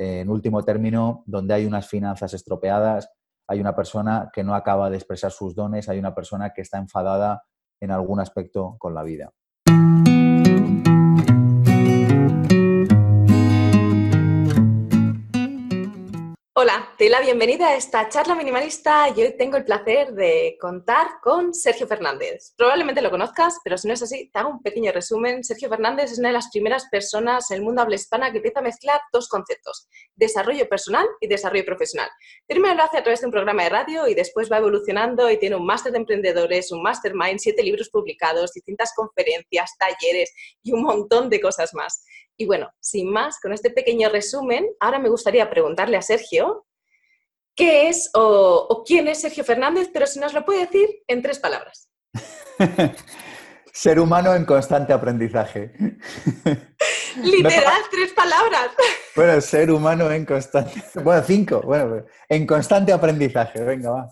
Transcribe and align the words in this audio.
en 0.00 0.30
último 0.30 0.64
término, 0.64 1.22
donde 1.26 1.52
hay 1.52 1.66
unas 1.66 1.86
finanzas 1.86 2.32
estropeadas, 2.32 3.10
hay 3.46 3.60
una 3.60 3.76
persona 3.76 4.30
que 4.32 4.42
no 4.42 4.54
acaba 4.54 4.88
de 4.88 4.96
expresar 4.96 5.30
sus 5.30 5.54
dones, 5.54 5.90
hay 5.90 5.98
una 5.98 6.14
persona 6.14 6.54
que 6.54 6.62
está 6.62 6.78
enfadada 6.78 7.44
en 7.80 7.90
algún 7.90 8.18
aspecto 8.18 8.76
con 8.78 8.94
la 8.94 9.02
vida. 9.02 9.30
Hola, 16.62 16.92
te 16.98 17.04
doy 17.04 17.12
la 17.12 17.22
bienvenida 17.22 17.68
a 17.68 17.74
esta 17.74 18.06
charla 18.10 18.34
minimalista 18.34 19.08
y 19.16 19.22
hoy 19.22 19.34
tengo 19.34 19.56
el 19.56 19.64
placer 19.64 20.12
de 20.12 20.58
contar 20.60 21.12
con 21.22 21.54
Sergio 21.54 21.86
Fernández. 21.86 22.52
Probablemente 22.54 23.00
lo 23.00 23.10
conozcas, 23.10 23.58
pero 23.64 23.78
si 23.78 23.88
no 23.88 23.94
es 23.94 24.02
así, 24.02 24.30
te 24.30 24.38
hago 24.38 24.50
un 24.50 24.60
pequeño 24.60 24.92
resumen. 24.92 25.42
Sergio 25.42 25.70
Fernández 25.70 26.12
es 26.12 26.18
una 26.18 26.28
de 26.28 26.34
las 26.34 26.50
primeras 26.50 26.84
personas 26.90 27.50
en 27.50 27.56
el 27.56 27.62
mundo 27.62 27.80
habla 27.80 27.94
hispana 27.94 28.30
que 28.30 28.36
empieza 28.36 28.60
a 28.60 28.62
mezclar 28.62 29.00
dos 29.10 29.30
conceptos, 29.30 29.88
desarrollo 30.14 30.68
personal 30.68 31.06
y 31.22 31.28
desarrollo 31.28 31.64
profesional. 31.64 32.10
Primero 32.46 32.74
lo 32.74 32.82
hace 32.82 32.98
a 32.98 33.02
través 33.02 33.22
de 33.22 33.28
un 33.28 33.32
programa 33.32 33.62
de 33.62 33.70
radio 33.70 34.06
y 34.06 34.12
después 34.12 34.52
va 34.52 34.58
evolucionando 34.58 35.30
y 35.30 35.38
tiene 35.38 35.56
un 35.56 35.64
máster 35.64 35.92
de 35.92 35.98
emprendedores, 36.00 36.72
un 36.72 36.82
mastermind, 36.82 37.38
siete 37.38 37.62
libros 37.62 37.88
publicados, 37.88 38.52
distintas 38.52 38.92
conferencias, 38.94 39.78
talleres 39.78 40.30
y 40.62 40.72
un 40.72 40.82
montón 40.82 41.30
de 41.30 41.40
cosas 41.40 41.72
más. 41.72 42.04
Y 42.40 42.46
bueno, 42.46 42.70
sin 42.80 43.12
más, 43.12 43.38
con 43.38 43.52
este 43.52 43.68
pequeño 43.68 44.08
resumen, 44.08 44.66
ahora 44.80 44.98
me 44.98 45.10
gustaría 45.10 45.50
preguntarle 45.50 45.98
a 45.98 46.02
Sergio 46.02 46.64
qué 47.54 47.90
es 47.90 48.08
o, 48.14 48.82
quién 48.86 49.08
es 49.08 49.20
Sergio 49.20 49.44
Fernández, 49.44 49.90
pero 49.92 50.06
si 50.06 50.18
nos 50.20 50.32
lo 50.32 50.42
puede 50.42 50.60
decir 50.60 50.88
en 51.06 51.20
tres 51.20 51.38
palabras. 51.38 51.90
Ser 53.74 54.00
humano 54.00 54.34
en 54.34 54.46
constante 54.46 54.94
aprendizaje. 54.94 55.70
Literal, 57.22 57.82
tres 57.90 58.12
palabras. 58.14 58.70
Bueno, 59.16 59.40
ser 59.40 59.70
humano 59.70 60.10
en 60.10 60.24
constante. 60.24 60.82
Bueno, 61.02 61.22
cinco. 61.26 61.60
Bueno, 61.62 62.06
en 62.28 62.46
constante 62.46 62.92
aprendizaje. 62.92 63.60
Venga, 63.62 63.90
va. 63.90 64.08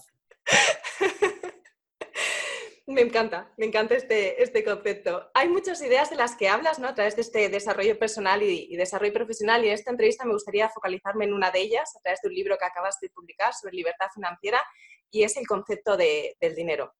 Me 2.88 3.02
encanta, 3.02 3.52
me 3.58 3.66
encanta 3.66 3.94
este, 3.96 4.42
este 4.42 4.64
concepto. 4.64 5.30
Hay 5.34 5.50
muchas 5.50 5.82
ideas 5.82 6.08
de 6.08 6.16
las 6.16 6.36
que 6.36 6.48
hablas 6.48 6.78
¿no? 6.78 6.88
a 6.88 6.94
través 6.94 7.16
de 7.16 7.20
este 7.20 7.50
desarrollo 7.50 7.98
personal 7.98 8.42
y, 8.42 8.74
desarrollo 8.76 9.12
profesional 9.12 9.62
y 9.62 9.68
en 9.68 9.74
esta 9.74 9.90
entrevista 9.90 10.24
me 10.24 10.32
gustaría 10.32 10.70
focalizarme 10.70 11.26
en 11.26 11.34
una 11.34 11.50
de 11.50 11.60
ellas 11.60 11.94
a 11.94 12.00
través 12.00 12.22
de 12.22 12.28
un 12.28 12.34
libro 12.34 12.56
que 12.56 12.64
acabas 12.64 12.98
de 13.02 13.10
publicar 13.10 13.52
sobre 13.52 13.74
libertad 13.74 14.06
financiera 14.14 14.62
y 15.10 15.22
es 15.22 15.36
el 15.36 15.46
concepto 15.46 15.98
del 15.98 16.54
dinero. 16.56 16.94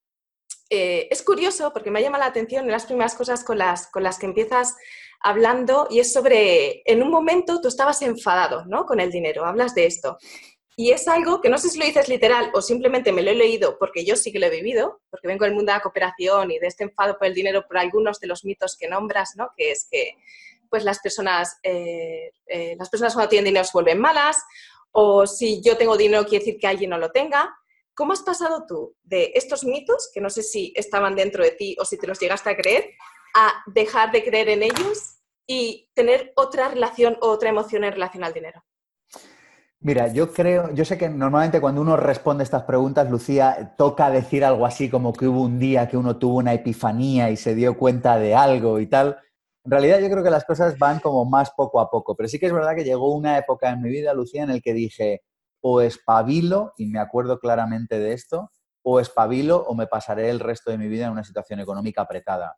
Eh, 0.69 1.09
es 1.11 1.23
curioso 1.23 1.73
porque 1.73 1.91
me 1.91 2.03
llama 2.03 2.19
la 2.19 2.27
atención 2.27 2.67
en 2.67 2.71
las 2.73 2.85
primeras 2.85 3.15
cosas 3.15 3.43
con 3.43 3.57
las, 3.57 3.91
con 3.91 4.03
las 4.03 4.19
que 4.19 4.27
empiezas 4.27 4.77
hablando 5.21 5.89
y 5.89 6.01
es 6.01 6.13
sobre, 6.13 6.83
en 6.85 7.03
un 7.03 7.11
momento 7.11 7.63
tú 7.63 7.69
estabas 7.69 8.03
enfadado 8.03 8.67
¿no? 8.67 8.85
con 8.85 9.01
el 9.01 9.11
dinero, 9.11 9.47
hablas 9.47 9.75
de 9.75 9.87
esto. 9.87 10.19
Y 10.81 10.93
es 10.93 11.09
algo 11.09 11.41
que 11.41 11.49
no 11.49 11.59
sé 11.59 11.71
si 11.71 11.79
lo 11.81 11.85
dices 11.85 12.09
literal 12.09 12.53
o 12.55 12.63
simplemente 12.63 13.11
me 13.11 13.23
lo 13.23 13.33
he 13.33 13.35
leído 13.35 13.77
porque 13.81 14.05
yo 14.05 14.15
sí 14.15 14.31
que 14.31 14.39
lo 14.39 14.47
he 14.47 14.51
vivido, 14.51 15.01
porque 15.11 15.27
vengo 15.27 15.45
del 15.45 15.53
mundo 15.53 15.73
de 15.73 15.79
la 15.79 15.83
cooperación 15.83 16.53
y 16.53 16.61
de 16.61 16.69
este 16.69 16.85
enfado 16.85 17.19
por 17.19 17.27
el 17.27 17.35
dinero 17.35 17.67
por 17.67 17.79
algunos 17.79 18.21
de 18.21 18.29
los 18.29 18.45
mitos 18.45 18.77
que 18.77 18.87
nombras, 18.87 19.35
¿no? 19.35 19.51
Que 19.57 19.73
es 19.73 19.89
que 19.91 20.15
pues 20.71 20.85
las 20.85 21.01
personas, 21.01 21.59
eh, 21.65 22.31
eh, 22.47 22.77
las 22.79 22.91
personas 22.91 23.13
cuando 23.15 23.29
tienen 23.29 23.47
dinero 23.47 23.65
se 23.65 23.73
vuelven 23.73 23.99
malas, 23.99 24.41
o 24.93 25.27
si 25.27 25.61
yo 25.63 25.77
tengo 25.77 25.97
dinero 25.97 26.25
quiere 26.25 26.45
decir 26.45 26.61
que 26.61 26.69
alguien 26.69 26.91
no 26.91 26.99
lo 26.99 27.11
tenga. 27.11 27.53
¿Cómo 27.93 28.13
has 28.13 28.23
pasado 28.23 28.65
tú 28.65 28.95
de 29.03 29.33
estos 29.35 29.65
mitos, 29.65 30.13
que 30.15 30.21
no 30.21 30.31
sé 30.31 30.45
si 30.45 30.73
estaban 30.77 31.17
dentro 31.17 31.43
de 31.43 31.51
ti 31.51 31.75
o 31.81 31.85
si 31.85 31.99
te 31.99 32.07
los 32.07 32.21
llegaste 32.21 32.51
a 32.51 32.57
creer, 32.57 32.89
a 33.35 33.65
dejar 33.67 34.13
de 34.13 34.23
creer 34.23 34.49
en 34.51 34.63
ellos 34.63 35.17
y 35.45 35.91
tener 35.95 36.33
otra 36.37 36.69
relación 36.69 37.19
o 37.21 37.31
otra 37.31 37.49
emoción 37.49 37.83
en 37.83 37.95
relación 37.95 38.23
al 38.23 38.33
dinero? 38.33 38.63
Mira, 39.81 40.09
yo 40.09 40.33
creo, 40.33 40.75
yo 40.75 40.85
sé 40.85 40.99
que 40.99 41.09
normalmente 41.09 41.61
cuando 41.61 41.81
uno 41.81 41.97
responde 41.97 42.43
estas 42.43 42.65
preguntas, 42.65 43.09
Lucía, 43.09 43.75
toca 43.79 44.11
decir 44.11 44.45
algo 44.45 44.67
así 44.67 44.91
como 44.91 45.13
que 45.13 45.29
hubo 45.29 45.43
un 45.43 45.61
día 45.61 45.87
que 45.89 45.97
uno 45.97 46.17
tuvo 46.19 46.39
una 46.39 46.53
epifanía 46.53 47.31
y 47.31 47.37
se 47.37 47.55
dio 47.55 47.79
cuenta 47.79 48.19
de 48.19 48.35
algo 48.35 48.81
y 48.81 48.89
tal. 48.89 49.19
En 49.65 49.71
realidad 49.71 50.01
yo 50.01 50.11
creo 50.11 50.25
que 50.25 50.31
las 50.31 50.45
cosas 50.45 50.77
van 50.79 50.99
como 50.99 51.25
más 51.27 51.53
poco 51.57 51.81
a 51.81 51.91
poco, 51.91 52.17
pero 52.17 52.29
sí 52.29 52.41
que 52.41 52.47
es 52.47 52.53
verdad 52.53 52.75
que 52.75 52.83
llegó 52.83 53.15
una 53.15 53.39
época 53.39 53.71
en 53.71 53.81
mi 53.81 53.89
vida, 53.89 54.15
Lucía, 54.15 54.43
en 54.43 54.51
el 54.51 54.63
que 54.63 54.73
dije, 54.73 55.23
o 55.61 55.81
espabilo, 55.81 56.73
y 56.77 56.87
me 56.87 56.99
acuerdo 56.99 57.39
claramente 57.39 58.01
de 58.01 58.15
esto, 58.15 58.51
o 58.83 58.99
espabilo 58.99 59.65
o 59.69 59.75
me 59.75 59.87
pasaré 59.87 60.29
el 60.31 60.41
resto 60.41 60.73
de 60.73 60.79
mi 60.79 60.89
vida 60.89 61.07
en 61.07 61.13
una 61.13 61.25
situación 61.25 61.61
económica 61.61 62.03
apretada. 62.03 62.57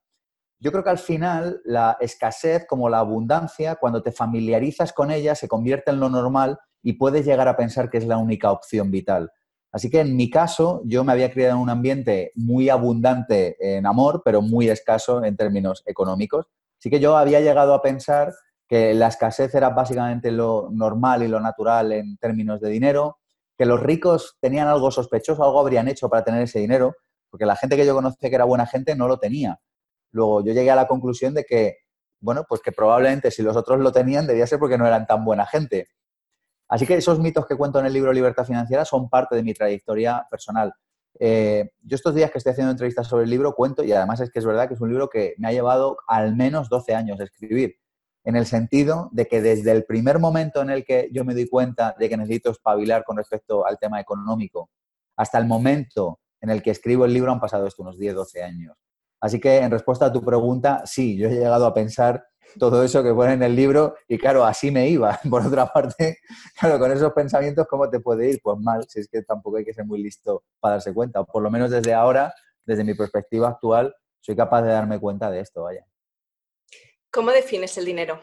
Yo 0.59 0.73
creo 0.73 0.85
que 0.85 0.91
al 0.91 0.99
final 0.99 1.61
la 1.65 1.99
escasez 2.01 2.67
como 2.67 2.89
la 2.89 3.01
abundancia, 3.01 3.77
cuando 3.77 4.03
te 4.03 4.13
familiarizas 4.13 4.93
con 4.95 5.11
ella, 5.11 5.35
se 5.35 5.49
convierte 5.49 5.91
en 5.91 6.01
lo 6.01 6.09
normal 6.09 6.59
y 6.83 6.95
puedes 6.95 7.27
llegar 7.27 7.49
a 7.49 7.57
pensar 7.57 7.91
que 7.91 7.99
es 7.99 8.07
la 8.07 8.19
única 8.19 8.51
opción 8.51 8.91
vital. 8.91 9.31
Así 9.73 9.89
que 9.89 10.01
en 10.01 10.17
mi 10.17 10.31
caso, 10.31 10.83
yo 10.85 11.05
me 11.05 11.13
había 11.13 11.31
criado 11.31 11.55
en 11.55 11.63
un 11.63 11.71
ambiente 11.71 12.33
muy 12.35 12.69
abundante 12.69 13.57
en 13.61 13.87
amor, 13.87 14.23
pero 14.25 14.43
muy 14.43 14.69
escaso 14.69 15.25
en 15.25 15.37
términos 15.37 15.83
económicos. 15.87 16.47
Así 16.79 16.91
que 16.91 16.99
yo 16.99 17.17
había 17.17 17.41
llegado 17.41 17.75
a 17.75 17.83
pensar 17.83 18.33
que 18.67 18.95
la 18.95 19.09
escasez 19.09 19.55
era 19.55 19.71
básicamente 19.71 20.31
lo 20.31 20.69
normal 20.71 21.23
y 21.23 21.29
lo 21.29 21.41
natural 21.41 21.93
en 21.93 22.17
términos 22.17 22.61
de 22.61 22.71
dinero, 22.71 23.19
que 23.57 23.67
los 23.67 23.81
ricos 23.81 24.39
tenían 24.41 24.69
algo 24.69 24.91
sospechoso, 24.91 25.45
algo 25.45 25.61
habrían 25.61 25.89
hecho 25.89 26.09
para 26.09 26.25
tener 26.25 26.43
ese 26.43 26.61
dinero, 26.61 26.95
porque 27.29 27.47
la 27.47 27.57
gente 27.57 27.77
que 27.77 27.85
yo 27.85 27.95
conocía 27.95 28.29
que 28.29 28.35
era 28.35 28.45
buena 28.45 28.67
gente 28.67 28.95
no 28.97 29.07
lo 29.07 29.19
tenía. 29.19 29.61
Luego 30.13 30.45
yo 30.45 30.53
llegué 30.53 30.71
a 30.71 30.77
la 30.77 30.89
conclusión 30.89 31.35
de 31.35 31.45
que, 31.45 31.79
bueno, 32.21 32.45
pues 32.49 32.61
que 32.61 32.73
probablemente 32.73 33.31
si 33.31 33.43
los 33.43 33.57
otros 33.57 33.81
lo 33.81 33.93
tenían 33.93 34.27
debía 34.27 34.47
ser 34.47 34.59
porque 34.59 34.79
no 34.79 34.87
eran 34.87 35.07
tan 35.07 35.25
buena 35.25 35.47
gente. 35.47 35.89
Así 36.71 36.87
que 36.87 36.95
esos 36.95 37.19
mitos 37.19 37.47
que 37.47 37.57
cuento 37.57 37.81
en 37.81 37.87
el 37.87 37.93
libro 37.93 38.13
Libertad 38.13 38.45
Financiera 38.47 38.85
son 38.85 39.11
parte 39.11 39.35
de 39.35 39.43
mi 39.43 39.53
trayectoria 39.53 40.25
personal. 40.31 40.73
Eh, 41.19 41.69
yo 41.83 41.97
estos 41.97 42.15
días 42.15 42.31
que 42.31 42.39
estoy 42.39 42.53
haciendo 42.53 42.71
entrevistas 42.71 43.09
sobre 43.09 43.25
el 43.25 43.31
libro 43.31 43.55
cuento, 43.55 43.83
y 43.83 43.93
además 43.93 44.21
es 44.21 44.31
que 44.31 44.39
es 44.39 44.47
verdad 44.47 44.69
que 44.69 44.75
es 44.75 44.81
un 44.81 44.89
libro 44.89 45.09
que 45.09 45.35
me 45.39 45.49
ha 45.49 45.53
llevado 45.53 45.97
al 46.07 46.37
menos 46.37 46.69
12 46.69 46.95
años 46.95 47.19
de 47.19 47.25
escribir, 47.25 47.75
en 48.25 48.37
el 48.37 48.47
sentido 48.47 49.09
de 49.13 49.27
que 49.27 49.43
desde 49.43 49.73
el 49.73 49.85
primer 49.85 50.21
momento 50.21 50.63
en 50.63 50.71
el 50.71 50.85
que 50.85 51.09
yo 51.13 51.25
me 51.25 51.35
doy 51.35 51.49
cuenta 51.49 51.97
de 51.99 52.09
que 52.09 52.17
necesito 52.17 52.51
espabilar 52.53 53.03
con 53.03 53.17
respecto 53.17 53.67
al 53.67 53.77
tema 53.79 54.01
económico, 54.01 54.71
hasta 55.17 55.39
el 55.39 55.47
momento 55.47 56.21
en 56.41 56.51
el 56.51 56.63
que 56.63 56.71
escribo 56.71 57.05
el 57.05 57.13
libro 57.13 57.33
han 57.33 57.41
pasado 57.41 57.67
estos 57.67 57.81
unos 57.81 57.99
10, 57.99 58.15
12 58.15 58.43
años. 58.45 58.77
Así 59.21 59.41
que 59.41 59.59
en 59.59 59.71
respuesta 59.71 60.07
a 60.07 60.13
tu 60.13 60.23
pregunta, 60.23 60.83
sí, 60.87 61.17
yo 61.17 61.29
he 61.29 61.35
llegado 61.35 61.67
a 61.67 61.75
pensar 61.75 62.30
todo 62.59 62.83
eso 62.83 63.03
que 63.03 63.13
pone 63.13 63.35
en 63.35 63.43
el 63.43 63.55
libro 63.55 63.97
y 64.09 64.19
claro, 64.19 64.45
así 64.45 64.71
me 64.71 64.89
iba. 64.89 65.19
Por 65.31 65.47
otra 65.47 65.67
parte, 65.67 66.19
claro, 66.59 66.79
con 66.79 66.91
esos 66.93 67.13
pensamientos, 67.13 67.67
¿cómo 67.69 67.89
te 67.89 68.01
puede 68.01 68.31
ir? 68.31 68.41
Pues 68.43 68.59
mal, 68.59 68.85
si 68.89 69.01
es 69.01 69.09
que 69.09 69.23
tampoco 69.23 69.59
hay 69.59 69.65
que 69.65 69.75
ser 69.75 69.85
muy 69.85 70.03
listo 70.03 70.45
para 70.59 70.75
darse 70.75 70.93
cuenta. 70.93 71.25
por 71.25 71.43
lo 71.43 71.51
menos 71.51 71.71
desde 71.71 71.95
ahora, 71.95 72.33
desde 72.65 72.85
mi 72.85 72.95
perspectiva 72.95 73.49
actual, 73.49 73.95
soy 74.21 74.37
capaz 74.37 74.63
de 74.63 74.71
darme 74.71 74.99
cuenta 74.99 75.31
de 75.31 75.41
esto, 75.41 75.63
vaya. 75.63 75.87
¿Cómo 77.11 77.31
defines 77.31 77.77
el 77.79 77.85
dinero? 77.85 78.21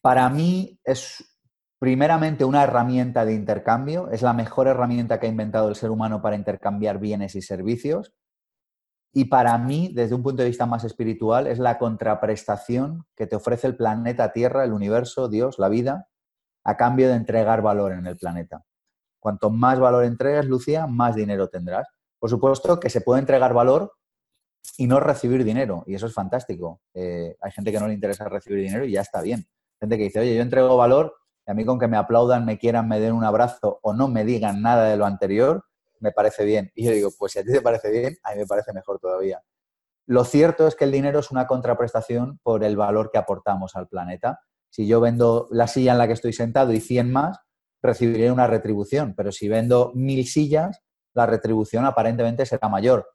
Para 0.00 0.28
mí 0.28 0.78
es 0.84 1.24
primeramente 1.78 2.44
una 2.44 2.62
herramienta 2.62 3.24
de 3.24 3.34
intercambio, 3.34 4.08
es 4.10 4.22
la 4.22 4.32
mejor 4.32 4.68
herramienta 4.68 5.18
que 5.18 5.26
ha 5.26 5.30
inventado 5.30 5.68
el 5.68 5.74
ser 5.74 5.90
humano 5.90 6.22
para 6.22 6.36
intercambiar 6.36 6.98
bienes 6.98 7.34
y 7.34 7.42
servicios 7.42 8.12
y 9.12 9.26
para 9.26 9.56
mí, 9.58 9.90
desde 9.92 10.14
un 10.14 10.22
punto 10.22 10.42
de 10.42 10.48
vista 10.48 10.64
más 10.64 10.84
espiritual, 10.84 11.46
es 11.46 11.58
la 11.58 11.78
contraprestación 11.78 13.04
que 13.14 13.26
te 13.26 13.36
ofrece 13.36 13.66
el 13.66 13.76
planeta 13.76 14.32
Tierra, 14.32 14.64
el 14.64 14.72
universo, 14.72 15.28
Dios, 15.28 15.58
la 15.58 15.68
vida, 15.68 16.08
a 16.64 16.76
cambio 16.76 17.08
de 17.08 17.14
entregar 17.14 17.60
valor 17.60 17.92
en 17.92 18.06
el 18.06 18.16
planeta. 18.16 18.64
Cuanto 19.20 19.50
más 19.50 19.78
valor 19.78 20.04
entregues, 20.04 20.46
Lucía, 20.46 20.86
más 20.86 21.14
dinero 21.14 21.48
tendrás. 21.48 21.88
Por 22.18 22.30
supuesto 22.30 22.80
que 22.80 22.88
se 22.88 23.02
puede 23.02 23.20
entregar 23.20 23.52
valor 23.52 23.92
y 24.78 24.86
no 24.86 24.98
recibir 24.98 25.44
dinero, 25.44 25.84
y 25.86 25.94
eso 25.94 26.06
es 26.06 26.14
fantástico. 26.14 26.80
Eh, 26.94 27.36
hay 27.40 27.52
gente 27.52 27.70
que 27.70 27.80
no 27.80 27.88
le 27.88 27.94
interesa 27.94 28.28
recibir 28.28 28.64
dinero 28.64 28.84
y 28.84 28.92
ya 28.92 29.02
está 29.02 29.20
bien. 29.20 29.46
Gente 29.78 29.98
que 29.98 30.04
dice, 30.04 30.20
oye, 30.20 30.34
yo 30.34 30.42
entrego 30.42 30.76
valor 30.76 31.14
y 31.46 31.50
a 31.50 31.54
mí 31.54 31.64
con 31.66 31.78
que 31.78 31.88
me 31.88 31.96
aplaudan, 31.96 32.46
me 32.46 32.58
quieran, 32.58 32.88
me 32.88 32.98
den 32.98 33.12
un 33.12 33.24
abrazo 33.24 33.78
o 33.82 33.92
no 33.92 34.08
me 34.08 34.24
digan 34.24 34.62
nada 34.62 34.84
de 34.84 34.96
lo 34.96 35.04
anterior, 35.04 35.64
me 36.02 36.12
parece 36.12 36.44
bien. 36.44 36.70
Y 36.74 36.84
yo 36.84 36.92
digo, 36.92 37.10
pues 37.18 37.32
si 37.32 37.38
a 37.38 37.42
ti 37.42 37.52
te 37.52 37.62
parece 37.62 37.90
bien, 37.90 38.18
a 38.22 38.32
mí 38.32 38.38
me 38.38 38.46
parece 38.46 38.72
mejor 38.72 38.98
todavía. 38.98 39.42
Lo 40.06 40.24
cierto 40.24 40.66
es 40.66 40.74
que 40.74 40.84
el 40.84 40.92
dinero 40.92 41.20
es 41.20 41.30
una 41.30 41.46
contraprestación 41.46 42.38
por 42.42 42.64
el 42.64 42.76
valor 42.76 43.10
que 43.10 43.18
aportamos 43.18 43.76
al 43.76 43.88
planeta. 43.88 44.40
Si 44.68 44.86
yo 44.86 45.00
vendo 45.00 45.48
la 45.50 45.68
silla 45.68 45.92
en 45.92 45.98
la 45.98 46.06
que 46.06 46.14
estoy 46.14 46.32
sentado 46.32 46.72
y 46.72 46.80
100 46.80 47.12
más, 47.12 47.38
recibiré 47.82 48.30
una 48.30 48.46
retribución, 48.46 49.14
pero 49.16 49.32
si 49.32 49.48
vendo 49.48 49.92
mil 49.94 50.26
sillas, 50.26 50.82
la 51.14 51.26
retribución 51.26 51.84
aparentemente 51.84 52.46
será 52.46 52.68
mayor. 52.68 53.08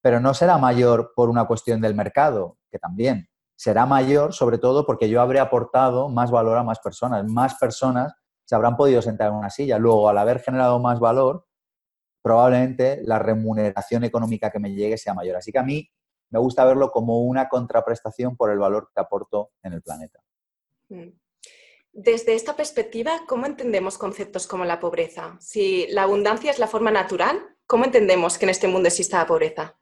Pero 0.00 0.20
no 0.20 0.32
será 0.32 0.58
mayor 0.58 1.12
por 1.16 1.28
una 1.28 1.46
cuestión 1.46 1.80
del 1.80 1.94
mercado, 1.94 2.58
que 2.70 2.78
también. 2.78 3.28
Será 3.56 3.86
mayor 3.86 4.32
sobre 4.32 4.58
todo 4.58 4.86
porque 4.86 5.08
yo 5.08 5.20
habré 5.20 5.40
aportado 5.40 6.08
más 6.08 6.30
valor 6.30 6.56
a 6.58 6.62
más 6.62 6.78
personas. 6.78 7.24
Más 7.26 7.56
personas 7.56 8.14
se 8.44 8.54
habrán 8.54 8.76
podido 8.76 9.02
sentar 9.02 9.28
en 9.28 9.34
una 9.34 9.50
silla. 9.50 9.78
Luego, 9.78 10.08
al 10.08 10.18
haber 10.18 10.40
generado 10.40 10.78
más 10.78 11.00
valor, 11.00 11.47
probablemente 12.22 13.00
la 13.04 13.18
remuneración 13.18 14.04
económica 14.04 14.50
que 14.50 14.58
me 14.58 14.74
llegue 14.74 14.98
sea 14.98 15.14
mayor. 15.14 15.36
Así 15.36 15.52
que 15.52 15.58
a 15.58 15.62
mí 15.62 15.88
me 16.30 16.38
gusta 16.38 16.64
verlo 16.64 16.90
como 16.90 17.22
una 17.22 17.48
contraprestación 17.48 18.36
por 18.36 18.50
el 18.50 18.58
valor 18.58 18.90
que 18.94 19.00
aporto 19.00 19.50
en 19.62 19.72
el 19.72 19.82
planeta. 19.82 20.20
Mm. 20.88 21.08
Desde 21.92 22.34
esta 22.34 22.54
perspectiva, 22.54 23.22
¿cómo 23.26 23.46
entendemos 23.46 23.98
conceptos 23.98 24.46
como 24.46 24.64
la 24.64 24.78
pobreza? 24.78 25.36
Si 25.40 25.86
la 25.90 26.04
abundancia 26.04 26.50
es 26.50 26.58
la 26.58 26.68
forma 26.68 26.90
natural, 26.90 27.40
¿cómo 27.66 27.84
entendemos 27.84 28.38
que 28.38 28.44
en 28.44 28.50
este 28.50 28.68
mundo 28.68 28.88
exista 28.88 29.18
la 29.18 29.26
pobreza? 29.26 29.76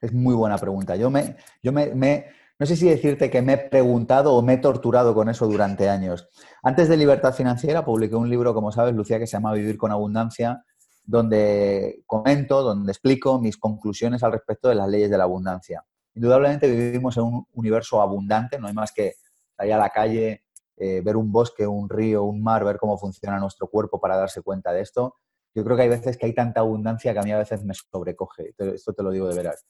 Es 0.00 0.12
muy 0.12 0.34
buena 0.34 0.56
pregunta. 0.56 0.96
Yo 0.96 1.10
me, 1.10 1.36
yo 1.62 1.72
me, 1.72 2.26
no 2.58 2.66
sé 2.66 2.76
si 2.76 2.88
decirte 2.88 3.30
que 3.30 3.42
me 3.42 3.54
he 3.54 3.58
preguntado 3.58 4.32
o 4.34 4.42
me 4.42 4.54
he 4.54 4.58
torturado 4.58 5.14
con 5.14 5.28
eso 5.28 5.46
durante 5.46 5.88
años. 5.90 6.28
Antes 6.62 6.88
de 6.88 6.96
Libertad 6.96 7.34
Financiera 7.34 7.84
publiqué 7.84 8.14
un 8.16 8.30
libro, 8.30 8.54
como 8.54 8.72
sabes, 8.72 8.94
Lucía, 8.94 9.18
que 9.18 9.26
se 9.26 9.32
llama 9.32 9.52
Vivir 9.52 9.76
con 9.76 9.92
Abundancia, 9.92 10.64
donde 11.10 12.04
comento, 12.06 12.62
donde 12.62 12.92
explico 12.92 13.40
mis 13.40 13.56
conclusiones 13.56 14.22
al 14.22 14.32
respecto 14.32 14.68
de 14.68 14.76
las 14.76 14.88
leyes 14.88 15.10
de 15.10 15.18
la 15.18 15.24
abundancia. 15.24 15.84
Indudablemente 16.14 16.70
vivimos 16.70 17.16
en 17.16 17.24
un 17.24 17.46
universo 17.54 18.00
abundante, 18.00 18.58
no 18.58 18.68
hay 18.68 18.74
más 18.74 18.92
que 18.92 19.14
salir 19.56 19.72
a 19.74 19.78
la 19.78 19.90
calle, 19.90 20.44
eh, 20.76 21.00
ver 21.04 21.16
un 21.16 21.32
bosque, 21.32 21.66
un 21.66 21.88
río, 21.88 22.22
un 22.22 22.40
mar, 22.42 22.64
ver 22.64 22.78
cómo 22.78 22.96
funciona 22.96 23.40
nuestro 23.40 23.66
cuerpo 23.66 24.00
para 24.00 24.16
darse 24.16 24.40
cuenta 24.42 24.72
de 24.72 24.82
esto. 24.82 25.16
Yo 25.52 25.64
creo 25.64 25.76
que 25.76 25.82
hay 25.82 25.88
veces 25.88 26.16
que 26.16 26.26
hay 26.26 26.32
tanta 26.32 26.60
abundancia 26.60 27.12
que 27.12 27.18
a 27.18 27.22
mí 27.22 27.32
a 27.32 27.38
veces 27.38 27.64
me 27.64 27.74
sobrecoge. 27.74 28.54
Esto 28.56 28.92
te 28.92 29.02
lo 29.02 29.10
digo 29.10 29.26
de 29.26 29.34
veras. 29.34 29.66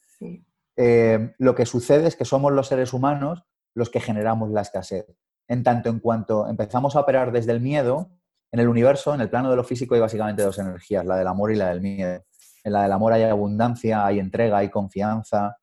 Eh, 0.76 1.34
lo 1.38 1.54
que 1.54 1.64
sucede 1.64 2.06
es 2.06 2.16
que 2.16 2.26
somos 2.26 2.52
los 2.52 2.68
seres 2.68 2.92
humanos 2.92 3.44
los 3.74 3.88
que 3.88 4.00
generamos 4.00 4.50
la 4.50 4.60
escasez. 4.60 5.06
En 5.48 5.62
tanto 5.62 5.88
en 5.88 6.00
cuanto 6.00 6.46
empezamos 6.48 6.96
a 6.96 7.00
operar 7.00 7.32
desde 7.32 7.52
el 7.52 7.60
miedo, 7.62 8.10
en 8.52 8.60
el 8.60 8.68
universo, 8.68 9.14
en 9.14 9.20
el 9.20 9.30
plano 9.30 9.50
de 9.50 9.56
lo 9.56 9.64
físico, 9.64 9.94
hay 9.94 10.00
básicamente 10.00 10.42
dos 10.42 10.58
energías, 10.58 11.04
la 11.04 11.16
del 11.16 11.28
amor 11.28 11.52
y 11.52 11.56
la 11.56 11.68
del 11.68 11.80
miedo. 11.80 12.24
En 12.64 12.72
la 12.72 12.82
del 12.82 12.92
amor 12.92 13.12
hay 13.12 13.22
abundancia, 13.22 14.04
hay 14.04 14.18
entrega, 14.18 14.58
hay 14.58 14.68
confianza, 14.68 15.56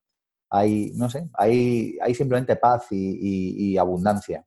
hay, 0.50 0.92
no 0.96 1.10
sé, 1.10 1.30
hay, 1.34 1.98
hay 2.02 2.16
simplemente 2.16 2.56
paz 2.56 2.88
y 2.92 3.78
abundancia. 3.78 4.46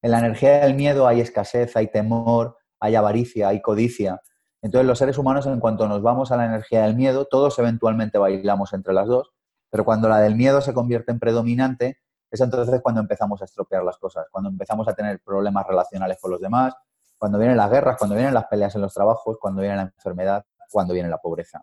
En 0.00 0.12
la 0.12 0.20
energía 0.20 0.60
del 0.60 0.74
miedo 0.74 1.08
hay 1.08 1.20
escasez, 1.20 1.76
hay 1.76 1.88
temor, 1.88 2.56
hay 2.78 2.94
avaricia, 2.94 3.48
hay 3.48 3.60
codicia. 3.60 4.20
Entonces 4.62 4.86
los 4.86 4.98
seres 4.98 5.18
humanos, 5.18 5.46
en 5.46 5.60
cuanto 5.60 5.88
nos 5.88 6.02
vamos 6.02 6.30
a 6.30 6.36
la 6.36 6.46
energía 6.46 6.82
del 6.82 6.94
miedo, 6.94 7.26
todos 7.26 7.58
eventualmente 7.58 8.18
bailamos 8.18 8.72
entre 8.72 8.94
las 8.94 9.06
dos, 9.06 9.32
pero 9.70 9.84
cuando 9.84 10.08
la 10.08 10.20
del 10.20 10.36
miedo 10.36 10.60
se 10.60 10.72
convierte 10.72 11.12
en 11.12 11.18
predominante, 11.18 11.98
es 12.30 12.40
entonces 12.40 12.80
cuando 12.82 13.00
empezamos 13.00 13.40
a 13.42 13.44
estropear 13.44 13.82
las 13.82 13.98
cosas, 13.98 14.26
cuando 14.30 14.50
empezamos 14.50 14.86
a 14.88 14.94
tener 14.94 15.20
problemas 15.20 15.66
relacionales 15.66 16.18
con 16.20 16.30
los 16.30 16.40
demás, 16.40 16.74
cuando 17.18 17.38
vienen 17.38 17.56
las 17.56 17.70
guerras, 17.70 17.96
cuando 17.98 18.16
vienen 18.16 18.32
las 18.32 18.46
peleas 18.46 18.74
en 18.74 18.80
los 18.80 18.94
trabajos, 18.94 19.36
cuando 19.40 19.60
viene 19.60 19.76
la 19.76 19.82
enfermedad, 19.82 20.44
cuando 20.70 20.94
viene 20.94 21.08
la 21.08 21.18
pobreza. 21.18 21.62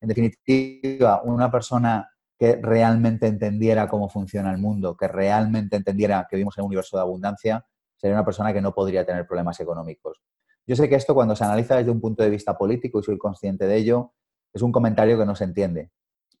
En 0.00 0.08
definitiva, 0.08 1.22
una 1.22 1.50
persona 1.50 2.08
que 2.38 2.56
realmente 2.56 3.26
entendiera 3.26 3.88
cómo 3.88 4.08
funciona 4.08 4.50
el 4.50 4.58
mundo, 4.58 4.96
que 4.96 5.08
realmente 5.08 5.76
entendiera 5.76 6.26
que 6.28 6.36
vivimos 6.36 6.56
en 6.58 6.64
un 6.64 6.68
universo 6.68 6.96
de 6.96 7.02
abundancia, 7.02 7.64
sería 7.96 8.14
una 8.14 8.24
persona 8.24 8.52
que 8.52 8.60
no 8.60 8.74
podría 8.74 9.06
tener 9.06 9.26
problemas 9.26 9.58
económicos. 9.60 10.22
Yo 10.66 10.76
sé 10.76 10.88
que 10.88 10.96
esto 10.96 11.14
cuando 11.14 11.36
se 11.36 11.44
analiza 11.44 11.76
desde 11.76 11.90
un 11.90 12.00
punto 12.00 12.22
de 12.22 12.30
vista 12.30 12.58
político, 12.58 13.00
y 13.00 13.02
soy 13.02 13.18
consciente 13.18 13.66
de 13.66 13.76
ello, 13.76 14.12
es 14.52 14.62
un 14.62 14.72
comentario 14.72 15.18
que 15.18 15.24
no 15.24 15.34
se 15.34 15.44
entiende, 15.44 15.90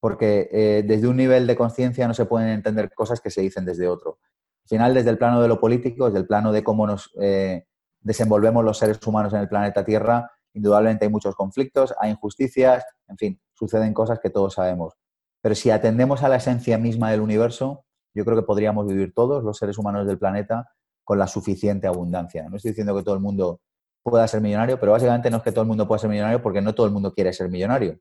porque 0.00 0.48
eh, 0.52 0.84
desde 0.86 1.08
un 1.08 1.16
nivel 1.16 1.46
de 1.46 1.56
conciencia 1.56 2.06
no 2.08 2.14
se 2.14 2.26
pueden 2.26 2.48
entender 2.48 2.92
cosas 2.92 3.20
que 3.20 3.30
se 3.30 3.40
dicen 3.40 3.64
desde 3.64 3.88
otro. 3.88 4.18
Al 4.64 4.68
final, 4.68 4.94
desde 4.94 5.10
el 5.10 5.18
plano 5.18 5.40
de 5.40 5.48
lo 5.48 5.60
político, 5.60 6.06
desde 6.06 6.18
el 6.18 6.26
plano 6.26 6.52
de 6.52 6.64
cómo 6.64 6.86
nos 6.86 7.12
eh, 7.20 7.66
desenvolvemos 8.06 8.64
los 8.64 8.78
seres 8.78 9.04
humanos 9.04 9.32
en 9.32 9.40
el 9.40 9.48
planeta 9.48 9.84
Tierra, 9.84 10.30
indudablemente 10.54 11.04
hay 11.04 11.10
muchos 11.10 11.34
conflictos, 11.34 11.92
hay 11.98 12.12
injusticias, 12.12 12.84
en 13.08 13.16
fin, 13.16 13.40
suceden 13.52 13.92
cosas 13.92 14.20
que 14.20 14.30
todos 14.30 14.54
sabemos. 14.54 14.94
Pero 15.42 15.56
si 15.56 15.70
atendemos 15.70 16.22
a 16.22 16.28
la 16.28 16.36
esencia 16.36 16.78
misma 16.78 17.10
del 17.10 17.20
universo, 17.20 17.84
yo 18.14 18.24
creo 18.24 18.36
que 18.36 18.44
podríamos 18.44 18.86
vivir 18.86 19.12
todos 19.12 19.42
los 19.42 19.58
seres 19.58 19.76
humanos 19.76 20.06
del 20.06 20.18
planeta 20.18 20.70
con 21.02 21.18
la 21.18 21.26
suficiente 21.26 21.88
abundancia. 21.88 22.48
No 22.48 22.56
estoy 22.56 22.70
diciendo 22.70 22.96
que 22.96 23.02
todo 23.02 23.16
el 23.16 23.20
mundo 23.20 23.60
pueda 24.04 24.26
ser 24.28 24.40
millonario, 24.40 24.78
pero 24.78 24.92
básicamente 24.92 25.28
no 25.28 25.38
es 25.38 25.42
que 25.42 25.50
todo 25.50 25.62
el 25.62 25.68
mundo 25.68 25.88
pueda 25.88 25.98
ser 25.98 26.10
millonario 26.10 26.40
porque 26.40 26.62
no 26.62 26.76
todo 26.76 26.86
el 26.86 26.92
mundo 26.92 27.12
quiere 27.12 27.32
ser 27.32 27.48
millonario. 27.48 27.98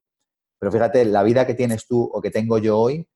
Pero 0.60 0.72
fíjate, 0.72 1.04
la 1.06 1.24
vida 1.24 1.48
que 1.48 1.56
tienes 1.56 1.88
tú 1.88 2.04
o 2.14 2.22
que 2.22 2.30
tengo 2.30 2.60
yo 2.60 2.78
hoy 2.78 3.08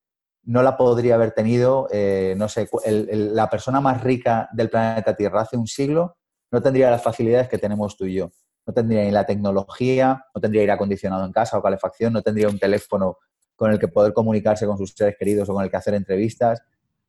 no 0.43 0.63
la 0.63 0.75
podría 0.75 1.15
haber 1.15 1.33
tenido, 1.33 1.87
eh, 1.91 2.33
no 2.35 2.49
sé, 2.49 2.67
la 2.87 3.47
persona 3.47 3.79
más 3.79 4.03
rica 4.03 4.49
del 4.53 4.71
planeta 4.71 5.15
Tierra 5.15 5.41
hace 5.41 5.55
un 5.55 5.67
siglo 5.67 6.15
no 6.51 6.61
tendría 6.61 6.89
las 6.89 7.03
facilidades 7.03 7.47
que 7.47 7.57
tenemos 7.57 7.95
tú 7.97 8.05
y 8.05 8.15
yo. 8.15 8.31
No 8.65 8.73
tendría 8.73 9.03
ni 9.03 9.11
la 9.11 9.25
tecnología, 9.25 10.25
no 10.33 10.41
tendría 10.41 10.61
aire 10.61 10.73
acondicionado 10.73 11.25
en 11.25 11.31
casa 11.31 11.57
o 11.57 11.61
calefacción, 11.61 12.13
no 12.13 12.21
tendría 12.21 12.49
un 12.49 12.59
teléfono 12.59 13.17
con 13.55 13.71
el 13.71 13.79
que 13.79 13.87
poder 13.87 14.13
comunicarse 14.13 14.65
con 14.65 14.77
sus 14.77 14.93
seres 14.93 15.15
queridos 15.17 15.49
o 15.49 15.53
con 15.53 15.63
el 15.63 15.69
que 15.69 15.77
hacer 15.77 15.93
entrevistas. 15.93 16.61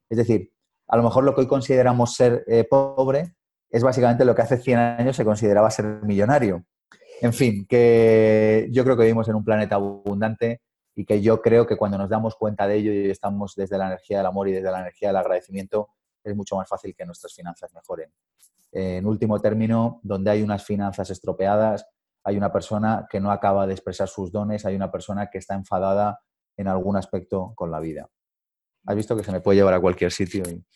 Es 0.09 0.19
decir, 0.19 0.53
a 0.89 0.97
lo 0.97 1.03
mejor 1.03 1.25
lo 1.25 1.35
que 1.35 1.43
hoy 1.43 1.47
consideramos 1.47 2.15
ser 2.15 2.45
eh, 2.47 2.65
pobre 2.65 3.37
es 3.71 3.83
básicamente 3.83 4.25
lo 4.25 4.35
que 4.35 4.43
hace 4.43 4.57
100 4.57 4.79
años 4.79 5.17
se 5.17 5.25
consideraba 5.25 5.71
ser 5.71 6.03
millonario. 6.03 6.65
En 7.21 7.33
fin, 7.33 7.67
que 7.69 8.69
yo 8.73 8.83
creo 8.83 8.97
que 8.97 9.03
vivimos 9.03 9.29
en 9.29 9.37
un 9.37 9.45
planeta 9.45 9.77
abundante 9.77 10.63
y 10.97 11.05
que 11.05 11.21
yo 11.23 11.41
creo 11.41 11.67
que 11.67 11.77
cuando 11.77 11.99
nos 11.99 12.09
damos 12.09 12.35
cuenta 12.35 12.67
de 12.67 12.77
ello 12.77 12.93
y 12.93 13.11
estamos 13.11 13.55
desde 13.55 13.79
la 13.79 13.87
energía 13.87 14.19
del 14.19 14.27
amor 14.27 14.49
y 14.49 14.53
desde 14.53 14.71
la 14.71 14.81
energía 14.81 15.09
del 15.09 15.17
agradecimiento, 15.19 15.91
es 16.25 16.35
mucho 16.35 16.57
más 16.57 16.69
fácil 16.69 16.95
que 16.97 17.07
nuestras 17.07 17.33
finanzas 17.33 17.73
mejoren. 17.73 18.11
En 18.73 19.07
último 19.07 19.41
término, 19.41 20.01
donde 20.03 20.31
hay 20.31 20.43
unas 20.43 20.65
finanzas 20.65 21.11
estropeadas, 21.11 21.87
hay 22.25 22.37
una 22.37 22.53
persona 22.53 23.07
que 23.11 23.21
no 23.21 23.31
acaba 23.31 23.67
de 23.67 23.73
expresar 23.73 24.09
sus 24.09 24.31
dones, 24.31 24.65
hay 24.67 24.77
una 24.77 24.91
persona 24.91 25.31
que 25.31 25.39
está 25.39 25.55
enfadada 25.55 26.21
en 26.57 26.69
algún 26.69 26.97
aspecto 26.97 27.53
con 27.57 27.71
la 27.71 27.81
vida. 27.81 28.09
Has 28.87 28.97
visto 28.97 29.17
que 29.17 29.25
se 29.25 29.33
me 29.33 29.41
puede 29.41 29.59
llevar 29.59 29.75
a 29.75 29.81
cualquier 29.81 30.13
sitio. 30.13 30.43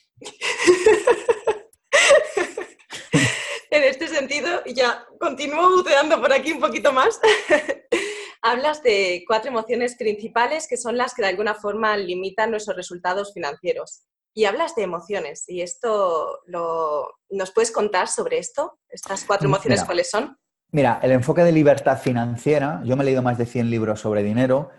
en 3.70 3.82
este 3.82 4.08
sentido, 4.08 4.64
ya 4.66 5.06
continúo 5.18 5.70
buceando 5.70 6.20
por 6.20 6.32
aquí 6.32 6.52
un 6.52 6.60
poquito 6.60 6.92
más. 6.92 7.20
Hablas 8.42 8.82
de 8.82 9.24
cuatro 9.26 9.50
emociones 9.50 9.96
principales 9.96 10.68
que 10.68 10.76
son 10.76 10.98
las 10.98 11.14
que 11.14 11.22
de 11.22 11.28
alguna 11.28 11.54
forma 11.54 11.96
limitan 11.96 12.50
nuestros 12.50 12.76
resultados 12.76 13.32
financieros. 13.32 14.04
Y 14.34 14.46
hablas 14.46 14.74
de 14.74 14.82
emociones. 14.82 15.44
¿Y 15.48 15.62
esto 15.62 16.40
lo, 16.46 17.06
nos 17.30 17.52
puedes 17.52 17.70
contar 17.70 18.08
sobre 18.08 18.38
esto? 18.38 18.78
¿Estas 18.88 19.24
cuatro 19.24 19.48
emociones 19.48 19.84
cuáles 19.84 20.10
son? 20.10 20.36
Mira, 20.72 20.98
el 21.02 21.12
enfoque 21.12 21.44
de 21.44 21.52
libertad 21.52 21.98
financiera, 21.98 22.82
yo 22.84 22.96
me 22.96 23.04
he 23.04 23.06
leído 23.06 23.22
más 23.22 23.38
de 23.38 23.46
100 23.46 23.70
libros 23.70 24.00
sobre 24.00 24.24
dinero 24.24 24.70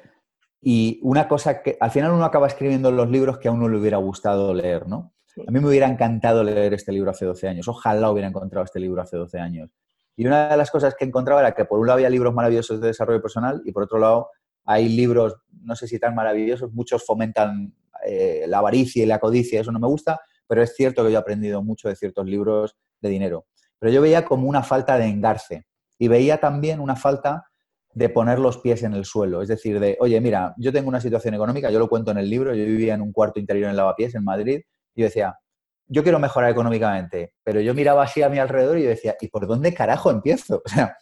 y 0.61 0.99
una 1.03 1.27
cosa 1.29 1.63
que 1.63 1.77
al 1.79 1.91
final 1.91 2.11
uno 2.11 2.25
acaba 2.25 2.47
escribiendo 2.47 2.91
los 2.91 3.09
libros 3.09 3.37
que 3.37 3.47
a 3.47 3.51
uno 3.53 3.69
le 3.69 3.77
hubiera 3.77 3.97
gustado 3.97 4.53
leer, 4.53 4.87
¿no? 4.87 5.13
A 5.47 5.51
mí 5.51 5.59
me 5.59 5.67
hubiera 5.67 5.87
encantado 5.87 6.43
leer 6.43 6.73
este 6.73 6.91
libro 6.91 7.11
hace 7.11 7.25
12 7.25 7.47
años. 7.47 7.67
Ojalá 7.67 8.09
hubiera 8.09 8.27
encontrado 8.27 8.65
este 8.65 8.79
libro 8.79 9.01
hace 9.01 9.15
12 9.17 9.39
años. 9.39 9.69
Y 10.17 10.25
una 10.25 10.49
de 10.49 10.57
las 10.57 10.71
cosas 10.71 10.95
que 10.95 11.05
encontraba 11.05 11.41
era 11.41 11.53
que 11.53 11.65
por 11.65 11.79
un 11.79 11.87
lado 11.87 11.97
había 11.97 12.09
libros 12.09 12.33
maravillosos 12.33 12.79
de 12.81 12.87
desarrollo 12.87 13.21
personal 13.21 13.61
y 13.65 13.71
por 13.71 13.83
otro 13.83 13.99
lado 13.99 14.29
hay 14.65 14.89
libros, 14.89 15.35
no 15.61 15.75
sé 15.75 15.87
si 15.87 15.99
tan 15.99 16.15
maravillosos, 16.15 16.73
muchos 16.73 17.05
fomentan 17.05 17.73
eh, 18.07 18.45
la 18.47 18.59
avaricia 18.59 19.03
y 19.03 19.05
la 19.05 19.19
codicia, 19.19 19.61
eso 19.61 19.71
no 19.71 19.79
me 19.79 19.87
gusta, 19.87 20.19
pero 20.47 20.61
es 20.61 20.75
cierto 20.75 21.03
que 21.03 21.11
yo 21.11 21.17
he 21.17 21.21
aprendido 21.21 21.63
mucho 21.63 21.89
de 21.89 21.95
ciertos 21.95 22.25
libros 22.25 22.75
de 23.01 23.09
dinero. 23.09 23.45
Pero 23.79 23.91
yo 23.91 24.01
veía 24.01 24.25
como 24.25 24.47
una 24.47 24.63
falta 24.63 24.97
de 24.97 25.05
engarce 25.05 25.65
y 25.97 26.07
veía 26.07 26.39
también 26.39 26.79
una 26.79 26.95
falta 26.95 27.45
de 27.93 28.09
poner 28.09 28.39
los 28.39 28.57
pies 28.57 28.83
en 28.83 28.93
el 28.93 29.05
suelo. 29.05 29.41
Es 29.41 29.47
decir, 29.47 29.79
de, 29.79 29.97
oye, 29.99 30.19
mira, 30.19 30.53
yo 30.57 30.71
tengo 30.71 30.89
una 30.89 30.99
situación 30.99 31.33
económica, 31.33 31.71
yo 31.71 31.79
lo 31.79 31.87
cuento 31.87 32.11
en 32.11 32.17
el 32.17 32.29
libro, 32.29 32.53
yo 32.53 32.65
vivía 32.65 32.93
en 32.93 33.01
un 33.01 33.13
cuarto 33.13 33.39
interior 33.39 33.69
en 33.69 33.77
Lavapiés, 33.77 34.13
en 34.15 34.23
Madrid, 34.23 34.61
y 34.93 35.01
yo 35.01 35.05
decía, 35.05 35.39
yo 35.87 36.03
quiero 36.03 36.19
mejorar 36.19 36.51
económicamente, 36.51 37.33
pero 37.43 37.61
yo 37.61 37.73
miraba 37.73 38.03
así 38.03 38.21
a 38.21 38.29
mi 38.29 38.37
alrededor 38.37 38.77
y 38.77 38.83
yo 38.83 38.89
decía, 38.89 39.15
¿y 39.21 39.29
por 39.29 39.47
dónde 39.47 39.73
carajo 39.73 40.11
empiezo? 40.11 40.61
O 40.65 40.69
sea, 40.69 40.97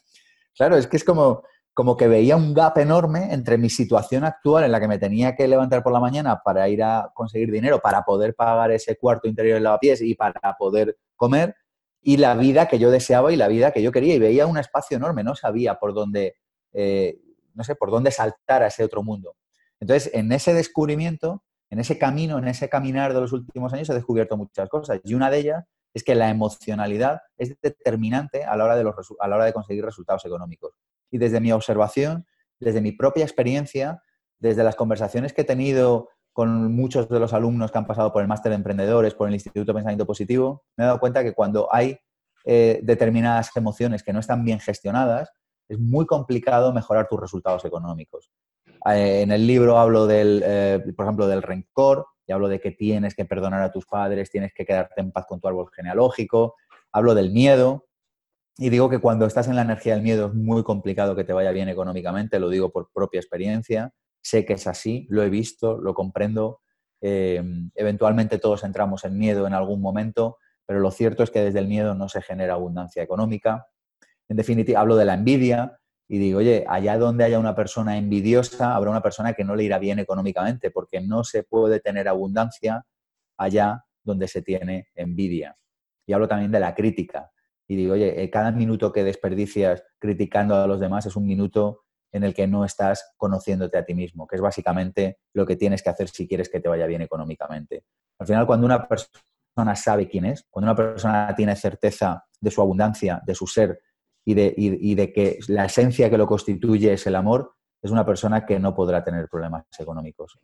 claro, 0.55 0.77
es 0.77 0.85
que 0.85 0.97
es 0.97 1.03
como, 1.03 1.43
como 1.73 1.97
que 1.97 2.07
veía 2.07 2.35
un 2.35 2.53
gap 2.53 2.77
enorme 2.77 3.33
entre 3.33 3.57
mi 3.57 3.69
situación 3.69 4.23
actual 4.23 4.63
en 4.63 4.71
la 4.71 4.79
que 4.79 4.87
me 4.87 4.99
tenía 4.99 5.35
que 5.35 5.47
levantar 5.47 5.81
por 5.81 5.91
la 5.91 5.99
mañana 5.99 6.41
para 6.43 6.69
ir 6.69 6.83
a 6.83 7.11
conseguir 7.13 7.51
dinero, 7.51 7.79
para 7.79 8.03
poder 8.03 8.35
pagar 8.35 8.71
ese 8.71 8.95
cuarto 8.97 9.27
interior 9.27 9.57
en 9.57 9.63
Lavapiés 9.63 10.01
y 10.01 10.13
para 10.13 10.55
poder 10.57 10.97
comer, 11.15 11.55
y 12.01 12.17
la 12.17 12.35
vida 12.35 12.67
que 12.67 12.77
yo 12.77 12.91
deseaba 12.91 13.31
y 13.31 13.37
la 13.37 13.47
vida 13.47 13.71
que 13.71 13.81
yo 13.81 13.91
quería. 13.91 14.13
Y 14.13 14.19
veía 14.19 14.45
un 14.45 14.57
espacio 14.57 14.97
enorme, 14.97 15.23
no 15.23 15.35
sabía 15.35 15.79
por 15.79 15.93
dónde, 15.93 16.35
eh, 16.73 17.19
no 17.55 17.63
sé, 17.63 17.75
por 17.75 17.89
dónde 17.89 18.11
saltar 18.11 18.61
a 18.61 18.67
ese 18.67 18.83
otro 18.83 19.01
mundo. 19.01 19.35
Entonces, 19.79 20.11
en 20.13 20.31
ese 20.31 20.53
descubrimiento, 20.53 21.43
en 21.69 21.79
ese 21.79 21.97
camino, 21.97 22.37
en 22.37 22.47
ese 22.47 22.69
caminar 22.69 23.13
de 23.13 23.21
los 23.21 23.33
últimos 23.33 23.73
años, 23.73 23.89
he 23.89 23.93
descubierto 23.93 24.37
muchas 24.37 24.69
cosas. 24.69 24.99
Y 25.03 25.15
una 25.15 25.31
de 25.31 25.39
ellas 25.39 25.63
es 25.93 26.03
que 26.03 26.13
la 26.13 26.29
emocionalidad 26.29 27.21
es 27.37 27.59
determinante 27.61 28.43
a 28.43 28.55
la 28.57 28.65
hora 28.65 28.75
de, 28.75 28.83
los, 28.83 28.95
a 29.19 29.27
la 29.27 29.35
hora 29.35 29.45
de 29.45 29.53
conseguir 29.53 29.83
resultados 29.83 30.25
económicos. 30.25 30.73
Y 31.13 31.19
desde 31.19 31.39
mi 31.39 31.51
observación, 31.51 32.25
desde 32.59 32.81
mi 32.81 32.91
propia 32.91 33.23
experiencia, 33.23 34.01
desde 34.39 34.63
las 34.63 34.75
conversaciones 34.75 35.31
que 35.31 35.41
he 35.41 35.45
tenido 35.45 36.09
con 36.33 36.75
muchos 36.75 37.07
de 37.07 37.19
los 37.19 37.33
alumnos 37.33 37.71
que 37.71 37.77
han 37.77 37.85
pasado 37.85 38.11
por 38.11 38.23
el 38.23 38.27
máster 38.27 38.49
de 38.49 38.55
emprendedores, 38.55 39.13
por 39.13 39.27
el 39.27 39.35
Instituto 39.35 39.65
de 39.65 39.75
Pensamiento 39.75 40.07
Positivo, 40.07 40.63
me 40.75 40.83
he 40.83 40.87
dado 40.87 40.99
cuenta 40.99 41.23
que 41.23 41.33
cuando 41.33 41.71
hay 41.71 41.99
eh, 42.45 42.79
determinadas 42.81 43.55
emociones 43.55 44.01
que 44.01 44.11
no 44.11 44.19
están 44.19 44.43
bien 44.43 44.59
gestionadas, 44.59 45.31
es 45.69 45.79
muy 45.79 46.07
complicado 46.07 46.73
mejorar 46.73 47.07
tus 47.07 47.19
resultados 47.19 47.63
económicos. 47.63 48.31
Eh, 48.91 49.21
en 49.21 49.31
el 49.31 49.45
libro 49.45 49.77
hablo 49.77 50.07
del, 50.07 50.41
eh, 50.43 50.83
por 50.95 51.05
ejemplo, 51.05 51.27
del 51.27 51.43
rencor 51.43 52.07
y 52.25 52.31
hablo 52.31 52.47
de 52.47 52.59
que 52.59 52.71
tienes 52.71 53.13
que 53.13 53.25
perdonar 53.25 53.61
a 53.61 53.71
tus 53.71 53.85
padres, 53.85 54.31
tienes 54.31 54.51
que 54.51 54.65
quedarte 54.65 54.99
en 54.99 55.11
paz 55.11 55.27
con 55.27 55.39
tu 55.39 55.47
árbol 55.47 55.69
genealógico. 55.71 56.55
hablo 56.91 57.13
del 57.13 57.31
miedo, 57.31 57.85
y 58.57 58.69
digo 58.69 58.89
que 58.89 58.99
cuando 58.99 59.25
estás 59.25 59.47
en 59.47 59.55
la 59.55 59.63
energía 59.63 59.95
del 59.95 60.03
miedo 60.03 60.27
es 60.27 60.33
muy 60.33 60.63
complicado 60.63 61.15
que 61.15 61.23
te 61.23 61.33
vaya 61.33 61.51
bien 61.51 61.69
económicamente, 61.69 62.39
lo 62.39 62.49
digo 62.49 62.71
por 62.71 62.91
propia 62.93 63.19
experiencia, 63.19 63.91
sé 64.21 64.45
que 64.45 64.53
es 64.53 64.67
así, 64.67 65.07
lo 65.09 65.23
he 65.23 65.29
visto, 65.29 65.77
lo 65.77 65.93
comprendo. 65.93 66.61
Eh, 67.01 67.43
eventualmente 67.75 68.37
todos 68.37 68.63
entramos 68.63 69.03
en 69.05 69.17
miedo 69.17 69.47
en 69.47 69.53
algún 69.53 69.81
momento, 69.81 70.37
pero 70.65 70.79
lo 70.79 70.91
cierto 70.91 71.23
es 71.23 71.31
que 71.31 71.41
desde 71.41 71.59
el 71.59 71.67
miedo 71.67 71.95
no 71.95 72.07
se 72.09 72.21
genera 72.21 72.53
abundancia 72.53 73.01
económica. 73.01 73.65
En 74.29 74.37
definitiva, 74.37 74.79
hablo 74.79 74.95
de 74.95 75.05
la 75.05 75.15
envidia 75.15 75.79
y 76.07 76.19
digo, 76.19 76.39
oye, 76.39 76.63
allá 76.69 76.97
donde 76.97 77.23
haya 77.23 77.39
una 77.39 77.55
persona 77.55 77.97
envidiosa, 77.97 78.75
habrá 78.75 78.91
una 78.91 79.01
persona 79.01 79.33
que 79.33 79.43
no 79.43 79.55
le 79.55 79.63
irá 79.63 79.79
bien 79.79 79.97
económicamente, 79.99 80.69
porque 80.69 81.01
no 81.01 81.23
se 81.23 81.43
puede 81.43 81.79
tener 81.79 82.07
abundancia 82.07 82.85
allá 83.37 83.83
donde 84.03 84.27
se 84.27 84.43
tiene 84.43 84.87
envidia. 84.95 85.57
Y 86.05 86.13
hablo 86.13 86.27
también 86.27 86.51
de 86.51 86.59
la 86.59 86.75
crítica 86.75 87.32
y 87.73 87.75
digo, 87.75 87.93
oye, 87.93 88.23
eh, 88.23 88.29
cada 88.29 88.51
minuto 88.51 88.91
que 88.91 89.03
desperdicias 89.03 89.83
criticando 89.97 90.55
a 90.55 90.67
los 90.67 90.79
demás 90.79 91.05
es 91.07 91.15
un 91.15 91.25
minuto 91.25 91.85
en 92.11 92.23
el 92.23 92.35
que 92.35 92.45
no 92.45 92.63
estás 92.63 93.13
conociéndote 93.17 93.77
a 93.77 93.83
ti 93.83 93.95
mismo, 93.95 94.27
que 94.27 94.35
es 94.35 94.41
básicamente 94.41 95.17
lo 95.33 95.45
que 95.47 95.55
tienes 95.55 95.81
que 95.81 95.89
hacer 95.89 96.07
si 96.09 96.27
quieres 96.27 96.49
que 96.49 96.59
te 96.59 96.69
vaya 96.69 96.85
bien 96.85 97.01
económicamente. 97.01 97.85
Al 98.19 98.27
final, 98.27 98.45
cuando 98.45 98.67
una 98.67 98.87
persona 98.87 99.75
sabe 99.75 100.07
quién 100.07 100.25
es, 100.25 100.45
cuando 100.51 100.71
una 100.71 100.75
persona 100.75 101.33
tiene 101.35 101.55
certeza 101.55 102.23
de 102.39 102.51
su 102.51 102.61
abundancia, 102.61 103.19
de 103.25 103.33
su 103.33 103.47
ser 103.47 103.81
y 104.23 104.35
de, 104.35 104.53
y 104.55 104.93
de 104.93 105.11
que 105.11 105.39
la 105.47 105.65
esencia 105.65 106.09
que 106.11 106.17
lo 106.17 106.27
constituye 106.27 106.93
es 106.93 107.07
el 107.07 107.15
amor, 107.15 107.55
es 107.81 107.89
una 107.89 108.05
persona 108.05 108.45
que 108.45 108.59
no 108.59 108.75
podrá 108.75 109.03
tener 109.03 109.27
problemas 109.27 109.65
económicos. 109.79 110.37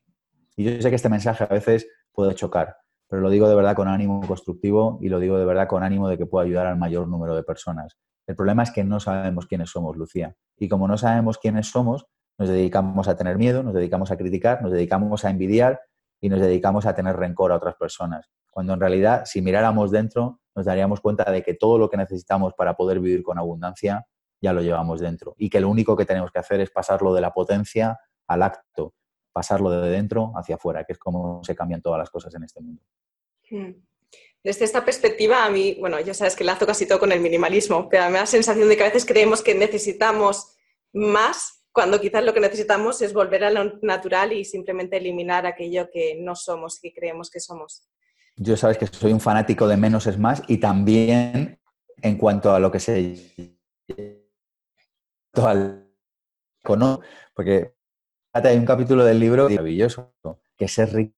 Y 0.57 0.63
yo 0.63 0.81
sé 0.81 0.89
que 0.89 0.95
este 0.95 1.07
mensaje 1.07 1.43
a 1.43 1.47
veces 1.47 1.87
puede 2.11 2.33
chocar, 2.33 2.75
pero 3.09 3.23
lo 3.23 3.29
digo 3.31 3.49
de 3.49 3.55
verdad 3.55 3.75
con 3.75 3.87
ánimo 3.87 4.21
constructivo 4.25 4.99
y 5.01 5.09
lo 5.09 5.19
digo 5.19 5.39
de 5.39 5.45
verdad 5.45 5.67
con 5.67 5.83
ánimo 5.83 6.07
de 6.07 6.17
que 6.17 6.27
pueda 6.27 6.45
ayudar 6.45 6.67
al 6.67 6.77
mayor 6.77 7.07
número 7.07 7.35
de 7.35 7.43
personas. 7.43 7.97
El 8.27 8.35
problema 8.35 8.61
es 8.61 8.71
que 8.71 8.83
no 8.83 8.99
sabemos 8.99 9.47
quiénes 9.47 9.71
somos, 9.71 9.97
Lucía. 9.97 10.35
Y 10.57 10.69
como 10.69 10.87
no 10.87 10.97
sabemos 10.97 11.39
quiénes 11.39 11.67
somos, 11.71 12.05
nos 12.37 12.47
dedicamos 12.47 13.07
a 13.07 13.17
tener 13.17 13.37
miedo, 13.37 13.63
nos 13.63 13.73
dedicamos 13.73 14.11
a 14.11 14.17
criticar, 14.17 14.61
nos 14.61 14.71
dedicamos 14.71 15.25
a 15.25 15.31
envidiar 15.31 15.81
y 16.21 16.29
nos 16.29 16.39
dedicamos 16.39 16.85
a 16.85 16.93
tener 16.93 17.15
rencor 17.15 17.51
a 17.51 17.55
otras 17.55 17.75
personas. 17.75 18.29
Cuando 18.51 18.73
en 18.73 18.79
realidad, 18.79 19.23
si 19.25 19.41
miráramos 19.41 19.89
dentro, 19.89 20.39
nos 20.55 20.65
daríamos 20.65 21.01
cuenta 21.01 21.31
de 21.31 21.41
que 21.41 21.55
todo 21.55 21.79
lo 21.79 21.89
que 21.89 21.97
necesitamos 21.97 22.53
para 22.53 22.75
poder 22.75 22.99
vivir 22.99 23.23
con 23.23 23.39
abundancia 23.39 24.05
ya 24.39 24.53
lo 24.53 24.61
llevamos 24.61 24.99
dentro. 24.99 25.33
Y 25.37 25.49
que 25.49 25.59
lo 25.59 25.69
único 25.69 25.97
que 25.97 26.05
tenemos 26.05 26.31
que 26.31 26.39
hacer 26.39 26.61
es 26.61 26.69
pasarlo 26.69 27.13
de 27.13 27.21
la 27.21 27.33
potencia 27.33 27.97
al 28.27 28.43
acto, 28.43 28.93
pasarlo 29.31 29.69
de 29.69 29.89
dentro 29.89 30.31
hacia 30.35 30.55
afuera, 30.55 30.83
que 30.83 30.93
es 30.93 30.99
como 30.99 31.43
se 31.43 31.55
cambian 31.55 31.81
todas 31.81 31.99
las 31.99 32.09
cosas 32.09 32.33
en 32.35 32.43
este 32.43 32.61
mundo. 32.61 32.81
Hmm. 33.49 33.73
Desde 34.43 34.65
esta 34.65 34.85
perspectiva, 34.85 35.43
a 35.43 35.49
mí, 35.49 35.75
bueno, 35.79 35.99
ya 35.99 36.13
sabes 36.13 36.35
que 36.35 36.43
lazo 36.43 36.65
casi 36.65 36.87
todo 36.87 36.99
con 36.99 37.11
el 37.11 37.19
minimalismo, 37.19 37.89
pero 37.89 38.05
me 38.05 38.13
da 38.13 38.21
la 38.21 38.25
sensación 38.25 38.69
de 38.69 38.77
que 38.77 38.83
a 38.83 38.87
veces 38.87 39.05
creemos 39.05 39.41
que 39.41 39.53
necesitamos 39.53 40.55
más 40.93 41.59
cuando 41.71 41.99
quizás 41.99 42.23
lo 42.23 42.33
que 42.33 42.39
necesitamos 42.39 43.01
es 43.01 43.13
volver 43.13 43.43
a 43.43 43.51
lo 43.51 43.79
natural 43.81 44.33
y 44.33 44.45
simplemente 44.45 44.97
eliminar 44.97 45.45
aquello 45.45 45.89
que 45.91 46.17
no 46.19 46.35
somos 46.35 46.77
y 46.77 46.89
que 46.89 46.99
creemos 46.99 47.29
que 47.29 47.39
somos. 47.39 47.87
Yo 48.35 48.57
sabes 48.57 48.77
que 48.77 48.87
soy 48.87 49.11
un 49.13 49.19
fanático 49.19 49.67
de 49.67 49.77
menos 49.77 50.07
es 50.07 50.17
más 50.17 50.41
y 50.47 50.57
también 50.57 51.59
en 52.01 52.17
cuanto 52.17 52.51
a 52.51 52.59
lo 52.59 52.71
que 52.71 52.79
se 52.79 53.15
porque 57.33 57.75
hay 58.33 58.57
un 58.57 58.65
capítulo 58.65 59.03
del 59.03 59.19
libro 59.19 59.49
maravilloso, 59.49 60.13
que 60.57 60.67
ser 60.67 60.93
rico. 60.93 61.15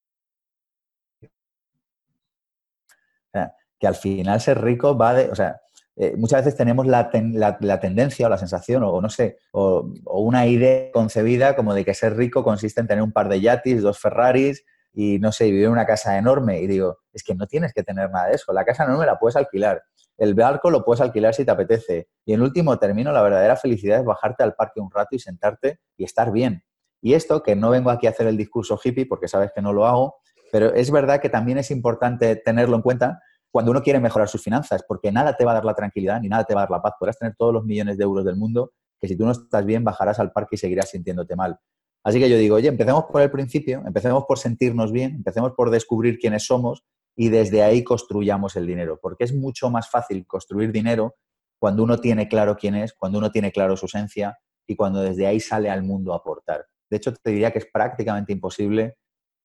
que 3.81 3.87
al 3.87 3.95
final 3.95 4.39
ser 4.39 4.61
rico 4.61 4.95
va 4.95 5.15
de, 5.15 5.31
o 5.31 5.35
sea, 5.35 5.59
eh, 5.95 6.15
muchas 6.15 6.45
veces 6.45 6.55
tenemos 6.55 6.85
la, 6.85 7.09
tendencia 7.09 8.27
o 8.27 8.29
la 8.29 8.37
sensación, 8.37 8.83
o, 8.83 9.01
no 9.01 9.09
sé, 9.09 9.39
o, 9.51 9.91
una 10.05 10.45
idea 10.45 10.91
concebida 10.91 11.55
como 11.55 11.73
de 11.73 11.83
que 11.83 11.95
ser 11.95 12.15
rico 12.15 12.43
consiste 12.43 12.79
en 12.79 12.87
tener 12.87 13.03
un 13.03 13.11
par 13.11 13.27
de 13.27 13.41
yatis, 13.41 13.81
dos 13.81 13.99
Ferraris 13.99 14.63
y, 14.93 15.17
no 15.19 15.31
sé, 15.31 15.45
vivir 15.45 15.65
en 15.65 15.71
una 15.71 15.87
casa 15.87 16.17
enorme. 16.17 16.61
Y 16.61 16.67
digo, 16.67 16.99
es 17.11 17.23
que 17.23 17.33
no 17.33 17.47
tienes 17.47 17.73
que 17.73 17.81
tener 17.81 18.11
nada 18.11 18.27
de 18.27 18.35
eso. 18.35 18.53
La 18.53 18.63
casa 18.63 18.83
enorme 18.83 19.05
la 19.05 19.17
puedes 19.17 19.35
alquilar. 19.35 19.81
El 20.17 20.35
barco 20.35 20.69
lo 20.69 20.85
puedes 20.85 21.01
alquilar 21.01 21.33
si 21.33 21.43
te 21.43 21.51
apetece. 21.51 22.07
Y 22.25 22.33
en 22.33 22.41
último 22.41 22.77
término, 22.77 23.11
la 23.11 23.23
verdadera 23.23 23.55
felicidad 23.55 23.99
es 23.99 24.05
bajarte 24.05 24.43
al 24.43 24.53
parque 24.53 24.79
un 24.79 24.91
rato 24.91 25.15
y 25.15 25.19
sentarte 25.19 25.79
y 25.97 26.03
estar 26.03 26.31
bien. 26.31 26.63
Y 27.01 27.13
esto, 27.13 27.41
que 27.41 27.55
no 27.55 27.69
vengo 27.71 27.89
aquí 27.89 28.07
a 28.07 28.11
hacer 28.11 28.27
el 28.27 28.37
discurso 28.37 28.79
hippie, 28.81 29.05
porque 29.05 29.27
sabes 29.27 29.51
que 29.53 29.61
no 29.61 29.73
lo 29.73 29.85
hago, 29.85 30.15
pero 30.51 30.73
es 30.73 30.91
verdad 30.91 31.19
que 31.19 31.29
también 31.29 31.57
es 31.57 31.71
importante 31.71 32.35
tenerlo 32.35 32.75
en 32.75 32.81
cuenta 32.81 33.21
cuando 33.49 33.71
uno 33.71 33.81
quiere 33.81 33.99
mejorar 33.99 34.29
sus 34.29 34.43
finanzas, 34.43 34.83
porque 34.87 35.11
nada 35.11 35.35
te 35.35 35.43
va 35.43 35.51
a 35.51 35.55
dar 35.55 35.65
la 35.65 35.73
tranquilidad 35.73 36.21
ni 36.21 36.29
nada 36.29 36.45
te 36.45 36.53
va 36.53 36.61
a 36.61 36.63
dar 36.63 36.71
la 36.71 36.81
paz. 36.81 36.93
Podrás 36.99 37.17
tener 37.17 37.35
todos 37.35 37.53
los 37.53 37.65
millones 37.65 37.97
de 37.97 38.03
euros 38.03 38.23
del 38.23 38.35
mundo, 38.35 38.71
que 38.99 39.07
si 39.07 39.17
tú 39.17 39.25
no 39.25 39.31
estás 39.31 39.65
bien, 39.65 39.83
bajarás 39.83 40.19
al 40.19 40.31
parque 40.31 40.55
y 40.55 40.57
seguirás 40.57 40.89
sintiéndote 40.89 41.35
mal. 41.35 41.59
Así 42.03 42.19
que 42.19 42.29
yo 42.29 42.37
digo, 42.37 42.55
oye, 42.55 42.67
empecemos 42.67 43.05
por 43.05 43.21
el 43.21 43.29
principio, 43.29 43.83
empecemos 43.85 44.25
por 44.25 44.39
sentirnos 44.39 44.91
bien, 44.91 45.15
empecemos 45.15 45.51
por 45.55 45.69
descubrir 45.69 46.17
quiénes 46.17 46.45
somos 46.45 46.83
y 47.15 47.29
desde 47.29 47.61
ahí 47.63 47.83
construyamos 47.83 48.55
el 48.55 48.65
dinero, 48.65 48.99
porque 49.01 49.23
es 49.23 49.35
mucho 49.35 49.69
más 49.69 49.89
fácil 49.89 50.25
construir 50.25 50.71
dinero 50.71 51.15
cuando 51.59 51.83
uno 51.83 51.99
tiene 51.99 52.27
claro 52.27 52.55
quién 52.55 52.75
es, 52.75 52.93
cuando 52.93 53.19
uno 53.19 53.31
tiene 53.31 53.51
claro 53.51 53.77
su 53.77 53.85
esencia 53.85 54.39
y 54.65 54.75
cuando 54.75 55.01
desde 55.01 55.27
ahí 55.27 55.39
sale 55.39 55.69
al 55.69 55.83
mundo 55.83 56.13
a 56.13 56.17
aportar. 56.17 56.65
De 56.91 56.97
hecho, 56.97 57.13
te 57.13 57.31
diría 57.31 57.51
que 57.51 57.59
es 57.59 57.67
prácticamente 57.71 58.33
imposible 58.33 58.97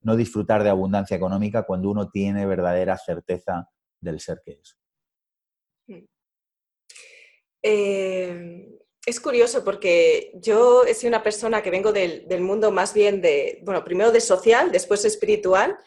no 0.03 0.17
disfrutar 0.17 0.63
de 0.65 0.71
abundancia 0.71 1.17
económica 1.17 1.63
cuando 1.63 1.91
uno 1.91 2.11
tiene 2.11 2.45
verdadera 2.45 2.99
certeza 2.99 3.71
del 4.01 4.21
ser 4.21 4.43
que 4.45 4.61
es. 4.61 4.77
Eh, 7.63 8.69
es 9.07 9.21
curioso 9.21 9.65
porque 9.65 10.33
yo 10.35 10.85
sido 10.93 11.09
una 11.09 11.23
persona 11.23 11.63
que 11.63 11.71
vengo 11.71 11.93
del, 11.93 12.41
mundo 12.41 12.73
más 12.73 12.93
bien 12.93 13.23
de, 13.23 13.61
bueno, 13.65 13.85
primero 13.85 14.11
de 14.11 14.21
social, 14.21 14.73
después 14.73 15.05
espiritual, 15.05 15.79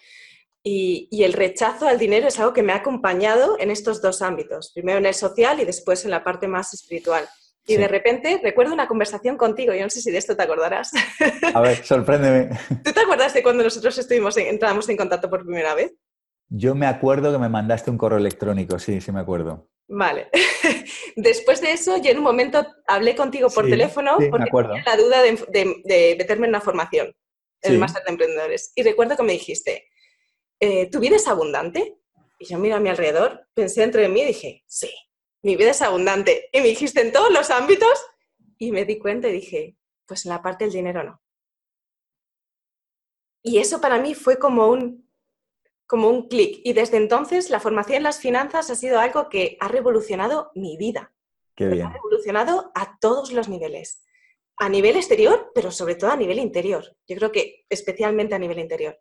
y, 0.64 1.08
el 1.24 1.34
rechazo 1.34 1.88
al 1.88 2.00
dinero 2.00 2.28
es 2.28 2.40
algo 2.40 2.54
que 2.54 2.64
me 2.64 2.74
ha 2.74 2.78
acompañado 2.78 3.58
en 3.60 3.72
estos 3.72 4.02
dos 4.02 4.22
ámbitos, 4.22 4.72
primero 4.74 5.00
en 5.00 5.06
el 5.06 5.14
social 5.14 5.60
y 5.60 5.66
después 5.66 6.06
en 6.06 6.12
la 6.12 6.24
parte 6.24 6.48
más 6.48 6.74
espiritual. 6.74 7.28
Y 7.70 7.78
de 7.78 7.88
repente 7.88 8.40
recuerdo 8.42 8.74
una 8.74 8.88
conversación 8.88 9.38
contigo, 9.38 9.74
yo 9.76 9.84
no 9.84 9.92
sé 9.92 10.02
si 10.02 10.10
de 10.10 10.18
esto 10.18 10.36
te 10.36 10.42
acordarás. 10.42 10.92
A 11.54 11.62
ver, 11.62 11.86
sorpréndeme. 11.86 12.58
¿Tú 12.84 12.92
te 12.92 13.00
acuerdas 13.00 13.32
de 13.34 13.44
cuando 13.44 13.64
nosotros 13.64 13.96
estuvimos 13.96 14.36
entramos 14.38 14.90
en 14.90 14.98
contacto 14.98 15.30
por 15.30 15.46
primera 15.46 15.76
vez? 15.76 15.94
Yo 16.50 16.74
me 16.74 16.88
acuerdo 16.88 17.32
que 17.32 17.38
me 17.38 17.48
mandaste 17.48 17.92
un 17.92 17.98
correo 18.00 18.18
electrónico, 18.18 18.80
sí, 18.80 19.00
sí 19.02 19.12
me 19.12 19.20
acuerdo. 19.20 19.70
Vale. 19.88 20.30
Después 21.16 21.62
de 21.62 21.74
eso, 21.74 21.98
yo 21.98 22.10
en 22.10 22.18
un 22.18 22.24
momento 22.24 22.66
hablé 22.88 23.16
contigo 23.16 23.50
por 23.52 23.68
teléfono 23.70 24.18
porque 24.32 24.50
tenía 24.50 24.84
la 24.84 24.98
duda 24.98 25.22
de, 25.22 26.16
meterme 26.18 26.48
en 26.48 26.52
una 26.52 26.62
formación, 26.62 27.14
en 27.62 27.74
el 27.74 27.78
máster 27.78 28.04
de 28.04 28.12
emprendedores. 28.12 28.72
Y 28.76 28.82
recuerdo 28.82 29.16
que 29.16 29.24
me 29.24 29.34
dijiste, 29.34 29.90
eh, 30.60 30.90
¿tu 30.90 31.00
vida 31.00 31.18
es 31.18 31.28
abundante? 31.28 31.98
Y 32.40 32.48
yo 32.48 32.58
miro 32.58 32.78
a 32.78 32.80
mi 32.80 32.90
alrededor, 32.90 33.46
pensé 33.54 33.82
dentro 33.82 34.02
de 34.02 34.10
mí 34.10 34.22
y 34.22 34.26
dije, 34.26 34.64
sí 34.66 34.90
mi 35.42 35.56
vida 35.56 35.72
es 35.72 35.82
abundante. 35.82 36.50
Y 36.52 36.62
me 36.62 36.68
dijiste 36.68 37.02
en 37.02 37.12
todos 37.12 37.32
los 37.32 37.50
ámbitos 37.50 38.06
y 38.58 38.72
me 38.72 38.86
di 38.86 39.00
cuenta 39.00 39.30
y 39.30 39.34
dije, 39.34 39.78
pues 40.06 40.26
en 40.26 40.30
la 40.30 40.42
parte 40.42 40.66
del 40.66 40.74
dinero 40.74 41.04
no. 41.04 41.22
Y 43.42 43.60
eso 43.60 43.80
para 43.80 44.00
mí 44.00 44.16
fue 44.16 44.38
como 44.38 44.68
un, 44.68 45.10
como 45.88 46.10
un 46.10 46.28
clic. 46.28 46.62
Y 46.64 46.74
desde 46.74 46.98
entonces 46.98 47.50
la 47.50 47.60
formación 47.60 47.98
en 47.98 48.04
las 48.04 48.20
finanzas 48.20 48.70
ha 48.70 48.76
sido 48.76 49.00
algo 49.00 49.30
que 49.30 49.58
ha 49.60 49.68
revolucionado 49.70 50.52
mi 50.56 50.78
vida. 50.78 51.14
Qué 51.56 51.68
bien. 51.68 51.88
Ha 51.88 51.94
revolucionado 51.94 52.72
a 52.76 52.98
todos 53.00 53.32
los 53.32 53.48
niveles. 53.48 54.04
A 54.58 54.68
nivel 54.68 54.98
exterior, 54.98 55.52
pero 55.56 55.72
sobre 55.72 55.96
todo 55.96 56.12
a 56.12 56.18
nivel 56.18 56.40
interior. 56.40 56.98
Yo 57.08 57.16
creo 57.16 57.32
que 57.32 57.66
especialmente 57.70 58.36
a 58.36 58.40
nivel 58.40 58.60
interior. 58.60 59.00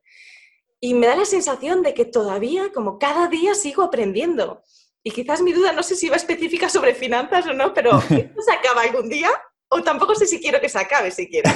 Y 0.81 0.95
me 0.95 1.09
da 1.09 1.17
la 1.17 1.25
sensación 1.25 1.83
de 1.83 1.95
que 1.95 2.05
todavía, 2.05 2.73
como 2.73 3.01
cada 3.01 3.27
día, 3.27 3.55
sigo 3.55 3.83
aprendiendo. 3.83 4.63
Y 5.09 5.11
quizás 5.11 5.41
mi 5.41 5.55
duda, 5.55 5.73
no 5.73 5.83
sé 5.83 5.97
si 5.97 6.11
va 6.11 6.17
específica 6.17 6.69
sobre 6.69 6.95
finanzas 6.95 7.47
o 7.47 7.55
no, 7.55 7.73
pero 7.73 7.99
¿esto 8.11 8.43
se 8.43 8.53
acaba 8.53 8.83
algún 8.83 9.09
día? 9.09 9.31
O 9.71 9.83
tampoco 9.83 10.15
sé 10.15 10.27
si 10.27 10.39
quiero 10.39 10.61
que 10.61 10.69
se 10.69 10.79
acabe 10.79 11.11
siquiera. 11.11 11.51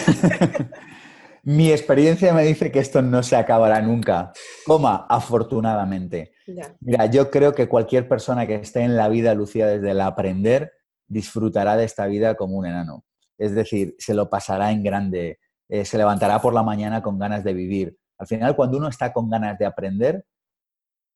mi 1.42 1.70
experiencia 1.70 2.32
me 2.32 2.44
dice 2.44 2.72
que 2.72 2.78
esto 2.78 3.02
no 3.02 3.22
se 3.22 3.36
acabará 3.36 3.82
nunca. 3.82 4.32
Coma, 4.64 5.04
afortunadamente. 5.06 6.32
Mira, 6.80 7.04
yo 7.10 7.30
creo 7.30 7.52
que 7.54 7.68
cualquier 7.68 8.08
persona 8.08 8.46
que 8.46 8.54
esté 8.54 8.80
en 8.80 8.96
la 8.96 9.10
vida, 9.10 9.34
Lucía, 9.34 9.66
desde 9.66 9.90
el 9.90 10.00
aprender, 10.00 10.72
disfrutará 11.06 11.76
de 11.76 11.84
esta 11.84 12.06
vida 12.06 12.36
como 12.36 12.56
un 12.56 12.64
enano. 12.64 13.04
Es 13.36 13.54
decir, 13.54 13.96
se 13.98 14.14
lo 14.14 14.30
pasará 14.30 14.72
en 14.72 14.82
grande, 14.82 15.40
eh, 15.68 15.84
se 15.84 15.98
levantará 15.98 16.40
por 16.40 16.54
la 16.54 16.62
mañana 16.62 17.02
con 17.02 17.18
ganas 17.18 17.44
de 17.44 17.52
vivir. 17.52 17.98
Al 18.16 18.26
final, 18.26 18.56
cuando 18.56 18.78
uno 18.78 18.88
está 18.88 19.12
con 19.12 19.28
ganas 19.28 19.58
de 19.58 19.66
aprender, 19.66 20.24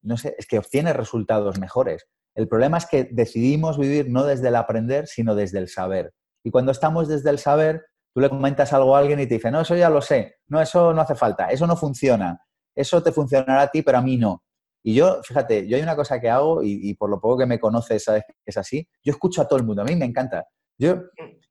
no 0.02 0.18
sé, 0.18 0.36
es 0.38 0.46
que 0.46 0.58
obtiene 0.58 0.92
resultados 0.92 1.58
mejores. 1.58 2.06
El 2.36 2.48
problema 2.48 2.78
es 2.78 2.86
que 2.86 3.08
decidimos 3.10 3.78
vivir 3.78 4.10
no 4.10 4.24
desde 4.24 4.48
el 4.48 4.56
aprender, 4.56 5.06
sino 5.06 5.34
desde 5.34 5.58
el 5.58 5.68
saber. 5.68 6.12
Y 6.44 6.50
cuando 6.50 6.70
estamos 6.70 7.08
desde 7.08 7.30
el 7.30 7.38
saber, 7.38 7.86
tú 8.14 8.20
le 8.20 8.28
comentas 8.28 8.72
algo 8.72 8.94
a 8.94 9.00
alguien 9.00 9.18
y 9.18 9.26
te 9.26 9.34
dice, 9.34 9.50
no, 9.50 9.62
eso 9.62 9.74
ya 9.74 9.90
lo 9.90 10.00
sé, 10.00 10.36
no, 10.46 10.60
eso 10.60 10.92
no 10.92 11.00
hace 11.00 11.14
falta, 11.14 11.48
eso 11.48 11.66
no 11.66 11.76
funciona, 11.76 12.40
eso 12.74 13.02
te 13.02 13.10
funcionará 13.10 13.62
a 13.62 13.68
ti, 13.68 13.82
pero 13.82 13.98
a 13.98 14.02
mí 14.02 14.16
no. 14.16 14.44
Y 14.82 14.94
yo, 14.94 15.20
fíjate, 15.24 15.66
yo 15.66 15.76
hay 15.76 15.82
una 15.82 15.96
cosa 15.96 16.20
que 16.20 16.30
hago 16.30 16.62
y, 16.62 16.94
por 16.94 17.10
lo 17.10 17.20
poco 17.20 17.38
que 17.38 17.46
me 17.46 17.58
conoces 17.58 18.04
que 18.04 18.22
es 18.44 18.56
así, 18.56 18.86
yo 19.02 19.10
escucho 19.10 19.42
a 19.42 19.48
todo 19.48 19.58
el 19.58 19.64
mundo, 19.64 19.82
a 19.82 19.84
mí 19.84 19.96
me 19.96 20.04
encanta. 20.04 20.46
Yo, 20.78 20.92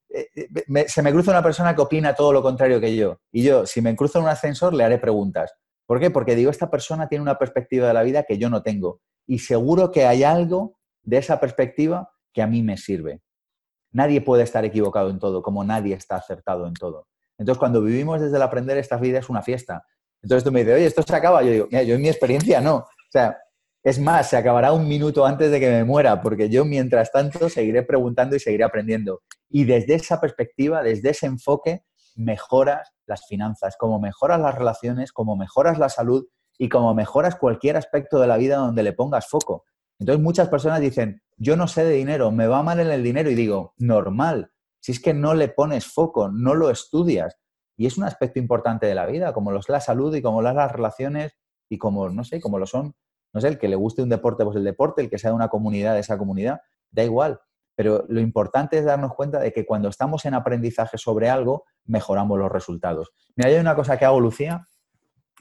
eh, 0.09 0.29
eh, 0.35 0.85
se 0.87 1.01
me 1.01 1.11
cruza 1.11 1.31
una 1.31 1.43
persona 1.43 1.75
que 1.75 1.81
opina 1.81 2.15
todo 2.15 2.31
lo 2.31 2.41
contrario 2.41 2.79
que 2.79 2.95
yo. 2.95 3.19
Y 3.33 3.43
yo, 3.43 3.65
si 3.65 3.81
me 3.81 3.95
cruzo 3.95 4.19
en 4.19 4.25
un 4.25 4.29
ascensor, 4.29 4.73
le 4.73 4.85
haré 4.85 4.99
preguntas. 4.99 5.53
¿Por 5.85 5.99
qué? 5.99 6.11
Porque 6.11 6.35
digo, 6.35 6.49
esta 6.49 6.71
persona 6.71 7.09
tiene 7.09 7.23
una 7.23 7.37
perspectiva 7.37 7.87
de 7.87 7.93
la 7.93 8.03
vida 8.03 8.23
que 8.23 8.37
yo 8.37 8.49
no 8.49 8.63
tengo. 8.63 9.01
Y 9.27 9.39
seguro 9.39 9.91
que 9.91 10.05
hay 10.05 10.23
algo 10.23 10.74
de 11.05 11.17
esa 11.17 11.39
perspectiva 11.39 12.11
que 12.33 12.41
a 12.41 12.47
mí 12.47 12.61
me 12.61 12.77
sirve. 12.77 13.21
Nadie 13.91 14.19
puede 14.21 14.43
estar 14.43 14.65
equivocado 14.65 15.09
en 15.09 15.19
todo, 15.19 15.41
como 15.41 15.63
nadie 15.63 15.95
está 15.95 16.17
acertado 16.17 16.67
en 16.67 16.73
todo. 16.73 17.07
Entonces, 17.37 17.59
cuando 17.59 17.81
vivimos 17.81 18.19
desde 18.19 18.35
el 18.35 18.41
aprender, 18.41 18.77
esta 18.77 18.97
vida 18.97 19.19
es 19.19 19.29
una 19.29 19.41
fiesta. 19.41 19.85
Entonces 20.21 20.43
tú 20.43 20.51
me 20.51 20.61
dices, 20.61 20.75
oye, 20.75 20.85
¿esto 20.85 21.03
se 21.03 21.15
acaba? 21.15 21.43
Yo 21.43 21.51
digo, 21.51 21.69
yo 21.69 21.95
en 21.95 22.01
mi 22.01 22.09
experiencia 22.09 22.59
no. 22.59 22.77
O 22.77 23.11
sea, 23.11 23.37
es 23.83 23.99
más, 23.99 24.29
se 24.29 24.37
acabará 24.37 24.73
un 24.73 24.87
minuto 24.87 25.25
antes 25.25 25.51
de 25.51 25.59
que 25.59 25.69
me 25.69 25.83
muera, 25.83 26.21
porque 26.21 26.49
yo 26.49 26.65
mientras 26.65 27.11
tanto 27.11 27.47
seguiré 27.49 27.83
preguntando 27.83 28.35
y 28.35 28.39
seguiré 28.39 28.63
aprendiendo. 28.63 29.21
Y 29.49 29.65
desde 29.65 29.93
esa 29.93 30.19
perspectiva, 30.19 30.81
desde 30.81 31.11
ese 31.11 31.27
enfoque, 31.27 31.83
mejoras 32.15 32.93
las 33.05 33.27
finanzas, 33.27 33.75
como 33.77 33.99
mejoras 33.99 34.39
las 34.39 34.55
relaciones, 34.55 35.11
como 35.11 35.35
mejoras 35.35 35.77
la 35.77 35.89
salud 35.89 36.25
y 36.57 36.69
como 36.69 36.93
mejoras 36.95 37.35
cualquier 37.35 37.77
aspecto 37.77 38.19
de 38.19 38.27
la 38.27 38.37
vida 38.37 38.57
donde 38.57 38.81
le 38.81 38.93
pongas 38.93 39.27
foco. 39.27 39.65
Entonces 39.99 40.23
muchas 40.23 40.49
personas 40.49 40.81
dicen, 40.81 41.21
yo 41.37 41.55
no 41.55 41.67
sé 41.67 41.83
de 41.85 41.91
dinero, 41.91 42.31
me 42.31 42.47
va 42.47 42.63
mal 42.63 42.79
en 42.79 42.91
el 42.91 43.03
dinero 43.03 43.29
y 43.29 43.35
digo, 43.35 43.73
normal, 43.77 44.51
si 44.79 44.91
es 44.91 44.99
que 44.99 45.13
no 45.13 45.33
le 45.33 45.47
pones 45.47 45.87
foco, 45.87 46.29
no 46.29 46.53
lo 46.53 46.69
estudias. 46.69 47.37
Y 47.77 47.87
es 47.87 47.97
un 47.97 48.03
aspecto 48.03 48.39
importante 48.39 48.85
de 48.85 48.95
la 48.95 49.05
vida, 49.05 49.33
como 49.33 49.51
lo 49.51 49.59
es 49.59 49.69
la 49.69 49.81
salud 49.81 50.13
y 50.15 50.21
como 50.21 50.41
lo 50.41 50.53
las 50.53 50.71
relaciones 50.71 51.33
y 51.69 51.77
como, 51.77 52.09
no 52.09 52.23
sé, 52.23 52.39
como 52.39 52.59
lo 52.59 52.65
son, 52.65 52.95
no 53.33 53.41
sé, 53.41 53.49
el 53.49 53.57
que 53.57 53.67
le 53.67 53.75
guste 53.75 54.01
un 54.01 54.09
deporte, 54.09 54.45
pues 54.45 54.55
el 54.55 54.63
deporte, 54.63 55.01
el 55.01 55.09
que 55.09 55.17
sea 55.17 55.31
de 55.31 55.35
una 55.35 55.49
comunidad, 55.49 55.97
esa 55.97 56.17
comunidad, 56.17 56.61
da 56.91 57.03
igual. 57.03 57.39
Pero 57.75 58.05
lo 58.07 58.21
importante 58.21 58.77
es 58.77 58.85
darnos 58.85 59.13
cuenta 59.13 59.39
de 59.39 59.51
que 59.51 59.65
cuando 59.65 59.89
estamos 59.89 60.23
en 60.25 60.33
aprendizaje 60.33 60.97
sobre 60.97 61.29
algo, 61.29 61.65
mejoramos 61.85 62.39
los 62.39 62.51
resultados. 62.51 63.11
Mira, 63.35 63.49
hay 63.49 63.57
una 63.57 63.75
cosa 63.75 63.97
que 63.97 64.05
hago, 64.05 64.21
Lucía, 64.21 64.67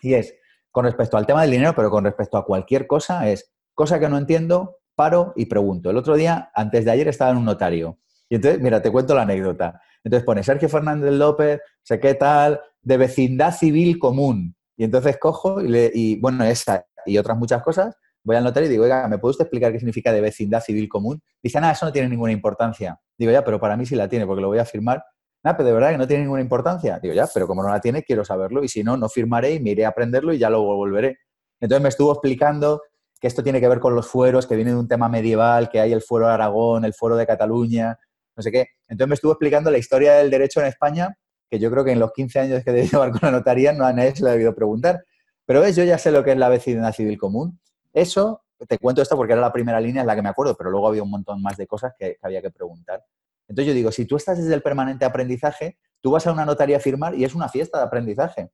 y 0.03 0.15
es, 0.15 0.35
con 0.73 0.85
respecto 0.85 1.17
al 1.17 1.27
tema 1.27 1.43
del 1.43 1.53
dinero, 1.53 1.73
pero 1.77 1.91
con 1.91 2.05
respecto 2.05 2.37
a 2.37 2.45
cualquier 2.45 2.89
cosa, 2.89 3.29
es, 3.29 3.54
cosa 3.75 3.99
que 4.01 4.09
no 4.09 4.19
entiendo, 4.19 4.79
paro 4.95 5.33
y 5.37 5.47
pregunto. 5.47 5.91
El 5.91 5.97
otro 5.97 6.17
día, 6.17 6.51
antes 6.55 6.85
de 6.85 6.91
ayer, 6.91 7.09
estaba 7.09 7.31
en 7.33 7.39
un 7.39 7.45
notario. 7.45 7.99
Y 8.29 8.37
entonces, 8.37 8.61
mira, 8.61 8.81
te 8.81 8.91
cuento 8.91 9.15
la 9.15 9.23
anécdota. 9.23 9.81
Entonces 10.03 10.25
pone 10.25 10.43
Sergio 10.43 10.69
Fernández 10.69 11.13
López, 11.13 11.61
sé 11.83 12.01
qué 12.01 12.15
tal, 12.15 12.61
de 12.83 12.97
vecindad 12.97 13.55
civil 13.55 13.99
común. 13.99 14.55
Y 14.77 14.85
entonces 14.85 15.19
cojo 15.19 15.61
y, 15.61 15.69
le, 15.69 15.91
y 15.93 16.21
bueno, 16.21 16.45
esa 16.45 16.85
y 17.07 17.19
otras 17.19 17.37
muchas 17.37 17.63
cosas, 17.63 17.95
voy 18.23 18.37
al 18.37 18.45
notario 18.45 18.67
y 18.69 18.71
digo, 18.71 18.85
oiga, 18.85 19.07
¿me 19.09 19.19
puede 19.19 19.33
usted 19.33 19.45
explicar 19.45 19.73
qué 19.73 19.79
significa 19.79 20.13
de 20.13 20.21
vecindad 20.21 20.63
civil 20.63 20.89
común? 20.89 21.23
Dice, 21.43 21.61
nada, 21.61 21.75
eso 21.75 21.87
no 21.87 21.93
tiene 21.93 22.09
ninguna 22.09 22.33
importancia. 22.33 22.99
Digo, 23.17 23.31
ya, 23.31 23.45
pero 23.45 23.61
para 23.61 23.77
mí 23.77 23.85
sí 23.87 23.95
la 23.95 24.09
tiene, 24.09 24.27
porque 24.27 24.41
lo 24.41 24.49
voy 24.49 24.59
a 24.59 24.65
firmar. 24.65 25.05
Nada, 25.43 25.57
pero 25.59 25.69
de 25.69 25.75
verdad 25.75 25.91
que 25.91 25.99
no 25.99 26.07
tiene 26.07 26.23
ninguna 26.23 26.41
importancia. 26.41 26.99
Digo, 27.01 27.15
ya, 27.15 27.29
pero 27.33 27.47
como 27.47 27.63
no 27.63 27.69
la 27.69 27.81
tiene, 27.81 28.03
quiero 28.03 28.25
saberlo 28.25 28.65
y 28.65 28.69
si 28.69 28.83
no, 28.83 28.97
no 28.97 29.09
firmaré 29.11 29.53
y 29.53 29.61
me 29.61 29.71
iré 29.71 29.85
a 29.85 29.89
aprenderlo 29.89 30.33
y 30.33 30.39
ya 30.39 30.49
luego 30.49 30.75
volveré. 30.75 31.19
Entonces 31.61 31.83
me 31.83 31.91
estuvo 31.91 32.13
explicando 32.13 32.81
que 33.25 33.29
esto 33.29 33.43
tiene 33.43 33.59
que 33.59 33.69
ver 33.69 33.81
con 33.81 33.95
los 33.95 34.07
fueros, 34.07 34.47
que 34.47 34.55
viene 34.55 34.73
de 34.73 34.77
un 34.77 34.87
tema 34.87 35.09
medieval, 35.09 35.71
que 35.71 35.81
hay 35.81 35.95
el 35.95 36.03
fuero 36.03 36.27
de 36.27 36.35
Aragón, 36.35 36.85
el 36.85 36.93
fuero 36.93 37.17
de 37.17 37.27
Cataluña, 37.27 37.99
no 38.37 38.43
sé 38.43 38.53
qué. 38.53 38.67
Entonces 38.87 39.09
me 39.09 39.15
estuvo 39.15 39.33
explicando 39.33 39.71
la 39.71 39.79
historia 39.79 40.17
del 40.17 40.29
derecho 40.29 40.61
en 40.61 40.67
España, 40.67 41.17
que 41.51 41.59
yo 41.59 41.71
creo 41.71 41.87
que 41.87 41.93
en 41.93 42.01
los 42.01 42.13
15 42.13 42.39
años 42.39 42.63
que 42.63 42.71
debe 42.71 42.87
llevar 42.87 43.13
con 43.13 43.21
la 43.23 43.31
notaría 43.31 43.73
no 43.73 43.87
a 43.87 43.95
nadie 43.95 44.15
se 44.15 44.23
le 44.23 44.29
ha 44.29 44.33
debido 44.33 44.55
preguntar. 44.55 45.07
Pero 45.47 45.63
ves, 45.63 45.75
yo 45.75 45.85
ya 45.85 45.97
sé 45.97 46.11
lo 46.11 46.23
que 46.23 46.33
es 46.33 46.37
la 46.37 46.51
vecindad 46.51 46.93
civil 46.93 47.17
común. 47.17 47.59
Eso, 47.95 48.43
te 48.69 48.77
cuento 48.77 49.01
esto 49.01 49.17
porque 49.17 49.33
era 49.33 49.41
la 49.41 49.55
primera 49.55 49.81
línea 49.81 50.03
en 50.03 50.07
la 50.07 50.15
que 50.15 50.21
me 50.21 50.29
acuerdo, 50.29 50.55
pero 50.55 50.69
luego 50.69 50.89
había 50.89 51.03
un 51.03 51.11
montón 51.11 51.41
más 51.41 51.57
de 51.57 51.67
cosas 51.67 51.95
que, 51.99 52.19
había 52.21 52.43
que 52.43 52.51
preguntar. 52.51 53.03
Entonces 53.49 53.69
yo 53.69 53.75
digo, 53.75 53.91
si 53.91 54.05
tú 54.05 54.17
estás 54.17 54.37
desde 54.37 54.53
el 54.53 54.61
permanente 54.61 55.07
aprendizaje, 55.07 55.79
tú 56.03 56.11
vas 56.11 56.27
a 56.27 56.33
una 56.33 56.45
notaría 56.45 56.77
a 56.77 56.81
firmar 56.81 57.15
y 57.15 57.25
es 57.25 57.35
una 57.35 57.49
fiesta 57.49 57.79
de 57.79 57.85
aprendizaje. 57.85 58.51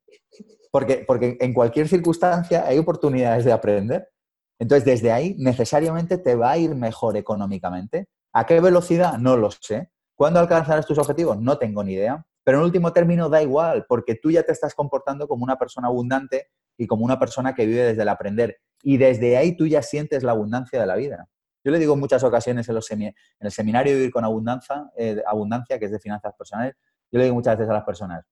Porque, 0.70 1.02
porque 1.04 1.38
en 1.40 1.52
cualquier 1.52 1.88
circunstancia 1.88 2.64
hay 2.68 2.78
oportunidades 2.78 3.44
de 3.44 3.50
aprender. 3.50 4.09
Entonces, 4.61 4.85
desde 4.85 5.11
ahí 5.11 5.35
necesariamente 5.38 6.18
te 6.18 6.37
va 6.37 6.53
a 6.53 6.59
ir 6.59 6.75
mejor 6.75 7.16
económicamente. 7.16 8.09
¿A 8.33 8.44
qué 8.44 8.61
velocidad? 8.61 9.18
No 9.18 9.37
lo 9.37 9.51
sé. 9.51 9.90
¿Cuándo 10.14 10.38
alcanzarás 10.38 10.87
tus 10.87 10.99
objetivos? 10.99 11.40
No 11.40 11.59
tengo 11.59 11.83
ni 11.83 11.94
idea. 11.94 12.25
Pero 12.44 12.59
en 12.59 12.64
último 12.64 12.92
término 12.92 13.31
da 13.31 13.42
igual, 13.42 13.87
porque 13.88 14.14
tú 14.14 14.31
ya 14.31 14.42
te 14.42 14.53
estás 14.53 14.75
comportando 14.75 15.27
como 15.27 15.44
una 15.44 15.57
persona 15.57 15.88
abundante 15.88 16.49
y 16.77 16.87
como 16.87 17.05
una 17.05 17.18
persona 17.18 17.55
que 17.55 17.64
vive 17.64 17.83
desde 17.83 18.03
el 18.03 18.09
aprender. 18.09 18.59
Y 18.83 18.99
desde 18.99 19.38
ahí 19.38 19.57
tú 19.57 19.66
ya 19.66 19.83
sientes 19.83 20.23
la 20.23 20.33
abundancia 20.33 20.79
de 20.79 20.87
la 20.87 20.96
vida. 20.96 21.27
Yo 21.64 21.73
le 21.73 21.79
digo 21.79 21.94
en 21.94 22.01
muchas 22.01 22.23
ocasiones 22.23 22.68
en, 22.68 23.14
el 23.40 23.51
seminario 23.51 23.94
Vivir 23.94 24.11
con 24.11 24.25
abundancia, 24.25 24.90
eh, 24.96 25.23
abundancia, 25.27 25.79
que 25.79 25.87
es 25.87 25.90
de 25.90 25.99
finanzas 25.99 26.35
personales, 26.37 26.75
yo 27.11 27.18
le 27.18 27.25
digo 27.25 27.35
muchas 27.35 27.57
veces 27.57 27.70
a 27.70 27.75
las 27.75 27.85
personas, 27.85 28.25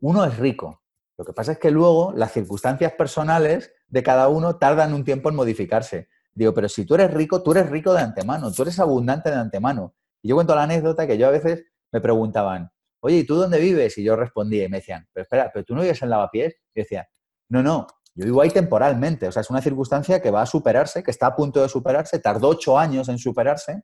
uno 0.00 0.24
es 0.24 0.38
rico. 0.38 0.82
Lo 1.20 1.26
que 1.26 1.34
pasa 1.34 1.52
es 1.52 1.58
que 1.58 1.70
luego 1.70 2.14
las 2.16 2.32
circunstancias 2.32 2.94
personales 2.94 3.74
de 3.88 4.02
cada 4.02 4.28
uno 4.28 4.56
tardan 4.56 4.94
un 4.94 5.04
tiempo 5.04 5.28
en 5.28 5.34
modificarse. 5.34 6.08
Digo, 6.32 6.54
pero 6.54 6.66
si 6.66 6.86
tú 6.86 6.94
eres 6.94 7.12
rico, 7.12 7.42
tú 7.42 7.52
eres 7.52 7.68
rico 7.68 7.92
de 7.92 8.00
antemano, 8.00 8.50
tú 8.50 8.62
eres 8.62 8.78
abundante 8.80 9.28
de 9.28 9.36
antemano. 9.36 9.94
Y 10.22 10.30
yo 10.30 10.34
cuento 10.34 10.54
la 10.54 10.62
anécdota 10.62 11.06
que 11.06 11.18
yo 11.18 11.26
a 11.26 11.30
veces 11.30 11.66
me 11.92 12.00
preguntaban, 12.00 12.70
oye, 13.00 13.18
¿y 13.18 13.24
tú 13.24 13.34
dónde 13.34 13.60
vives? 13.60 13.98
Y 13.98 14.02
yo 14.02 14.16
respondía 14.16 14.64
y 14.64 14.70
me 14.70 14.78
decían, 14.78 15.06
pero 15.12 15.24
espera, 15.24 15.50
¿pero 15.52 15.62
tú 15.62 15.74
no 15.74 15.82
vives 15.82 16.00
en 16.00 16.08
Lavapiés? 16.08 16.54
Y 16.74 16.80
decía, 16.80 17.06
no, 17.50 17.62
no, 17.62 17.86
yo 18.14 18.24
vivo 18.24 18.40
ahí 18.40 18.48
temporalmente. 18.48 19.28
O 19.28 19.32
sea, 19.32 19.42
es 19.42 19.50
una 19.50 19.60
circunstancia 19.60 20.22
que 20.22 20.30
va 20.30 20.40
a 20.40 20.46
superarse, 20.46 21.02
que 21.02 21.10
está 21.10 21.26
a 21.26 21.36
punto 21.36 21.60
de 21.60 21.68
superarse, 21.68 22.18
tardó 22.20 22.48
ocho 22.48 22.78
años 22.78 23.10
en 23.10 23.18
superarse, 23.18 23.82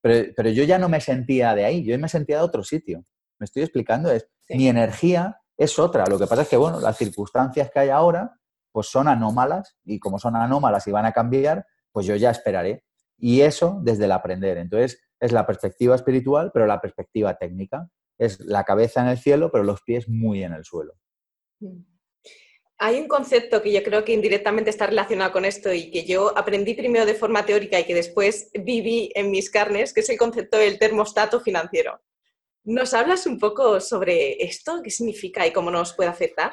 pero, 0.00 0.48
yo 0.48 0.64
ya 0.64 0.78
no 0.78 0.88
me 0.88 1.02
sentía 1.02 1.54
de 1.54 1.66
ahí, 1.66 1.84
yo 1.84 1.98
me 1.98 2.08
sentía 2.08 2.38
de 2.38 2.42
otro 2.42 2.64
sitio. 2.64 3.04
Me 3.38 3.44
estoy 3.44 3.64
explicando, 3.64 4.10
es 4.10 4.26
mi 4.48 4.66
energía 4.66 5.42
es 5.60 5.78
otra. 5.78 6.06
Lo 6.06 6.18
que 6.18 6.26
pasa 6.26 6.42
es 6.42 6.48
que, 6.48 6.56
bueno, 6.56 6.80
las 6.80 6.96
circunstancias 6.96 7.70
que 7.70 7.80
hay 7.80 7.90
ahora, 7.90 8.34
pues 8.72 8.86
son 8.86 9.08
anómalas 9.08 9.76
y 9.84 9.98
como 9.98 10.18
son 10.18 10.34
anómalas 10.34 10.86
y 10.86 10.90
van 10.90 11.04
a 11.04 11.12
cambiar, 11.12 11.66
pues 11.92 12.06
yo 12.06 12.16
ya 12.16 12.30
esperaré. 12.30 12.82
Y 13.18 13.42
eso 13.42 13.78
desde 13.82 14.06
el 14.06 14.12
aprender. 14.12 14.56
Entonces, 14.56 15.02
es 15.20 15.32
la 15.32 15.46
perspectiva 15.46 15.94
espiritual, 15.94 16.50
pero 16.54 16.66
la 16.66 16.80
perspectiva 16.80 17.36
técnica. 17.36 17.90
Es 18.16 18.40
la 18.40 18.64
cabeza 18.64 19.02
en 19.02 19.08
el 19.08 19.18
cielo, 19.18 19.50
pero 19.52 19.62
los 19.62 19.82
pies 19.82 20.08
muy 20.08 20.42
en 20.42 20.54
el 20.54 20.64
suelo. 20.64 20.94
Hay 22.78 22.98
un 22.98 23.06
concepto 23.06 23.60
que 23.60 23.70
yo 23.70 23.82
creo 23.82 24.02
que 24.02 24.14
indirectamente 24.14 24.70
está 24.70 24.86
relacionado 24.86 25.30
con 25.30 25.44
esto 25.44 25.70
y 25.74 25.90
que 25.90 26.06
yo 26.06 26.36
aprendí 26.38 26.72
primero 26.72 27.04
de 27.04 27.12
forma 27.12 27.44
teórica 27.44 27.78
y 27.78 27.84
que 27.84 27.94
después 27.94 28.50
viví 28.54 29.12
en 29.14 29.30
mis 29.30 29.50
carnes, 29.50 29.92
que 29.92 30.00
es 30.00 30.08
el 30.08 30.16
concepto 30.16 30.56
del 30.56 30.78
termostato 30.78 31.38
financiero. 31.38 32.00
¿Nos 32.64 32.92
hablas 32.92 33.26
un 33.26 33.38
poco 33.38 33.80
sobre 33.80 34.42
esto? 34.44 34.80
¿Qué 34.82 34.90
significa 34.90 35.46
y 35.46 35.52
cómo 35.52 35.70
nos 35.70 35.94
puede 35.94 36.10
afectar? 36.10 36.52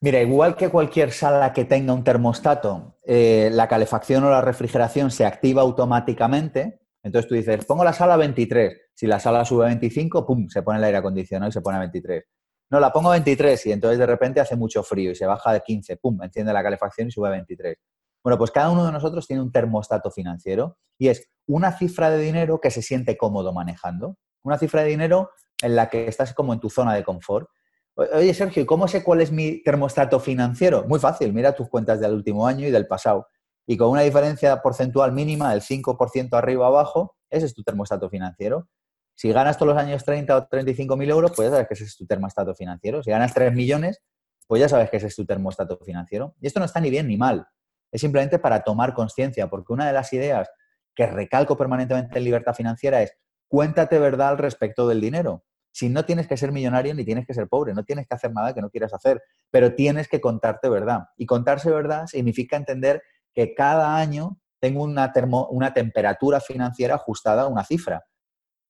Mira, 0.00 0.20
igual 0.20 0.56
que 0.56 0.68
cualquier 0.68 1.12
sala 1.12 1.52
que 1.52 1.64
tenga 1.64 1.92
un 1.92 2.02
termostato, 2.02 2.98
eh, 3.04 3.50
la 3.52 3.68
calefacción 3.68 4.24
o 4.24 4.30
la 4.30 4.40
refrigeración 4.40 5.10
se 5.10 5.24
activa 5.24 5.62
automáticamente. 5.62 6.80
Entonces 7.04 7.28
tú 7.28 7.34
dices, 7.34 7.64
pongo 7.66 7.84
la 7.84 7.92
sala 7.92 8.14
a 8.14 8.16
23. 8.16 8.90
Si 8.94 9.06
la 9.06 9.20
sala 9.20 9.44
sube 9.44 9.64
a 9.64 9.68
25, 9.68 10.26
¡pum! 10.26 10.48
Se 10.48 10.62
pone 10.62 10.78
el 10.78 10.84
aire 10.84 10.98
acondicionado 10.98 11.50
y 11.50 11.52
se 11.52 11.60
pone 11.60 11.76
a 11.76 11.80
23. 11.80 12.24
No, 12.70 12.80
la 12.80 12.92
pongo 12.92 13.10
a 13.10 13.12
23 13.12 13.66
y 13.66 13.72
entonces 13.72 13.98
de 13.98 14.06
repente 14.06 14.40
hace 14.40 14.56
mucho 14.56 14.82
frío 14.82 15.10
y 15.10 15.14
se 15.14 15.26
baja 15.26 15.52
de 15.52 15.60
15, 15.60 15.98
pum, 15.98 16.22
enciende 16.22 16.52
la 16.52 16.62
calefacción 16.62 17.08
y 17.08 17.10
sube 17.10 17.28
a 17.28 17.32
23. 17.32 17.76
Bueno, 18.24 18.38
pues 18.38 18.50
cada 18.50 18.70
uno 18.70 18.86
de 18.86 18.92
nosotros 18.92 19.26
tiene 19.26 19.42
un 19.42 19.52
termostato 19.52 20.10
financiero 20.10 20.78
y 20.98 21.08
es 21.08 21.28
una 21.46 21.76
cifra 21.76 22.10
de 22.10 22.18
dinero 22.18 22.60
que 22.60 22.70
se 22.70 22.80
siente 22.80 23.16
cómodo 23.16 23.52
manejando. 23.52 24.16
Una 24.42 24.58
cifra 24.58 24.82
de 24.82 24.88
dinero 24.88 25.30
en 25.62 25.76
la 25.76 25.88
que 25.88 26.06
estás 26.06 26.34
como 26.34 26.52
en 26.52 26.60
tu 26.60 26.70
zona 26.70 26.94
de 26.94 27.04
confort. 27.04 27.48
Oye, 27.94 28.32
Sergio, 28.32 28.66
¿cómo 28.66 28.88
sé 28.88 29.02
cuál 29.02 29.20
es 29.20 29.30
mi 29.30 29.62
termostato 29.62 30.18
financiero? 30.18 30.84
Muy 30.88 30.98
fácil, 30.98 31.32
mira 31.32 31.54
tus 31.54 31.68
cuentas 31.68 32.00
del 32.00 32.12
último 32.12 32.46
año 32.46 32.66
y 32.66 32.70
del 32.70 32.86
pasado. 32.86 33.28
Y 33.66 33.76
con 33.76 33.90
una 33.90 34.00
diferencia 34.00 34.60
porcentual 34.62 35.12
mínima 35.12 35.50
del 35.50 35.60
5% 35.60 36.36
arriba 36.36 36.68
o 36.68 36.74
abajo, 36.74 37.16
ese 37.30 37.46
es 37.46 37.54
tu 37.54 37.62
termostato 37.62 38.08
financiero. 38.08 38.68
Si 39.14 39.30
ganas 39.30 39.56
todos 39.58 39.74
los 39.74 39.82
años 39.82 40.04
30 40.04 40.36
o 40.36 40.46
35 40.46 40.96
mil 40.96 41.10
euros, 41.10 41.32
pues 41.36 41.46
ya 41.46 41.52
sabes 41.52 41.68
que 41.68 41.74
ese 41.74 41.84
es 41.84 41.96
tu 41.96 42.06
termostato 42.06 42.54
financiero. 42.54 43.02
Si 43.02 43.10
ganas 43.10 43.34
3 43.34 43.52
millones, 43.52 44.02
pues 44.48 44.60
ya 44.60 44.68
sabes 44.68 44.90
que 44.90 44.96
ese 44.96 45.06
es 45.08 45.16
tu 45.16 45.26
termostato 45.26 45.78
financiero. 45.84 46.34
Y 46.40 46.46
esto 46.46 46.60
no 46.60 46.66
está 46.66 46.80
ni 46.80 46.90
bien 46.90 47.06
ni 47.06 47.16
mal. 47.16 47.46
Es 47.92 48.00
simplemente 48.00 48.38
para 48.38 48.64
tomar 48.64 48.94
conciencia, 48.94 49.48
porque 49.48 49.72
una 49.72 49.86
de 49.86 49.92
las 49.92 50.12
ideas 50.12 50.50
que 50.94 51.06
recalco 51.06 51.56
permanentemente 51.56 52.18
en 52.18 52.24
libertad 52.24 52.54
financiera 52.54 53.02
es 53.02 53.14
cuéntate 53.48 53.98
verdad 53.98 54.28
al 54.30 54.38
respecto 54.38 54.88
del 54.88 55.00
dinero. 55.00 55.44
Si 55.72 55.88
no 55.88 56.04
tienes 56.04 56.28
que 56.28 56.36
ser 56.36 56.52
millonario 56.52 56.94
ni 56.94 57.04
tienes 57.04 57.26
que 57.26 57.34
ser 57.34 57.48
pobre, 57.48 57.74
no 57.74 57.82
tienes 57.82 58.06
que 58.06 58.14
hacer 58.14 58.32
nada 58.32 58.54
que 58.54 58.60
no 58.60 58.70
quieras 58.70 58.92
hacer, 58.92 59.22
pero 59.50 59.74
tienes 59.74 60.06
que 60.06 60.20
contarte 60.20 60.68
verdad. 60.68 61.08
Y 61.16 61.26
contarse 61.26 61.70
verdad 61.70 62.06
significa 62.06 62.56
entender 62.56 63.02
que 63.34 63.54
cada 63.54 63.96
año 63.96 64.38
tengo 64.60 64.84
una, 64.84 65.12
una 65.50 65.74
temperatura 65.74 66.40
financiera 66.40 66.94
ajustada 66.94 67.42
a 67.42 67.48
una 67.48 67.64
cifra 67.64 68.04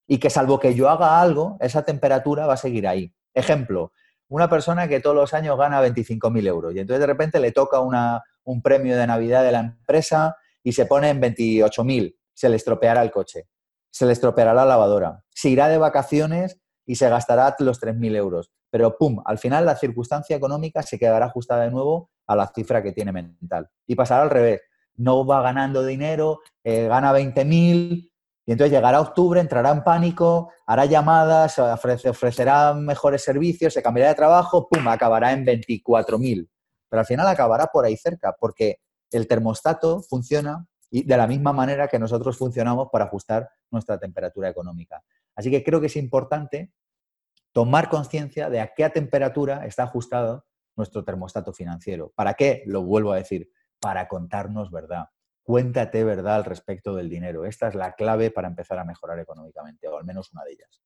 y 0.07 0.19
que 0.19 0.31
salvo 0.31 0.59
que 0.59 0.75
yo 0.75 0.89
haga 0.89 1.21
algo, 1.21 1.59
esa 1.61 1.83
temperatura 1.83 2.47
va 2.47 2.55
a 2.55 2.57
seguir 2.57 2.87
ahí. 2.87 3.15
Ejemplo, 3.35 3.93
una 4.29 4.49
persona 4.49 4.89
que 4.89 5.01
todos 5.01 5.15
los 5.15 5.35
años 5.35 5.59
gana 5.59 5.83
25.000 5.83 6.47
euros 6.47 6.75
y 6.75 6.79
entonces 6.79 7.01
de 7.01 7.07
repente 7.07 7.41
le 7.41 7.53
toca 7.53 7.81
una, 7.81 8.23
un 8.45 8.63
premio 8.63 8.97
de 8.97 9.07
Navidad 9.07 9.43
de 9.43 9.53
la 9.53 9.61
empresa 9.61 10.37
y 10.63 10.73
se 10.73 10.87
pone 10.87 11.11
en 11.11 11.21
28.000, 11.21 12.17
se 12.33 12.49
le 12.49 12.57
estropeará 12.57 13.03
el 13.03 13.11
coche, 13.11 13.49
se 13.91 14.07
le 14.07 14.13
estropeará 14.13 14.55
la 14.55 14.65
lavadora, 14.65 15.25
se 15.29 15.51
irá 15.51 15.69
de 15.69 15.77
vacaciones 15.77 16.62
y 16.87 16.97
se 16.97 17.09
gastará 17.09 17.55
los 17.59 17.81
3.000 17.81 18.17
euros. 18.17 18.51
Pero, 18.71 18.97
¡pum!, 18.97 19.23
al 19.25 19.39
final 19.39 19.67
la 19.67 19.77
circunstancia 19.77 20.37
económica 20.37 20.83
se 20.83 20.99
quedará 20.99 21.27
ajustada 21.27 21.65
de 21.65 21.71
nuevo 21.71 22.11
a 22.27 22.37
la 22.37 22.51
cifra 22.55 22.83
que 22.83 22.93
tiene 22.93 23.13
mental. 23.13 23.69
Y 23.87 23.95
pasará 23.95 24.23
al 24.23 24.31
revés. 24.31 24.63
No 24.97 25.25
va 25.27 25.43
ganando 25.43 25.85
dinero, 25.85 26.41
eh, 26.65 26.87
gana 26.87 27.13
20.000 27.13 28.11
y 28.45 28.53
entonces 28.53 28.73
llegará 28.73 29.01
octubre, 29.01 29.41
entrará 29.41 29.71
en 29.71 29.85
pánico, 29.85 30.51
hará 30.67 30.85
llamadas, 30.85 31.59
ofrecerá 31.59 32.75
mejores 32.75 33.23
servicios, 33.23 33.73
se 33.73 33.83
cambiará 33.83 34.11
de 34.11 34.17
trabajo, 34.17 34.69
¡pum!, 34.69 34.87
acabará 34.89 35.33
en 35.33 35.45
24.000. 35.47 36.49
Pero 36.89 37.01
al 37.01 37.07
final 37.07 37.27
acabará 37.29 37.67
por 37.67 37.85
ahí 37.85 37.97
cerca, 37.97 38.35
porque 38.39 38.81
el 39.13 39.29
termostato 39.29 40.03
funciona 40.03 40.67
y 40.91 41.05
de 41.05 41.17
la 41.17 41.27
misma 41.27 41.53
manera 41.53 41.89
que 41.89 41.99
nosotros 41.99 42.37
funcionamos 42.37 42.89
para 42.91 43.07
ajustar 43.07 43.49
nuestra 43.71 43.99
temperatura 43.99 44.51
económica. 44.51 45.03
Así 45.35 45.51
que 45.51 45.65
creo 45.65 45.81
que 45.81 45.87
es 45.87 45.97
importante 45.97 46.73
tomar 47.53 47.89
conciencia 47.89 48.51
de 48.51 48.61
a 48.61 48.73
qué 48.75 48.89
temperatura 48.91 49.67
está 49.67 49.85
ajustado 49.85 50.47
nuestro 50.77 51.05
termostato 51.05 51.53
financiero. 51.53 52.13
¿Para 52.15 52.35
qué? 52.35 52.63
Lo 52.67 52.83
vuelvo 52.83 53.13
a 53.13 53.17
decir, 53.17 53.51
para 53.81 54.09
contarnos 54.09 54.71
verdad. 54.71 55.07
Cuéntate 55.43 56.05
verdad 56.05 56.37
al 56.37 56.45
respecto 56.45 56.95
del 56.95 57.11
dinero. 57.11 57.45
Esta 57.45 57.69
es 57.69 57.75
la 57.75 57.95
clave 57.95 58.31
para 58.31 58.49
empezar 58.49 58.79
a 58.79 58.85
mejorar 58.85 59.19
económicamente, 59.19 59.89
o 59.89 59.99
al 59.99 60.05
menos 60.05 60.33
una 60.33 60.45
de 60.45 60.53
ellas. 60.53 60.83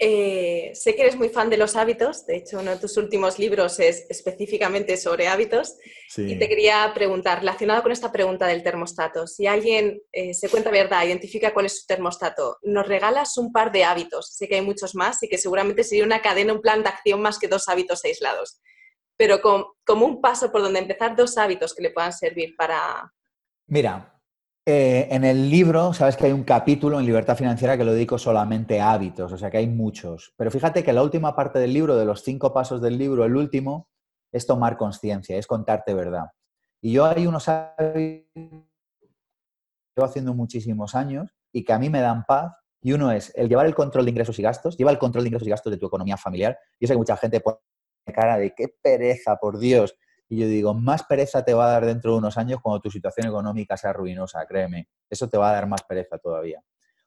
Eh, 0.00 0.70
sé 0.74 0.94
que 0.94 1.02
eres 1.02 1.16
muy 1.16 1.28
fan 1.28 1.50
de 1.50 1.56
los 1.56 1.74
hábitos, 1.74 2.24
de 2.24 2.36
hecho 2.36 2.60
uno 2.60 2.70
de 2.70 2.76
tus 2.76 2.96
últimos 2.96 3.40
libros 3.40 3.80
es 3.80 4.06
específicamente 4.08 4.96
sobre 4.96 5.26
hábitos 5.26 5.76
y 6.16 6.38
te 6.38 6.48
quería 6.48 6.92
preguntar, 6.94 7.40
relacionado 7.40 7.82
con 7.82 7.90
esta 7.90 8.12
pregunta 8.12 8.46
del 8.46 8.62
termostato, 8.62 9.26
si 9.26 9.48
alguien 9.48 10.00
eh, 10.12 10.34
se 10.34 10.48
cuenta 10.48 10.70
verdad, 10.70 11.04
identifica 11.04 11.52
cuál 11.52 11.66
es 11.66 11.80
su 11.80 11.86
termostato, 11.86 12.58
nos 12.62 12.86
regalas 12.86 13.36
un 13.38 13.50
par 13.50 13.72
de 13.72 13.82
hábitos, 13.82 14.36
sé 14.36 14.46
que 14.46 14.54
hay 14.54 14.62
muchos 14.62 14.94
más 14.94 15.20
y 15.24 15.28
que 15.28 15.36
seguramente 15.36 15.82
sería 15.82 16.04
una 16.04 16.22
cadena, 16.22 16.52
un 16.52 16.62
plan 16.62 16.84
de 16.84 16.90
acción 16.90 17.20
más 17.20 17.40
que 17.40 17.48
dos 17.48 17.68
hábitos 17.68 18.04
aislados, 18.04 18.60
pero 19.16 19.40
como 19.40 20.06
un 20.06 20.20
paso 20.20 20.52
por 20.52 20.62
donde 20.62 20.78
empezar, 20.78 21.16
dos 21.16 21.36
hábitos 21.38 21.74
que 21.74 21.82
le 21.82 21.90
puedan 21.90 22.12
servir 22.12 22.54
para... 22.56 23.12
Mira, 23.66 24.17
eh, 24.70 25.08
en 25.10 25.24
el 25.24 25.48
libro, 25.48 25.94
sabes 25.94 26.14
que 26.14 26.26
hay 26.26 26.32
un 26.32 26.44
capítulo 26.44 27.00
en 27.00 27.06
Libertad 27.06 27.38
Financiera 27.38 27.78
que 27.78 27.84
lo 27.84 27.94
dedico 27.94 28.18
solamente 28.18 28.82
a 28.82 28.92
hábitos, 28.92 29.32
o 29.32 29.38
sea 29.38 29.50
que 29.50 29.56
hay 29.56 29.66
muchos. 29.66 30.34
Pero 30.36 30.50
fíjate 30.50 30.84
que 30.84 30.92
la 30.92 31.02
última 31.02 31.34
parte 31.34 31.58
del 31.58 31.72
libro, 31.72 31.96
de 31.96 32.04
los 32.04 32.22
cinco 32.22 32.52
pasos 32.52 32.82
del 32.82 32.98
libro, 32.98 33.24
el 33.24 33.34
último, 33.34 33.88
es 34.30 34.46
tomar 34.46 34.76
conciencia, 34.76 35.38
es 35.38 35.46
contarte 35.46 35.94
verdad. 35.94 36.26
Y 36.82 36.92
yo 36.92 37.06
hay 37.06 37.26
unos 37.26 37.48
hábitos 37.48 38.26
que 39.96 40.04
haciendo 40.04 40.34
muchísimos 40.34 40.94
años 40.94 41.34
y 41.50 41.64
que 41.64 41.72
a 41.72 41.78
mí 41.78 41.88
me 41.88 42.02
dan 42.02 42.24
paz. 42.24 42.52
Y 42.82 42.92
uno 42.92 43.10
es 43.10 43.32
el 43.36 43.48
llevar 43.48 43.64
el 43.64 43.74
control 43.74 44.04
de 44.04 44.10
ingresos 44.10 44.38
y 44.38 44.42
gastos, 44.42 44.76
lleva 44.76 44.90
el 44.90 44.98
control 44.98 45.24
de 45.24 45.28
ingresos 45.28 45.48
y 45.48 45.50
gastos 45.50 45.70
de 45.70 45.78
tu 45.78 45.86
economía 45.86 46.18
familiar. 46.18 46.58
Yo 46.78 46.86
sé 46.86 46.92
que 46.92 46.98
mucha 46.98 47.16
gente 47.16 47.40
pone 47.40 47.56
cara 48.12 48.36
de 48.36 48.52
qué 48.54 48.68
pereza, 48.82 49.36
por 49.36 49.58
Dios, 49.58 49.94
y 50.28 50.38
yo 50.38 50.46
digo, 50.46 50.74
más 50.74 51.04
pereza 51.04 51.44
te 51.44 51.54
va 51.54 51.66
a 51.66 51.70
dar 51.72 51.86
dentro 51.86 52.12
de 52.12 52.18
unos 52.18 52.36
años 52.36 52.60
cuando 52.62 52.80
tu 52.80 52.90
situación 52.90 53.26
económica 53.26 53.76
sea 53.76 53.92
ruinosa, 53.94 54.44
créeme. 54.46 54.88
Eso 55.08 55.28
te 55.28 55.38
va 55.38 55.50
a 55.50 55.54
dar 55.54 55.66
más 55.66 55.82
pereza 55.84 56.18
todavía. 56.18 56.62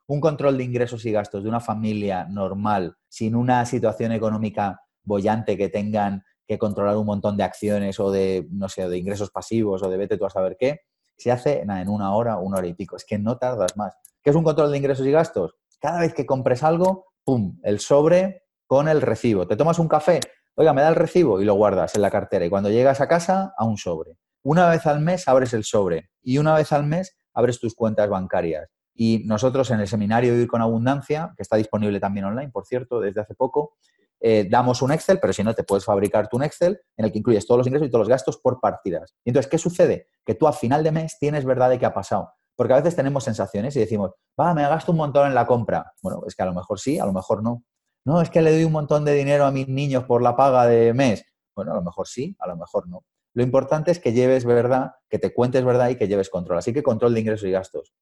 Un 0.08 0.20
control 0.20 0.58
de 0.58 0.64
ingresos 0.64 1.06
y 1.06 1.12
gastos 1.12 1.44
de 1.44 1.50
una 1.50 1.60
familia 1.60 2.26
normal, 2.26 2.96
sin 3.08 3.36
una 3.36 3.66
situación 3.66 4.12
económica 4.12 4.82
bollante 5.04 5.56
que 5.56 5.70
tengan 5.70 6.24
que 6.48 6.58
controlar 6.58 6.98
un 6.98 7.06
montón 7.06 7.38
de 7.38 7.44
acciones 7.44 8.00
o 8.00 8.12
de, 8.12 8.48
no 8.52 8.68
sé, 8.68 8.90
de 8.90 8.98
ingresos 8.98 9.30
pasivos 9.30 9.84
o 9.84 9.90
de 9.90 9.98
vete 9.98 10.18
tú 10.18 10.26
a 10.26 10.30
saber 10.30 10.58
qué, 10.60 10.82
se 11.16 11.32
hace 11.32 11.62
en 11.62 11.88
una 11.88 12.16
hora, 12.16 12.38
una 12.38 12.58
hora 12.58 12.68
y 12.68 12.74
pico. 12.74 12.96
Es 12.96 13.06
que 13.06 13.20
no 13.20 13.38
tardas 13.38 13.78
más. 13.78 13.94
¿Qué 14.24 14.32
es 14.32 14.36
un 14.36 14.44
control 14.44 14.72
de 14.72 14.78
ingresos 14.78 15.06
y 15.06 15.12
gastos? 15.12 15.56
Cada 15.80 16.00
vez 16.00 16.14
que 16.14 16.26
compres 16.26 16.64
algo, 16.64 17.14
¡pum! 17.24 17.60
El 17.64 17.80
sobre 17.80 18.44
con 18.66 18.88
el 18.88 19.02
recibo. 19.02 19.48
¿Te 19.48 19.56
tomas 19.56 19.78
un 19.80 19.88
café? 19.88 20.20
Oiga, 20.56 20.74
me 20.74 20.82
da 20.82 20.90
el 20.90 20.96
recibo 20.96 21.42
y 21.42 21.46
lo 21.46 21.54
guardas 21.54 21.96
en 21.96 22.02
la 22.02 22.12
cartera. 22.12 22.46
Y 22.46 22.50
cuando 22.50 22.70
llegas 22.70 23.02
a 23.02 23.08
casa, 23.08 23.54
a 23.58 23.66
un 23.66 23.78
sobre. 23.78 24.18
Una 24.44 24.70
vez 24.70 24.86
al 24.86 25.00
mes 25.00 25.28
abres 25.28 25.54
el 25.54 25.64
sobre 25.64 26.10
y 26.22 26.38
una 26.38 26.56
vez 26.56 26.72
al 26.72 26.86
mes 26.86 27.16
abres 27.34 27.60
tus 27.60 27.76
cuentas 27.76 28.10
bancarias. 28.10 28.70
Y 28.94 29.24
nosotros 29.26 29.72
en 29.72 29.80
el 29.80 29.88
seminario 29.88 30.34
Vivir 30.34 30.48
con 30.48 30.62
Abundancia, 30.62 31.34
que 31.36 31.44
está 31.44 31.56
disponible 31.56 32.00
también 32.00 32.26
online, 32.26 32.52
por 32.52 32.66
cierto, 32.66 33.00
desde 33.00 33.22
hace 33.22 33.36
poco, 33.36 33.76
eh, 34.20 34.48
damos 34.50 34.82
un 34.82 34.92
Excel, 34.92 35.20
pero 35.20 35.34
si 35.34 35.44
no, 35.44 35.54
te 35.54 35.64
puedes 35.64 35.86
fabricar 35.86 36.28
un 36.34 36.44
Excel 36.44 36.80
en 36.98 37.06
el 37.06 37.12
que 37.12 37.20
incluyes 37.20 37.48
todos 37.48 37.60
los 37.60 37.68
ingresos 37.68 37.88
y 37.88 37.92
todos 37.92 38.02
los 38.02 38.10
gastos 38.10 38.38
por 38.38 38.60
partidas. 38.60 39.16
Y 39.24 39.30
entonces, 39.30 39.50
¿qué 39.50 39.58
sucede? 39.58 40.08
Que 40.26 40.36
tú 40.36 40.48
a 40.48 40.54
final 40.54 40.84
de 40.84 40.92
mes 40.92 41.18
tienes 41.20 41.46
verdad 41.46 41.70
de 41.70 41.80
qué 41.80 41.86
ha 41.86 41.94
pasado. 41.94 42.34
Porque 42.56 42.74
a 42.74 42.76
veces 42.76 42.96
tenemos 42.96 43.24
sensaciones 43.24 43.76
y 43.76 43.80
decimos, 43.80 44.12
va, 44.40 44.54
me 44.54 44.62
gasto 44.62 44.92
un 44.92 45.00
montón 45.00 45.28
en 45.28 45.34
la 45.34 45.48
compra. 45.48 45.94
Bueno, 46.04 46.22
es 46.28 46.36
que 46.36 46.44
a 46.44 46.46
lo 46.46 46.54
mejor 46.54 46.80
sí, 46.80 47.00
a 47.00 47.06
lo 47.06 47.14
mejor 47.14 47.42
no. 47.42 47.64
No, 48.06 48.22
es 48.22 48.30
que 48.30 48.42
le 48.42 48.52
doy 48.52 48.64
un 48.64 48.72
montón 48.72 49.06
de 49.06 49.14
dinero 49.14 49.46
a 49.46 49.52
mis 49.52 49.68
niños 49.68 50.06
por 50.06 50.22
la 50.22 50.36
paga 50.36 50.66
de 50.66 50.94
mes. 50.94 51.24
Bueno, 51.56 51.74
a 51.74 51.76
lo 51.76 51.84
mejor 51.84 52.08
sí, 52.08 52.36
a 52.40 52.48
lo 52.48 52.56
mejor 52.56 52.88
no. 52.88 53.04
Lo 53.34 53.44
importante 53.44 53.92
es 53.92 54.00
que 54.00 54.12
lleves 54.12 54.44
verdad, 54.44 54.96
que 55.10 55.20
te 55.20 55.34
cuentes 55.34 55.64
verdad 55.64 55.90
y 55.90 55.96
que 55.96 56.08
lleves 56.08 56.30
control. 56.30 56.58
Así 56.58 56.74
que 56.74 56.84
control 56.84 57.14
de 57.14 57.22
ingresos 57.22 57.48
y 57.48 57.52
gastos. 57.52 57.94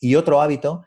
Y 0.00 0.16
otro 0.16 0.40
hábito 0.40 0.84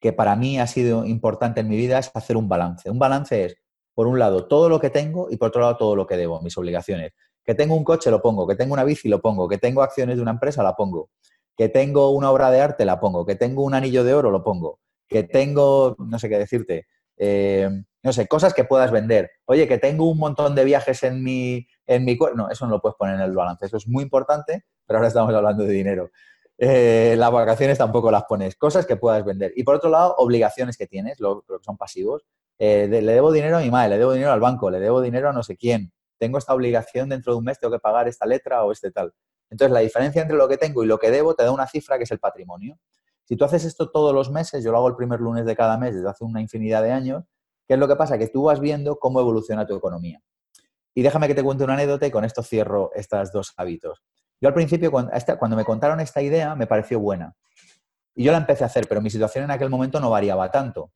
que 0.00 0.12
para 0.12 0.36
mí 0.36 0.58
ha 0.58 0.66
sido 0.66 1.04
importante 1.04 1.60
en 1.60 1.68
mi 1.68 1.76
vida 1.76 1.98
es 1.98 2.10
hacer 2.14 2.36
un 2.36 2.48
balance. 2.48 2.90
Un 2.90 2.98
balance 2.98 3.44
es, 3.44 3.56
por 3.94 4.06
un 4.06 4.18
lado, 4.18 4.46
todo 4.48 4.68
lo 4.68 4.80
que 4.80 4.90
tengo 4.90 5.28
y 5.30 5.36
por 5.36 5.48
otro 5.48 5.60
lado, 5.60 5.76
todo 5.76 5.96
lo 5.96 6.06
que 6.06 6.16
debo, 6.16 6.40
mis 6.40 6.56
obligaciones. 6.58 7.12
Que 7.44 7.54
tengo 7.54 7.76
un 7.76 7.84
coche, 7.84 8.10
lo 8.10 8.20
pongo. 8.20 8.46
Que 8.46 8.56
tengo 8.56 8.72
una 8.72 8.84
bici, 8.84 9.08
lo 9.08 9.20
pongo. 9.20 9.48
Que 9.48 9.58
tengo 9.58 9.82
acciones 9.82 10.16
de 10.16 10.22
una 10.22 10.32
empresa, 10.32 10.62
la 10.62 10.74
pongo. 10.74 11.10
Que 11.56 11.68
tengo 11.68 12.10
una 12.10 12.30
obra 12.30 12.50
de 12.50 12.60
arte, 12.60 12.84
la 12.84 12.98
pongo. 12.98 13.24
Que 13.24 13.36
tengo 13.36 13.62
un 13.62 13.74
anillo 13.74 14.02
de 14.02 14.14
oro, 14.14 14.30
lo 14.30 14.42
pongo. 14.42 14.80
Que 15.08 15.22
tengo, 15.22 15.94
no 15.98 16.18
sé 16.18 16.28
qué 16.28 16.38
decirte, 16.38 16.86
eh, 17.16 17.70
no 18.02 18.12
sé, 18.12 18.26
cosas 18.28 18.52
que 18.52 18.64
puedas 18.64 18.90
vender. 18.90 19.30
Oye, 19.46 19.66
que 19.66 19.78
tengo 19.78 20.08
un 20.10 20.18
montón 20.18 20.54
de 20.54 20.64
viajes 20.64 21.02
en 21.04 21.22
mi, 21.22 21.66
en 21.86 22.04
mi 22.04 22.18
No, 22.34 22.50
eso 22.50 22.66
no 22.66 22.72
lo 22.72 22.80
puedes 22.80 22.96
poner 22.96 23.14
en 23.14 23.22
el 23.22 23.32
balance. 23.32 23.64
Eso 23.64 23.78
es 23.78 23.88
muy 23.88 24.02
importante, 24.02 24.64
pero 24.86 24.98
ahora 24.98 25.08
estamos 25.08 25.34
hablando 25.34 25.64
de 25.64 25.72
dinero. 25.72 26.10
Eh, 26.58 27.14
las 27.16 27.32
vacaciones 27.32 27.78
tampoco 27.78 28.10
las 28.10 28.24
pones. 28.24 28.56
Cosas 28.56 28.86
que 28.86 28.96
puedas 28.96 29.24
vender. 29.24 29.52
Y 29.56 29.64
por 29.64 29.76
otro 29.76 29.90
lado, 29.90 30.14
obligaciones 30.18 30.76
que 30.76 30.86
tienes, 30.86 31.18
lo, 31.18 31.42
que 31.42 31.54
son 31.62 31.76
pasivos. 31.76 32.26
Eh, 32.58 32.86
le 32.88 33.12
debo 33.12 33.32
dinero 33.32 33.56
a 33.56 33.60
mi 33.60 33.70
madre, 33.70 33.90
le 33.90 33.98
debo 33.98 34.12
dinero 34.12 34.32
al 34.32 34.40
banco, 34.40 34.70
le 34.70 34.78
debo 34.78 35.00
dinero 35.00 35.30
a 35.30 35.32
no 35.32 35.42
sé 35.42 35.56
quién. 35.56 35.92
Tengo 36.18 36.38
esta 36.38 36.54
obligación 36.54 37.08
dentro 37.08 37.32
de 37.32 37.38
un 37.38 37.44
mes, 37.44 37.58
tengo 37.58 37.72
que 37.72 37.80
pagar 37.80 38.06
esta 38.06 38.26
letra 38.26 38.64
o 38.64 38.70
este 38.70 38.90
tal. 38.90 39.12
Entonces, 39.50 39.72
la 39.72 39.80
diferencia 39.80 40.22
entre 40.22 40.36
lo 40.36 40.46
que 40.46 40.56
tengo 40.56 40.84
y 40.84 40.86
lo 40.86 40.98
que 40.98 41.10
debo 41.10 41.34
te 41.34 41.42
da 41.42 41.50
una 41.50 41.66
cifra 41.66 41.96
que 41.96 42.04
es 42.04 42.10
el 42.10 42.18
patrimonio. 42.18 42.78
Si 43.24 43.36
tú 43.36 43.44
haces 43.44 43.64
esto 43.64 43.90
todos 43.90 44.14
los 44.14 44.30
meses, 44.30 44.62
yo 44.62 44.70
lo 44.70 44.78
hago 44.78 44.88
el 44.88 44.96
primer 44.96 45.20
lunes 45.20 45.46
de 45.46 45.56
cada 45.56 45.78
mes 45.78 45.94
desde 45.94 46.08
hace 46.08 46.24
una 46.24 46.40
infinidad 46.40 46.82
de 46.82 46.92
años, 46.92 47.24
¿qué 47.66 47.74
es 47.74 47.80
lo 47.80 47.88
que 47.88 47.96
pasa? 47.96 48.18
Que 48.18 48.28
tú 48.28 48.44
vas 48.44 48.60
viendo 48.60 48.98
cómo 48.98 49.20
evoluciona 49.20 49.66
tu 49.66 49.74
economía. 49.74 50.20
Y 50.94 51.02
déjame 51.02 51.26
que 51.26 51.34
te 51.34 51.42
cuente 51.42 51.64
una 51.64 51.74
anécdota 51.74 52.06
y 52.06 52.10
con 52.10 52.24
esto 52.24 52.42
cierro 52.42 52.90
estos 52.94 53.32
dos 53.32 53.54
hábitos. 53.56 54.02
Yo 54.40 54.48
al 54.48 54.54
principio, 54.54 54.92
cuando 54.92 55.56
me 55.56 55.64
contaron 55.64 56.00
esta 56.00 56.20
idea, 56.20 56.54
me 56.54 56.66
pareció 56.66 57.00
buena. 57.00 57.34
Y 58.14 58.24
yo 58.24 58.32
la 58.32 58.38
empecé 58.38 58.62
a 58.62 58.66
hacer, 58.66 58.86
pero 58.86 59.00
mi 59.00 59.10
situación 59.10 59.44
en 59.44 59.50
aquel 59.50 59.70
momento 59.70 59.98
no 60.00 60.10
variaba 60.10 60.50
tanto. 60.50 60.92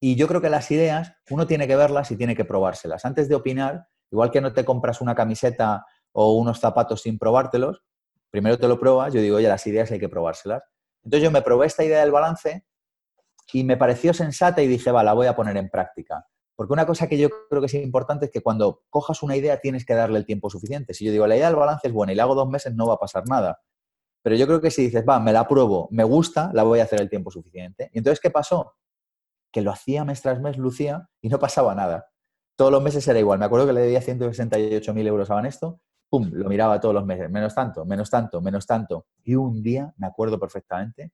Y 0.00 0.16
yo 0.16 0.26
creo 0.26 0.40
que 0.40 0.50
las 0.50 0.70
ideas 0.70 1.14
uno 1.30 1.46
tiene 1.46 1.68
que 1.68 1.76
verlas 1.76 2.10
y 2.10 2.16
tiene 2.16 2.34
que 2.34 2.44
probárselas. 2.44 3.04
Antes 3.04 3.28
de 3.28 3.36
opinar, 3.36 3.86
igual 4.10 4.30
que 4.30 4.40
no 4.40 4.52
te 4.52 4.64
compras 4.64 5.00
una 5.00 5.14
camiseta 5.14 5.86
o 6.12 6.34
unos 6.34 6.58
zapatos 6.58 7.02
sin 7.02 7.18
probártelos, 7.18 7.82
primero 8.30 8.58
te 8.58 8.66
lo 8.66 8.80
pruebas, 8.80 9.14
yo 9.14 9.20
digo, 9.20 9.36
oye, 9.36 9.48
las 9.48 9.66
ideas 9.66 9.90
hay 9.92 10.00
que 10.00 10.08
probárselas. 10.08 10.62
Entonces 11.04 11.24
yo 11.24 11.30
me 11.30 11.42
probé 11.42 11.66
esta 11.66 11.84
idea 11.84 12.00
del 12.00 12.10
balance 12.10 12.64
y 13.52 13.64
me 13.64 13.76
pareció 13.76 14.14
sensata 14.14 14.62
y 14.62 14.66
dije, 14.66 14.90
va, 14.90 15.02
la 15.02 15.12
voy 15.12 15.26
a 15.26 15.34
poner 15.34 15.56
en 15.56 15.68
práctica. 15.68 16.26
Porque 16.54 16.72
una 16.72 16.86
cosa 16.86 17.08
que 17.08 17.16
yo 17.16 17.28
creo 17.48 17.62
que 17.62 17.66
es 17.66 17.74
importante 17.74 18.26
es 18.26 18.30
que 18.30 18.42
cuando 18.42 18.82
cojas 18.90 19.22
una 19.22 19.34
idea 19.36 19.60
tienes 19.60 19.84
que 19.86 19.94
darle 19.94 20.18
el 20.18 20.26
tiempo 20.26 20.50
suficiente. 20.50 20.92
Si 20.92 21.04
yo 21.04 21.12
digo, 21.12 21.26
la 21.26 21.36
idea 21.36 21.46
del 21.46 21.56
balance 21.56 21.88
es 21.88 21.92
buena 21.92 22.12
y 22.12 22.16
la 22.16 22.24
hago 22.24 22.34
dos 22.34 22.48
meses, 22.48 22.74
no 22.74 22.86
va 22.86 22.94
a 22.94 22.98
pasar 22.98 23.26
nada. 23.26 23.60
Pero 24.22 24.36
yo 24.36 24.46
creo 24.46 24.60
que 24.60 24.70
si 24.70 24.82
dices, 24.82 25.04
va, 25.08 25.18
me 25.18 25.32
la 25.32 25.48
pruebo, 25.48 25.88
me 25.90 26.04
gusta, 26.04 26.50
la 26.52 26.62
voy 26.62 26.80
a 26.80 26.84
hacer 26.84 27.00
el 27.00 27.08
tiempo 27.08 27.30
suficiente. 27.30 27.90
Y 27.94 27.98
entonces, 27.98 28.20
¿qué 28.20 28.30
pasó? 28.30 28.74
Que 29.50 29.62
lo 29.62 29.70
hacía 29.70 30.04
mes 30.04 30.20
tras 30.20 30.40
mes, 30.40 30.58
Lucía, 30.58 31.08
y 31.22 31.30
no 31.30 31.38
pasaba 31.38 31.74
nada. 31.74 32.10
Todos 32.56 32.70
los 32.70 32.82
meses 32.82 33.08
era 33.08 33.18
igual. 33.18 33.38
Me 33.38 33.46
acuerdo 33.46 33.66
que 33.66 33.72
le 33.72 33.80
debía 33.80 34.02
168.000 34.02 35.06
euros 35.06 35.30
a 35.30 35.34
Vanesto 35.34 35.80
pum, 36.10 36.28
lo 36.32 36.48
miraba 36.48 36.80
todos 36.80 36.94
los 36.94 37.06
meses, 37.06 37.30
menos 37.30 37.54
tanto, 37.54 37.84
menos 37.86 38.10
tanto, 38.10 38.42
menos 38.42 38.66
tanto. 38.66 39.06
Y 39.22 39.36
un 39.36 39.62
día, 39.62 39.94
me 39.96 40.08
acuerdo 40.08 40.38
perfectamente, 40.38 41.12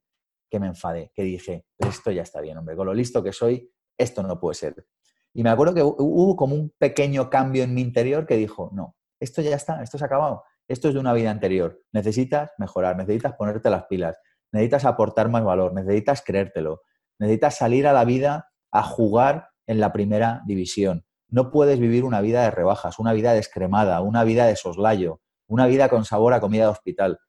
que 0.50 0.58
me 0.58 0.66
enfadé, 0.66 1.12
que 1.14 1.22
dije, 1.22 1.66
esto 1.78 2.10
ya 2.10 2.22
está 2.22 2.40
bien, 2.40 2.56
hombre, 2.56 2.76
con 2.76 2.86
lo 2.86 2.94
listo 2.94 3.22
que 3.22 3.32
soy, 3.32 3.70
esto 3.98 4.22
no 4.22 4.40
puede 4.40 4.54
ser. 4.54 4.86
Y 5.32 5.42
me 5.42 5.50
acuerdo 5.50 5.74
que 5.74 5.82
hubo 5.82 6.34
como 6.36 6.54
un 6.54 6.72
pequeño 6.78 7.28
cambio 7.28 7.62
en 7.62 7.74
mi 7.74 7.82
interior 7.82 8.26
que 8.26 8.36
dijo, 8.36 8.70
no, 8.72 8.96
esto 9.20 9.42
ya 9.42 9.54
está, 9.54 9.82
esto 9.82 9.98
se 9.98 10.04
ha 10.04 10.06
acabado, 10.06 10.44
esto 10.66 10.88
es 10.88 10.94
de 10.94 11.00
una 11.00 11.12
vida 11.12 11.30
anterior, 11.30 11.82
necesitas 11.92 12.52
mejorar, 12.58 12.96
necesitas 12.96 13.34
ponerte 13.34 13.70
las 13.70 13.84
pilas, 13.84 14.16
necesitas 14.52 14.84
aportar 14.84 15.28
más 15.28 15.44
valor, 15.44 15.74
necesitas 15.74 16.22
creértelo, 16.22 16.82
necesitas 17.18 17.56
salir 17.56 17.86
a 17.86 17.92
la 17.92 18.04
vida 18.04 18.50
a 18.70 18.82
jugar 18.82 19.50
en 19.66 19.80
la 19.80 19.92
primera 19.92 20.42
división, 20.46 21.05
no 21.28 21.50
puedes 21.50 21.78
vivir 21.78 22.04
una 22.04 22.20
vida 22.20 22.42
de 22.42 22.50
rebajas, 22.50 22.98
una 22.98 23.12
vida 23.12 23.32
descremada, 23.32 24.00
una 24.00 24.24
vida 24.24 24.46
de 24.46 24.56
soslayo. 24.56 25.20
una 25.48 25.66
vida 25.66 25.88
con 25.88 26.04
sabor 26.04 26.34
a 26.34 26.40
comida 26.40 26.64
de 26.64 26.70
hospital. 26.70 27.20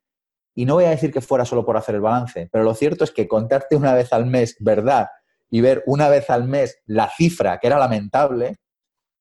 Y 0.55 0.65
no 0.65 0.73
voy 0.73 0.85
a 0.85 0.89
decir 0.89 1.13
que 1.13 1.21
fuera 1.21 1.45
solo 1.45 1.63
por 1.63 1.77
hacer 1.77 1.93
el 1.93 2.01
balance, 2.01 2.49
pero 2.51 2.63
lo 2.63 2.73
cierto 2.73 3.03
es 3.03 3.11
que 3.11 3.27
contarte 3.27 3.75
una 3.75 3.93
vez 3.93 4.11
al 4.11 4.25
mes 4.25 4.55
verdad 4.59 5.09
y 5.51 5.61
ver 5.61 5.83
una 5.85 6.09
vez 6.09 6.31
al 6.31 6.45
mes 6.45 6.81
la 6.87 7.09
cifra, 7.09 7.59
que 7.59 7.67
era 7.67 7.77
lamentable, 7.77 8.57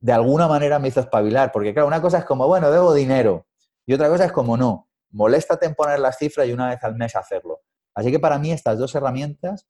de 0.00 0.12
alguna 0.12 0.48
manera 0.48 0.78
me 0.78 0.88
hizo 0.88 1.00
espabilar. 1.00 1.52
Porque 1.52 1.74
claro, 1.74 1.88
una 1.88 2.00
cosa 2.00 2.18
es 2.18 2.24
como, 2.24 2.46
bueno, 2.46 2.70
debo 2.70 2.94
dinero. 2.94 3.46
Y 3.84 3.92
otra 3.92 4.08
cosa 4.08 4.24
es 4.24 4.32
como, 4.32 4.56
no, 4.56 4.88
moléstate 5.10 5.66
en 5.66 5.74
poner 5.74 5.98
las 6.00 6.16
cifras 6.16 6.48
y 6.48 6.52
una 6.52 6.70
vez 6.70 6.82
al 6.82 6.96
mes 6.96 7.14
hacerlo. 7.16 7.60
Así 7.94 8.10
que 8.10 8.18
para 8.18 8.38
mí 8.38 8.52
estas 8.52 8.78
dos 8.78 8.94
herramientas, 8.94 9.66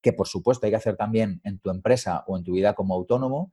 que 0.00 0.12
por 0.12 0.28
supuesto 0.28 0.66
hay 0.66 0.72
que 0.72 0.76
hacer 0.76 0.96
también 0.96 1.40
en 1.42 1.58
tu 1.58 1.70
empresa 1.70 2.22
o 2.26 2.36
en 2.36 2.44
tu 2.44 2.52
vida 2.52 2.74
como 2.74 2.94
autónomo, 2.94 3.52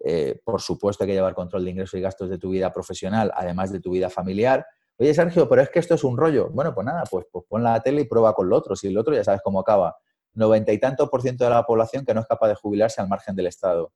eh, 0.00 0.40
por 0.44 0.60
supuesto 0.60 1.04
hay 1.04 1.08
que 1.08 1.14
llevar 1.14 1.34
control 1.34 1.64
de 1.64 1.70
ingresos 1.70 1.98
y 1.98 2.02
gastos 2.02 2.30
de 2.30 2.38
tu 2.38 2.50
vida 2.50 2.72
profesional, 2.72 3.32
además 3.34 3.72
de 3.72 3.80
tu 3.80 3.90
vida 3.90 4.10
familiar. 4.10 4.66
Oye, 4.98 5.14
Sergio, 5.14 5.48
pero 5.48 5.62
es 5.62 5.70
que 5.70 5.78
esto 5.78 5.94
es 5.94 6.04
un 6.04 6.16
rollo. 6.16 6.50
Bueno, 6.50 6.74
pues 6.74 6.84
nada, 6.84 7.04
pues, 7.10 7.26
pues 7.30 7.44
pon 7.48 7.62
la 7.62 7.80
tele 7.82 8.02
y 8.02 8.04
prueba 8.04 8.34
con 8.34 8.48
lo 8.48 8.56
otro. 8.56 8.74
Si 8.74 8.88
el 8.88 8.98
otro 8.98 9.14
ya 9.14 9.24
sabes 9.24 9.40
cómo 9.42 9.60
acaba. 9.60 9.96
Noventa 10.34 10.72
y 10.72 10.78
tantos 10.78 11.08
por 11.08 11.22
ciento 11.22 11.44
de 11.44 11.50
la 11.50 11.64
población 11.64 12.04
que 12.04 12.14
no 12.14 12.20
es 12.20 12.26
capaz 12.26 12.48
de 12.48 12.54
jubilarse 12.54 13.00
al 13.00 13.08
margen 13.08 13.34
del 13.36 13.46
Estado. 13.46 13.92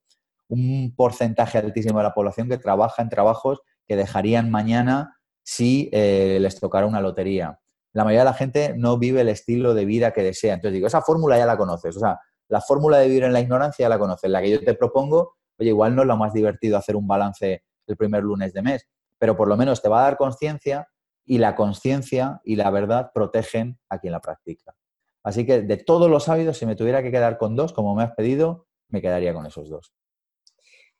Un 0.47 0.93
porcentaje 0.95 1.57
altísimo 1.57 1.99
de 1.99 2.03
la 2.03 2.13
población 2.13 2.49
que 2.49 2.57
trabaja 2.57 3.01
en 3.01 3.09
trabajos 3.09 3.61
que 3.87 3.95
dejarían 3.95 4.49
mañana 4.49 5.17
si 5.43 5.89
eh, 5.91 6.37
les 6.39 6.59
tocara 6.59 6.85
una 6.85 7.01
lotería. 7.01 7.59
La 7.93 8.03
mayoría 8.03 8.21
de 8.21 8.25
la 8.25 8.33
gente 8.33 8.73
no 8.77 8.97
vive 8.97 9.21
el 9.21 9.29
estilo 9.29 9.73
de 9.73 9.85
vida 9.85 10.11
que 10.11 10.23
desea. 10.23 10.55
Entonces 10.55 10.73
digo, 10.73 10.87
esa 10.87 11.01
fórmula 11.01 11.37
ya 11.37 11.45
la 11.45 11.57
conoces. 11.57 11.95
O 11.95 11.99
sea, 11.99 12.19
la 12.47 12.61
fórmula 12.61 12.97
de 12.97 13.07
vivir 13.07 13.23
en 13.23 13.33
la 13.33 13.39
ignorancia 13.39 13.83
ya 13.83 13.89
la 13.89 13.99
conoces. 13.99 14.29
La 14.29 14.41
que 14.41 14.49
yo 14.49 14.63
te 14.63 14.73
propongo 14.73 15.35
oye, 15.57 15.69
igual 15.69 15.95
no 15.95 16.01
es 16.01 16.07
lo 16.07 16.17
más 16.17 16.33
divertido 16.33 16.77
hacer 16.77 16.95
un 16.95 17.07
balance 17.07 17.63
el 17.87 17.97
primer 17.97 18.23
lunes 18.23 18.53
de 18.53 18.61
mes, 18.61 18.87
pero 19.17 19.35
por 19.35 19.47
lo 19.47 19.57
menos 19.57 19.81
te 19.81 19.89
va 19.89 19.99
a 19.99 20.03
dar 20.03 20.17
conciencia 20.17 20.87
y 21.25 21.37
la 21.37 21.55
conciencia 21.55 22.41
y 22.43 22.55
la 22.55 22.69
verdad 22.69 23.11
protegen 23.13 23.79
a 23.89 23.99
quien 23.99 24.13
la 24.13 24.21
practica. 24.21 24.75
Así 25.23 25.45
que 25.45 25.61
de 25.61 25.77
todos 25.77 26.09
los 26.09 26.27
hábitos, 26.27 26.57
si 26.57 26.65
me 26.65 26.75
tuviera 26.75 27.01
que 27.01 27.11
quedar 27.11 27.37
con 27.37 27.55
dos, 27.55 27.71
como 27.71 27.95
me 27.95 28.03
has 28.03 28.11
pedido, 28.11 28.67
me 28.89 29.01
quedaría 29.01 29.33
con 29.33 29.45
esos 29.45 29.69
dos. 29.69 29.93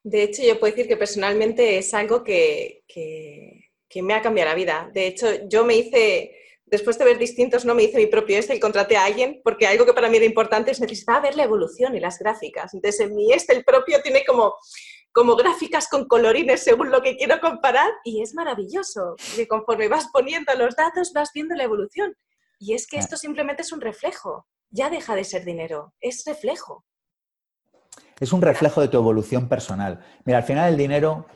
De 0.01 0.23
hecho, 0.23 0.43
yo 0.43 0.59
puedo 0.59 0.73
decir 0.73 0.87
que 0.87 0.97
personalmente 0.97 1.77
es 1.77 1.93
algo 1.93 2.23
que, 2.23 2.83
que 2.87 4.01
me 4.01 4.13
ha 4.13 4.21
cambiado 4.21 4.49
la 4.49 4.55
vida. 4.55 4.89
De 4.93 5.07
hecho, 5.07 5.27
yo 5.47 5.65
me 5.65 5.75
hice 5.75 6.31
después 6.65 6.97
de 6.97 7.05
ver 7.05 7.17
distintos, 7.17 7.65
no 7.65 7.75
me 7.75 7.83
hice 7.83 7.97
mi 7.97 8.07
propio 8.07 8.37
este 8.37 8.55
y 8.55 8.59
contraté 8.59 8.97
a 8.97 9.05
alguien, 9.05 9.41
porque 9.43 9.67
algo 9.67 9.85
que 9.85 9.93
para 9.93 10.09
mí 10.09 10.17
era 10.17 10.25
importante 10.25 10.71
es 10.71 10.79
necesitaba 10.79 11.21
ver 11.21 11.35
la 11.35 11.43
evolución 11.43 11.95
y 11.95 11.99
las 11.99 12.19
gráficas. 12.19 12.73
Entonces, 12.73 13.01
en 13.01 13.15
mi 13.15 13.31
este, 13.31 13.53
el 13.53 13.63
propio, 13.63 14.01
tiene 14.01 14.23
como, 14.25 14.55
como 15.11 15.35
gráficas 15.35 15.87
con 15.87 16.07
colorines 16.07 16.63
según 16.63 16.89
lo 16.89 17.01
que 17.01 17.15
quiero 17.17 17.39
comparar 17.39 17.91
y 18.03 18.21
es 18.21 18.33
maravilloso. 18.33 19.15
Y 19.37 19.45
conforme 19.45 19.87
vas 19.87 20.07
poniendo 20.11 20.53
los 20.55 20.75
datos, 20.75 21.13
vas 21.13 21.31
viendo 21.33 21.55
la 21.55 21.63
evolución. 21.63 22.15
Y 22.59 22.73
es 22.73 22.87
que 22.87 22.97
esto 22.97 23.17
simplemente 23.17 23.61
es 23.61 23.71
un 23.71 23.81
reflejo. 23.81 24.47
Ya 24.69 24.89
deja 24.89 25.15
de 25.15 25.23
ser 25.23 25.45
dinero, 25.45 25.93
es 25.99 26.23
reflejo. 26.25 26.85
Es 28.19 28.33
un 28.33 28.41
reflejo 28.41 28.81
de 28.81 28.87
tu 28.87 28.97
evolución 28.97 29.47
personal. 29.47 30.03
Mira, 30.25 30.39
al 30.39 30.43
final 30.45 30.71
el 30.71 30.77
dinero, 30.77 31.27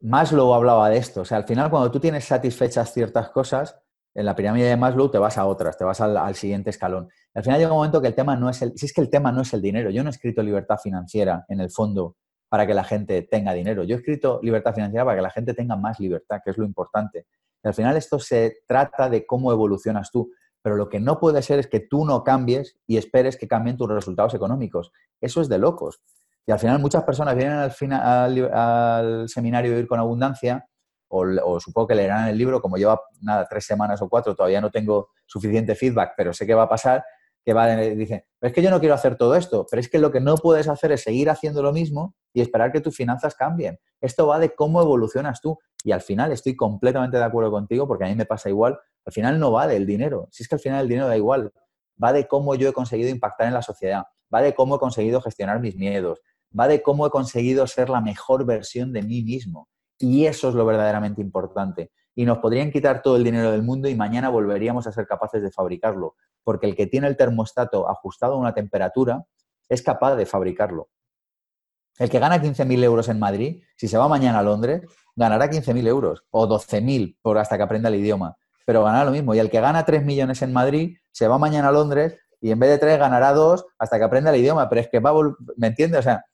más 0.00 0.32
lo 0.32 0.52
hablaba 0.54 0.88
de 0.88 0.96
esto. 0.96 1.20
O 1.20 1.24
sea, 1.24 1.38
al 1.38 1.44
final 1.44 1.70
cuando 1.70 1.90
tú 1.90 2.00
tienes 2.00 2.24
satisfechas 2.24 2.92
ciertas 2.92 3.30
cosas, 3.30 3.76
en 4.16 4.24
la 4.24 4.34
pirámide 4.34 4.68
de 4.68 4.76
Maslow 4.76 5.10
te 5.10 5.18
vas 5.18 5.36
a 5.36 5.44
otras, 5.44 5.76
te 5.76 5.84
vas 5.84 6.00
al, 6.00 6.34
siguiente 6.34 6.70
escalón. 6.70 7.08
al 7.34 7.42
final 7.42 7.58
llega 7.60 7.70
un 7.70 7.76
momento 7.76 8.00
que 8.00 8.08
el 8.08 8.14
tema 8.14 8.34
no 8.34 8.48
es 8.48 8.62
el, 8.62 8.72
si 8.76 8.86
es 8.86 8.92
que 8.94 9.02
el 9.02 9.10
tema 9.10 9.30
no 9.30 9.42
es 9.42 9.52
el 9.52 9.60
dinero, 9.60 9.90
yo 9.90 10.02
no 10.02 10.08
he 10.08 10.12
escrito 10.12 10.42
libertad 10.42 10.78
financiera 10.82 11.44
en 11.48 11.60
el 11.60 11.70
fondo 11.70 12.16
para 12.48 12.66
que 12.66 12.72
la 12.72 12.82
gente 12.82 13.22
tenga 13.22 13.52
dinero, 13.52 13.84
yo 13.84 13.94
he 13.94 13.98
escrito 13.98 14.40
libertad 14.42 14.74
financiera 14.74 15.04
para 15.04 15.16
que 15.16 15.22
la 15.22 15.30
gente 15.30 15.52
tenga 15.52 15.76
más 15.76 16.00
libertad, 16.00 16.40
que 16.42 16.50
es 16.50 16.56
lo 16.56 16.64
importante. 16.64 17.26
al 17.62 17.74
final 17.74 17.96
esto 17.96 18.18
se 18.18 18.58
trata 18.66 19.10
de 19.10 19.26
cómo 19.26 19.52
evolucionas 19.52 20.10
tú, 20.10 20.32
pero 20.62 20.76
lo 20.76 20.88
que 20.88 20.98
no 20.98 21.20
puede 21.20 21.42
ser 21.42 21.58
es 21.58 21.66
que 21.66 21.80
tú 21.80 22.06
no 22.06 22.24
cambies 22.24 22.78
y 22.86 22.96
esperes 22.96 23.36
que 23.36 23.46
cambien 23.46 23.76
tus 23.76 23.88
resultados 23.88 24.34
económicos. 24.34 24.90
Eso 25.20 25.40
es 25.40 25.48
de 25.48 25.58
locos. 25.58 26.00
Y 26.46 26.52
al 26.52 26.58
final 26.58 26.80
muchas 26.80 27.04
personas 27.04 27.36
vienen 27.36 27.58
al, 27.58 27.70
final, 27.70 28.52
al 28.52 29.28
seminario 29.28 29.70
de 29.70 29.76
Vivir 29.76 29.88
con 29.88 30.00
Abundancia 30.00 30.66
o, 31.08 31.60
supongo 31.60 31.88
que 31.88 31.94
leerán 31.94 32.28
el 32.28 32.38
libro, 32.38 32.60
como 32.60 32.76
lleva 32.76 33.00
nada, 33.20 33.46
tres 33.48 33.64
semanas 33.64 34.02
o 34.02 34.08
cuatro, 34.08 34.34
todavía 34.34 34.60
no 34.60 34.70
tengo 34.70 35.10
suficiente 35.26 35.74
feedback, 35.74 36.14
pero 36.16 36.32
sé 36.32 36.46
que 36.46 36.54
va 36.54 36.64
a 36.64 36.68
pasar, 36.68 37.04
que 37.44 37.52
va, 37.52 37.76
dicen, 37.76 38.24
es 38.40 38.52
que 38.52 38.60
yo 38.60 38.70
no 38.70 38.80
quiero 38.80 38.94
hacer 38.94 39.16
todo 39.16 39.36
esto, 39.36 39.66
pero 39.70 39.80
es 39.80 39.88
que 39.88 39.98
lo 39.98 40.10
que 40.10 40.20
no 40.20 40.36
puedes 40.36 40.68
hacer 40.68 40.90
es 40.92 41.02
seguir 41.02 41.30
haciendo 41.30 41.62
lo 41.62 41.72
mismo 41.72 42.16
y 42.32 42.40
esperar 42.40 42.72
que 42.72 42.80
tus 42.80 42.96
finanzas 42.96 43.34
cambien. 43.36 43.78
Esto 44.00 44.26
va 44.26 44.38
de 44.38 44.54
cómo 44.54 44.82
evolucionas 44.82 45.40
tú. 45.40 45.58
Y 45.84 45.92
al 45.92 46.00
final 46.00 46.32
estoy 46.32 46.56
completamente 46.56 47.16
de 47.16 47.24
acuerdo 47.24 47.50
contigo 47.50 47.86
porque 47.86 48.04
a 48.04 48.08
mí 48.08 48.14
me 48.14 48.26
pasa 48.26 48.48
igual. 48.48 48.78
Al 49.04 49.12
final 49.12 49.38
no 49.38 49.52
va 49.52 49.66
del 49.66 49.86
dinero. 49.86 50.28
Si 50.32 50.42
es 50.42 50.48
que 50.48 50.56
al 50.56 50.60
final 50.60 50.82
el 50.82 50.88
dinero 50.88 51.06
da 51.06 51.16
igual. 51.16 51.52
Va 52.02 52.12
de 52.12 52.26
cómo 52.26 52.54
yo 52.56 52.68
he 52.68 52.72
conseguido 52.72 53.08
impactar 53.08 53.46
en 53.46 53.54
la 53.54 53.62
sociedad. 53.62 54.02
Va 54.34 54.42
de 54.42 54.54
cómo 54.54 54.76
he 54.76 54.78
conseguido 54.78 55.20
gestionar 55.20 55.60
mis 55.60 55.76
miedos. 55.76 56.20
Va 56.58 56.68
de 56.68 56.82
cómo 56.82 57.06
he 57.06 57.10
conseguido 57.10 57.66
ser 57.66 57.88
la 57.88 58.00
mejor 58.00 58.44
versión 58.44 58.92
de 58.92 59.02
mí 59.02 59.22
mismo. 59.22 59.68
Y 59.98 60.26
eso 60.26 60.48
es 60.48 60.54
lo 60.54 60.66
verdaderamente 60.66 61.20
importante. 61.20 61.90
Y 62.14 62.24
nos 62.24 62.38
podrían 62.38 62.70
quitar 62.70 63.02
todo 63.02 63.16
el 63.16 63.24
dinero 63.24 63.50
del 63.50 63.62
mundo 63.62 63.88
y 63.88 63.94
mañana 63.94 64.28
volveríamos 64.28 64.86
a 64.86 64.92
ser 64.92 65.06
capaces 65.06 65.42
de 65.42 65.50
fabricarlo. 65.50 66.16
Porque 66.44 66.66
el 66.66 66.76
que 66.76 66.86
tiene 66.86 67.08
el 67.08 67.16
termostato 67.16 67.88
ajustado 67.88 68.34
a 68.34 68.38
una 68.38 68.54
temperatura 68.54 69.24
es 69.68 69.82
capaz 69.82 70.16
de 70.16 70.26
fabricarlo. 70.26 70.88
El 71.98 72.10
que 72.10 72.18
gana 72.18 72.42
15.000 72.42 72.84
euros 72.84 73.08
en 73.08 73.18
Madrid, 73.18 73.62
si 73.76 73.88
se 73.88 73.96
va 73.96 74.06
mañana 74.06 74.40
a 74.40 74.42
Londres, 74.42 74.82
ganará 75.14 75.48
15.000 75.48 75.86
euros 75.88 76.24
o 76.30 76.46
12.000 76.46 77.16
por 77.22 77.38
hasta 77.38 77.56
que 77.56 77.62
aprenda 77.62 77.88
el 77.88 77.94
idioma. 77.96 78.36
Pero 78.66 78.84
ganará 78.84 79.06
lo 79.06 79.12
mismo. 79.12 79.34
Y 79.34 79.38
el 79.38 79.50
que 79.50 79.60
gana 79.60 79.84
3 79.84 80.04
millones 80.04 80.42
en 80.42 80.52
Madrid, 80.52 80.98
se 81.10 81.26
va 81.26 81.38
mañana 81.38 81.68
a 81.68 81.72
Londres 81.72 82.18
y 82.40 82.50
en 82.50 82.58
vez 82.58 82.70
de 82.70 82.78
3 82.78 82.98
ganará 82.98 83.32
2 83.32 83.64
hasta 83.78 83.98
que 83.98 84.04
aprenda 84.04 84.30
el 84.30 84.40
idioma. 84.40 84.68
Pero 84.68 84.80
es 84.82 84.88
que 84.88 85.00
va 85.00 85.10
a 85.10 85.14
¿me 85.56 85.68
entiendes? 85.68 86.00
O 86.00 86.02
sea, 86.02 86.24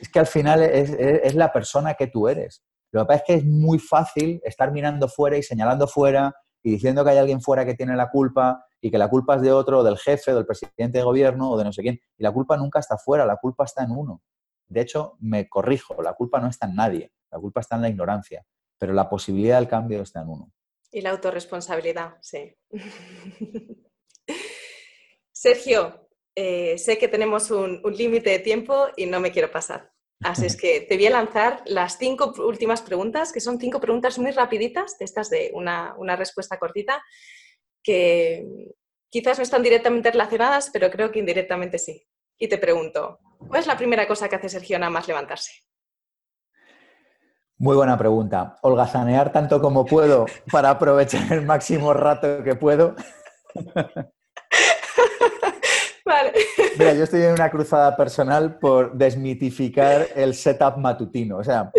es 0.00 0.08
que 0.08 0.18
al 0.18 0.26
final 0.26 0.62
es 0.62 1.34
la 1.34 1.52
persona 1.52 1.94
que 1.94 2.06
tú 2.06 2.28
eres. 2.28 2.62
Lo 2.94 3.00
que 3.00 3.06
pasa 3.06 3.18
es 3.18 3.24
que 3.26 3.34
es 3.34 3.44
muy 3.44 3.80
fácil 3.80 4.40
estar 4.44 4.70
mirando 4.70 5.08
fuera 5.08 5.36
y 5.36 5.42
señalando 5.42 5.88
fuera 5.88 6.32
y 6.62 6.70
diciendo 6.70 7.02
que 7.02 7.10
hay 7.10 7.18
alguien 7.18 7.42
fuera 7.42 7.66
que 7.66 7.74
tiene 7.74 7.96
la 7.96 8.08
culpa 8.08 8.64
y 8.80 8.88
que 8.88 8.98
la 8.98 9.10
culpa 9.10 9.34
es 9.34 9.42
de 9.42 9.50
otro, 9.50 9.82
del 9.82 9.98
jefe, 9.98 10.32
del 10.32 10.46
presidente 10.46 10.98
de 10.98 11.02
gobierno 11.02 11.50
o 11.50 11.58
de 11.58 11.64
no 11.64 11.72
sé 11.72 11.82
quién. 11.82 12.00
Y 12.16 12.22
la 12.22 12.30
culpa 12.30 12.56
nunca 12.56 12.78
está 12.78 12.96
fuera, 12.96 13.26
la 13.26 13.36
culpa 13.36 13.64
está 13.64 13.82
en 13.82 13.90
uno. 13.90 14.22
De 14.68 14.80
hecho, 14.80 15.16
me 15.18 15.48
corrijo, 15.48 16.00
la 16.02 16.14
culpa 16.14 16.38
no 16.38 16.46
está 16.46 16.66
en 16.66 16.76
nadie, 16.76 17.12
la 17.32 17.40
culpa 17.40 17.62
está 17.62 17.74
en 17.74 17.82
la 17.82 17.88
ignorancia, 17.88 18.46
pero 18.78 18.92
la 18.92 19.08
posibilidad 19.08 19.58
del 19.58 19.66
cambio 19.68 20.00
está 20.00 20.20
en 20.22 20.28
uno. 20.28 20.52
Y 20.92 21.00
la 21.00 21.10
autorresponsabilidad, 21.10 22.18
sí. 22.20 22.56
Sergio, 25.32 26.08
eh, 26.36 26.78
sé 26.78 26.96
que 26.98 27.08
tenemos 27.08 27.50
un 27.50 27.82
límite 27.92 28.30
de 28.30 28.38
tiempo 28.38 28.86
y 28.96 29.06
no 29.06 29.18
me 29.18 29.32
quiero 29.32 29.50
pasar. 29.50 29.93
Así 30.22 30.46
es 30.46 30.56
que 30.56 30.80
te 30.80 30.96
voy 30.96 31.06
a 31.06 31.10
lanzar 31.10 31.62
las 31.66 31.98
cinco 31.98 32.32
últimas 32.38 32.82
preguntas, 32.82 33.32
que 33.32 33.40
son 33.40 33.58
cinco 33.58 33.80
preguntas 33.80 34.18
muy 34.18 34.30
rapiditas, 34.30 34.96
de 34.98 35.04
estas 35.04 35.28
de 35.28 35.50
una, 35.54 36.16
respuesta 36.16 36.58
cortita, 36.58 37.02
que 37.82 38.46
quizás 39.10 39.38
no 39.38 39.42
están 39.42 39.62
directamente 39.62 40.10
relacionadas, 40.10 40.70
pero 40.72 40.90
creo 40.90 41.10
que 41.10 41.18
indirectamente 41.18 41.78
sí. 41.78 42.06
Y 42.38 42.48
te 42.48 42.58
pregunto, 42.58 43.20
¿cuál 43.38 43.60
es 43.60 43.66
la 43.66 43.76
primera 43.76 44.08
cosa 44.08 44.28
que 44.28 44.36
hace 44.36 44.48
Sergio 44.48 44.78
nada 44.78 44.90
más 44.90 45.06
levantarse? 45.06 45.52
Muy 47.58 47.76
buena 47.76 47.96
pregunta. 47.96 48.56
Holgazanear 48.62 49.30
tanto 49.32 49.60
como 49.60 49.84
puedo 49.84 50.26
para 50.50 50.70
aprovechar 50.70 51.32
el 51.32 51.42
máximo 51.42 51.92
rato 51.92 52.42
que 52.42 52.56
puedo. 52.56 52.96
Vale. 56.04 56.32
Mira, 56.78 56.92
yo 56.94 57.04
estoy 57.04 57.22
en 57.22 57.32
una 57.32 57.50
cruzada 57.50 57.96
personal 57.96 58.58
por 58.58 58.92
desmitificar 58.92 60.08
el 60.14 60.34
setup 60.34 60.76
matutino. 60.76 61.38
O 61.38 61.44
sea, 61.44 61.72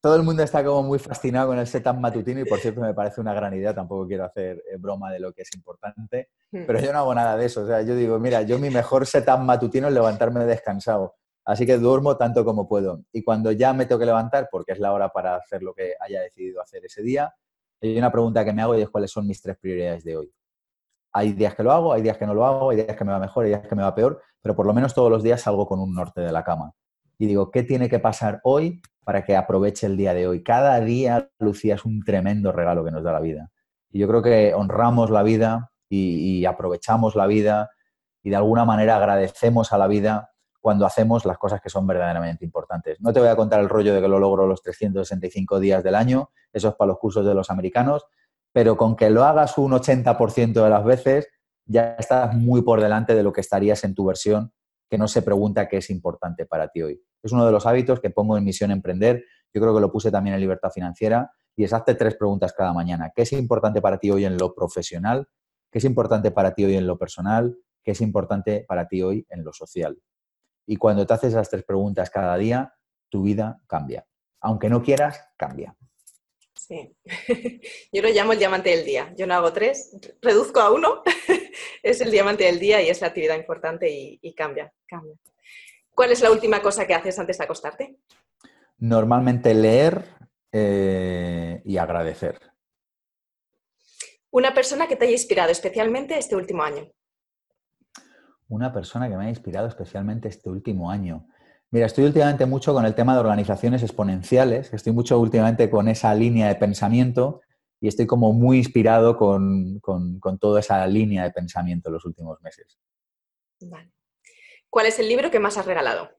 todo 0.00 0.16
el 0.16 0.24
mundo 0.24 0.42
está 0.42 0.64
como 0.64 0.82
muy 0.82 0.98
fascinado 0.98 1.48
con 1.48 1.58
el 1.58 1.66
setup 1.66 1.96
matutino 1.96 2.40
y 2.40 2.44
por 2.44 2.58
cierto 2.58 2.80
me 2.80 2.92
parece 2.92 3.20
una 3.20 3.32
gran 3.32 3.54
idea, 3.54 3.72
tampoco 3.72 4.06
quiero 4.08 4.24
hacer 4.24 4.62
eh, 4.68 4.76
broma 4.76 5.12
de 5.12 5.20
lo 5.20 5.32
que 5.32 5.42
es 5.42 5.54
importante, 5.54 6.30
hmm. 6.50 6.64
pero 6.66 6.80
yo 6.80 6.92
no 6.92 6.98
hago 6.98 7.14
nada 7.14 7.36
de 7.36 7.46
eso. 7.46 7.62
O 7.62 7.66
sea, 7.66 7.82
yo 7.82 7.94
digo, 7.94 8.18
mira, 8.18 8.42
yo 8.42 8.58
mi 8.58 8.70
mejor 8.70 9.06
setup 9.06 9.38
matutino 9.38 9.86
es 9.86 9.94
levantarme 9.94 10.44
descansado. 10.44 11.14
Así 11.44 11.66
que 11.66 11.78
duermo 11.78 12.16
tanto 12.16 12.44
como 12.44 12.68
puedo. 12.68 13.04
Y 13.12 13.22
cuando 13.22 13.52
ya 13.52 13.72
me 13.72 13.86
tengo 13.86 13.98
que 13.98 14.06
levantar, 14.06 14.48
porque 14.50 14.72
es 14.72 14.78
la 14.78 14.92
hora 14.92 15.08
para 15.08 15.36
hacer 15.36 15.62
lo 15.62 15.74
que 15.74 15.94
haya 16.00 16.20
decidido 16.20 16.60
hacer 16.60 16.84
ese 16.84 17.02
día, 17.02 17.34
hay 17.80 17.98
una 17.98 18.12
pregunta 18.12 18.44
que 18.44 18.52
me 18.52 18.62
hago 18.62 18.76
y 18.78 18.82
es 18.82 18.90
cuáles 18.90 19.10
son 19.10 19.26
mis 19.26 19.42
tres 19.42 19.56
prioridades 19.58 20.04
de 20.04 20.16
hoy. 20.16 20.32
Hay 21.12 21.32
días 21.32 21.54
que 21.54 21.62
lo 21.62 21.72
hago, 21.72 21.92
hay 21.92 22.02
días 22.02 22.16
que 22.16 22.26
no 22.26 22.34
lo 22.34 22.46
hago, 22.46 22.70
hay 22.70 22.76
días 22.76 22.96
que 22.96 23.04
me 23.04 23.12
va 23.12 23.18
mejor, 23.18 23.44
hay 23.44 23.50
días 23.50 23.66
que 23.66 23.74
me 23.74 23.82
va 23.82 23.94
peor, 23.94 24.22
pero 24.40 24.56
por 24.56 24.66
lo 24.66 24.72
menos 24.72 24.94
todos 24.94 25.10
los 25.10 25.22
días 25.22 25.42
salgo 25.42 25.66
con 25.66 25.80
un 25.80 25.94
norte 25.94 26.20
de 26.20 26.32
la 26.32 26.42
cama. 26.42 26.72
Y 27.18 27.26
digo, 27.26 27.50
¿qué 27.50 27.62
tiene 27.62 27.88
que 27.88 27.98
pasar 27.98 28.40
hoy 28.44 28.80
para 29.04 29.24
que 29.24 29.36
aproveche 29.36 29.86
el 29.86 29.96
día 29.96 30.14
de 30.14 30.26
hoy? 30.26 30.42
Cada 30.42 30.80
día, 30.80 31.30
Lucía, 31.38 31.74
es 31.74 31.84
un 31.84 32.02
tremendo 32.02 32.50
regalo 32.52 32.84
que 32.84 32.90
nos 32.90 33.04
da 33.04 33.12
la 33.12 33.20
vida. 33.20 33.50
Y 33.90 33.98
yo 33.98 34.08
creo 34.08 34.22
que 34.22 34.54
honramos 34.54 35.10
la 35.10 35.22
vida 35.22 35.70
y, 35.88 36.44
aprovechamos 36.46 37.14
la 37.14 37.26
vida 37.26 37.70
y 38.22 38.30
de 38.30 38.36
alguna 38.36 38.64
manera 38.64 38.96
agradecemos 38.96 39.72
a 39.72 39.78
la 39.78 39.86
vida 39.86 40.30
cuando 40.60 40.86
hacemos 40.86 41.24
las 41.26 41.38
cosas 41.38 41.60
que 41.60 41.68
son 41.68 41.86
verdaderamente 41.86 42.44
importantes. 42.44 43.00
No 43.00 43.12
te 43.12 43.20
voy 43.20 43.28
a 43.28 43.36
contar 43.36 43.60
el 43.60 43.68
rollo 43.68 43.92
de 43.92 44.00
que 44.00 44.08
lo 44.08 44.18
logro 44.18 44.46
los 44.46 44.62
365 44.62 45.60
días 45.60 45.82
del 45.82 45.96
año, 45.96 46.30
eso 46.52 46.68
es 46.68 46.74
para 46.74 46.88
los 46.88 46.98
cursos 46.98 47.26
de 47.26 47.34
los 47.34 47.50
americanos, 47.50 48.06
pero 48.52 48.76
con 48.76 48.96
que 48.96 49.10
lo 49.10 49.24
hagas 49.24 49.58
un 49.58 49.72
80% 49.72 50.62
de 50.62 50.70
las 50.70 50.84
veces, 50.84 51.28
ya 51.64 51.96
estás 51.98 52.34
muy 52.34 52.62
por 52.62 52.80
delante 52.80 53.14
de 53.14 53.22
lo 53.22 53.32
que 53.32 53.40
estarías 53.40 53.84
en 53.84 53.94
tu 53.94 54.04
versión 54.04 54.52
que 54.90 54.98
no 54.98 55.08
se 55.08 55.22
pregunta 55.22 55.68
qué 55.68 55.78
es 55.78 55.88
importante 55.88 56.44
para 56.44 56.68
ti 56.68 56.82
hoy. 56.82 57.02
Es 57.22 57.32
uno 57.32 57.46
de 57.46 57.52
los 57.52 57.64
hábitos 57.64 57.98
que 58.00 58.10
pongo 58.10 58.36
en 58.36 58.44
Misión 58.44 58.70
Emprender. 58.70 59.24
Yo 59.54 59.60
creo 59.62 59.74
que 59.74 59.80
lo 59.80 59.90
puse 59.90 60.10
también 60.10 60.34
en 60.34 60.40
Libertad 60.40 60.70
Financiera 60.70 61.32
y 61.56 61.64
es 61.64 61.72
hazte 61.72 61.94
tres 61.94 62.14
preguntas 62.16 62.52
cada 62.52 62.74
mañana. 62.74 63.10
¿Qué 63.14 63.22
es 63.22 63.32
importante 63.32 63.80
para 63.80 63.96
ti 63.98 64.10
hoy 64.10 64.26
en 64.26 64.36
lo 64.36 64.54
profesional? 64.54 65.28
¿Qué 65.70 65.78
es 65.78 65.84
importante 65.84 66.30
para 66.30 66.54
ti 66.54 66.66
hoy 66.66 66.76
en 66.76 66.86
lo 66.86 66.98
personal? 66.98 67.56
¿Qué 67.82 67.92
es 67.92 68.02
importante 68.02 68.66
para 68.68 68.86
ti 68.86 69.02
hoy 69.02 69.26
en 69.30 69.44
lo 69.44 69.54
social? 69.54 69.98
Y 70.66 70.76
cuando 70.76 71.06
te 71.06 71.14
haces 71.14 71.32
esas 71.32 71.48
tres 71.48 71.64
preguntas 71.64 72.10
cada 72.10 72.36
día, 72.36 72.74
tu 73.08 73.22
vida 73.22 73.62
cambia. 73.66 74.06
Aunque 74.40 74.68
no 74.68 74.82
quieras, 74.82 75.24
cambia. 75.38 75.74
Sí, 76.68 76.94
yo 77.92 78.02
lo 78.02 78.08
llamo 78.10 78.34
el 78.34 78.38
diamante 78.38 78.70
del 78.70 78.84
día. 78.84 79.12
Yo 79.18 79.26
no 79.26 79.34
hago 79.34 79.52
tres, 79.52 79.96
reduzco 80.20 80.60
a 80.60 80.70
uno, 80.70 81.02
es 81.82 82.00
el 82.00 82.12
diamante 82.12 82.44
del 82.44 82.60
día 82.60 82.80
y 82.80 82.88
es 82.88 83.00
la 83.00 83.08
actividad 83.08 83.36
importante 83.36 83.90
y, 83.90 84.34
cambia, 84.34 84.72
cambia. 84.86 85.16
¿Cuál 85.92 86.12
es 86.12 86.22
la 86.22 86.30
última 86.30 86.62
cosa 86.62 86.86
que 86.86 86.94
haces 86.94 87.18
antes 87.18 87.38
de 87.38 87.44
acostarte? 87.44 87.96
Normalmente 88.78 89.54
leer 89.54 90.04
eh, 90.52 91.60
y 91.64 91.78
agradecer. 91.78 92.38
Una 94.30 94.54
persona 94.54 94.86
que 94.86 94.94
te 94.94 95.06
haya 95.06 95.14
inspirado 95.14 95.50
especialmente 95.50 96.16
este 96.16 96.36
último 96.36 96.62
año. 96.62 96.88
Una 98.48 98.72
persona 98.72 99.08
que 99.08 99.16
me 99.16 99.22
haya 99.22 99.30
inspirado 99.30 99.66
especialmente 99.66 100.28
este 100.28 100.48
último 100.48 100.92
año. 100.92 101.26
Mira, 101.72 101.86
estoy 101.86 102.04
últimamente 102.04 102.44
mucho 102.44 102.74
con 102.74 102.84
el 102.84 102.94
tema 102.94 103.14
de 103.14 103.20
organizaciones 103.20 103.82
exponenciales, 103.82 104.70
estoy 104.74 104.92
mucho 104.92 105.18
últimamente 105.18 105.70
con 105.70 105.88
esa 105.88 106.14
línea 106.14 106.48
de 106.48 106.54
pensamiento 106.56 107.40
y 107.80 107.88
estoy 107.88 108.06
como 108.06 108.34
muy 108.34 108.58
inspirado 108.58 109.16
con, 109.16 109.80
toda 110.38 110.60
esa 110.60 110.86
línea 110.86 111.24
de 111.24 111.30
pensamiento 111.30 111.88
en 111.88 111.94
los 111.94 112.04
últimos 112.04 112.38
meses. 112.42 112.78
¿Cuál 114.68 114.84
es 114.84 114.98
el 114.98 115.08
libro 115.08 115.30
que 115.30 115.40
más 115.40 115.56
has 115.56 115.64
regalado? 115.64 116.10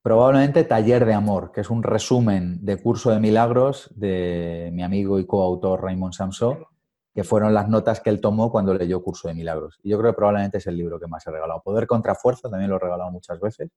Probablemente 0.00 0.64
Taller 0.64 1.04
de 1.04 1.12
Amor, 1.12 1.52
que 1.52 1.60
es 1.60 1.68
un 1.68 1.82
resumen 1.82 2.64
de 2.64 2.80
curso 2.80 3.10
de 3.10 3.20
milagros 3.20 3.90
de 3.94 4.70
mi 4.72 4.82
amigo 4.82 5.18
y 5.18 5.26
coautor 5.26 5.82
Raymond 5.82 6.14
Samso, 6.14 6.68
que 7.14 7.22
fueron 7.22 7.52
las 7.52 7.68
notas 7.68 8.00
que 8.00 8.08
él 8.08 8.22
tomó 8.22 8.50
cuando 8.50 8.72
leyó 8.72 9.02
Curso 9.02 9.28
de 9.28 9.34
Milagros. 9.34 9.78
Y 9.82 9.90
yo 9.90 9.98
creo 9.98 10.12
que 10.12 10.16
probablemente 10.16 10.56
es 10.56 10.66
el 10.66 10.78
libro 10.78 10.98
que 10.98 11.06
más 11.06 11.26
he 11.26 11.30
regalado. 11.30 11.60
Poder 11.62 11.86
contra 11.86 12.14
fuerza 12.14 12.48
también 12.48 12.70
lo 12.70 12.76
he 12.76 12.80
regalado 12.80 13.10
muchas 13.10 13.38
veces. 13.38 13.68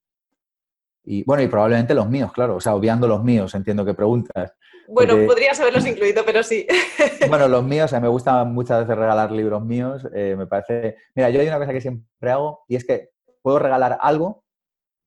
Y 1.05 1.23
bueno, 1.23 1.43
y 1.43 1.47
probablemente 1.47 1.93
los 1.93 2.09
míos, 2.09 2.31
claro, 2.33 2.55
o 2.55 2.59
sea, 2.59 2.75
obviando 2.75 3.07
los 3.07 3.23
míos, 3.23 3.53
entiendo 3.53 3.85
que 3.85 3.93
preguntas. 3.93 4.53
Bueno, 4.87 5.15
podrías 5.25 5.59
haberlos 5.59 5.85
incluido, 5.85 6.23
pero 6.25 6.43
sí. 6.43 6.67
Bueno, 7.29 7.47
los 7.47 7.63
míos, 7.63 7.93
a 7.93 7.97
mí 7.97 8.03
me 8.03 8.09
gusta 8.09 8.43
muchas 8.43 8.81
veces 8.81 8.97
regalar 8.97 9.31
libros 9.31 9.63
míos, 9.63 10.07
eh, 10.13 10.35
me 10.37 10.47
parece... 10.47 10.97
Mira, 11.15 11.29
yo 11.29 11.41
hay 11.41 11.47
una 11.47 11.59
cosa 11.59 11.73
que 11.73 11.81
siempre 11.81 12.31
hago 12.31 12.63
y 12.67 12.75
es 12.75 12.85
que 12.85 13.09
puedo 13.41 13.59
regalar 13.59 13.97
algo 14.01 14.43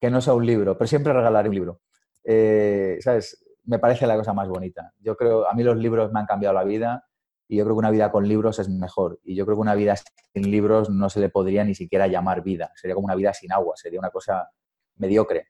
que 0.00 0.10
no 0.10 0.20
sea 0.20 0.34
un 0.34 0.46
libro, 0.46 0.78
pero 0.78 0.86
siempre 0.86 1.12
regalaré 1.12 1.48
un 1.48 1.54
libro. 1.54 1.80
Eh, 2.24 2.98
¿Sabes? 3.00 3.44
Me 3.64 3.78
parece 3.78 4.06
la 4.06 4.16
cosa 4.16 4.32
más 4.32 4.48
bonita. 4.48 4.92
Yo 5.00 5.16
creo, 5.16 5.48
a 5.48 5.54
mí 5.54 5.62
los 5.62 5.76
libros 5.76 6.12
me 6.12 6.20
han 6.20 6.26
cambiado 6.26 6.54
la 6.54 6.64
vida 6.64 7.04
y 7.48 7.56
yo 7.56 7.64
creo 7.64 7.74
que 7.74 7.80
una 7.80 7.90
vida 7.90 8.10
con 8.10 8.28
libros 8.28 8.58
es 8.58 8.68
mejor. 8.68 9.18
Y 9.24 9.34
yo 9.34 9.44
creo 9.44 9.56
que 9.56 9.62
una 9.62 9.74
vida 9.74 9.94
sin 9.96 10.50
libros 10.50 10.90
no 10.90 11.10
se 11.10 11.20
le 11.20 11.28
podría 11.30 11.64
ni 11.64 11.74
siquiera 11.74 12.06
llamar 12.06 12.42
vida. 12.42 12.70
Sería 12.76 12.94
como 12.94 13.06
una 13.06 13.14
vida 13.14 13.32
sin 13.32 13.52
agua, 13.52 13.74
sería 13.76 13.98
una 13.98 14.10
cosa 14.10 14.50
mediocre. 14.96 15.48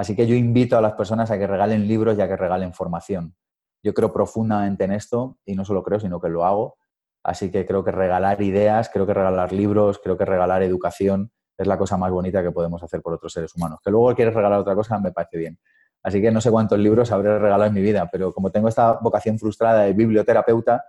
Así 0.00 0.16
que 0.16 0.26
yo 0.26 0.34
invito 0.34 0.78
a 0.78 0.80
las 0.80 0.94
personas 0.94 1.30
a 1.30 1.36
que 1.36 1.46
regalen 1.46 1.86
libros 1.86 2.16
y 2.16 2.22
a 2.22 2.26
que 2.26 2.34
regalen 2.34 2.72
formación. 2.72 3.34
Yo 3.82 3.92
creo 3.92 4.10
profundamente 4.10 4.84
en 4.84 4.92
esto 4.92 5.36
y 5.44 5.54
no 5.54 5.62
solo 5.62 5.82
creo, 5.82 6.00
sino 6.00 6.18
que 6.18 6.30
lo 6.30 6.46
hago. 6.46 6.78
Así 7.22 7.50
que 7.50 7.66
creo 7.66 7.84
que 7.84 7.90
regalar 7.90 8.40
ideas, 8.40 8.88
creo 8.88 9.06
que 9.06 9.12
regalar 9.12 9.52
libros, 9.52 10.00
creo 10.02 10.16
que 10.16 10.24
regalar 10.24 10.62
educación 10.62 11.32
es 11.58 11.66
la 11.66 11.76
cosa 11.76 11.98
más 11.98 12.10
bonita 12.10 12.42
que 12.42 12.50
podemos 12.50 12.82
hacer 12.82 13.02
por 13.02 13.12
otros 13.12 13.30
seres 13.30 13.54
humanos. 13.54 13.80
Que 13.84 13.90
luego 13.90 14.14
quieres 14.14 14.32
regalar 14.32 14.60
otra 14.60 14.74
cosa 14.74 14.98
me 14.98 15.12
parece 15.12 15.36
bien. 15.36 15.58
Así 16.02 16.22
que 16.22 16.30
no 16.30 16.40
sé 16.40 16.50
cuántos 16.50 16.78
libros 16.78 17.12
habré 17.12 17.38
regalado 17.38 17.66
en 17.66 17.74
mi 17.74 17.82
vida, 17.82 18.08
pero 18.10 18.32
como 18.32 18.50
tengo 18.50 18.68
esta 18.68 18.92
vocación 19.02 19.38
frustrada 19.38 19.82
de 19.82 19.92
biblioterapeuta, 19.92 20.82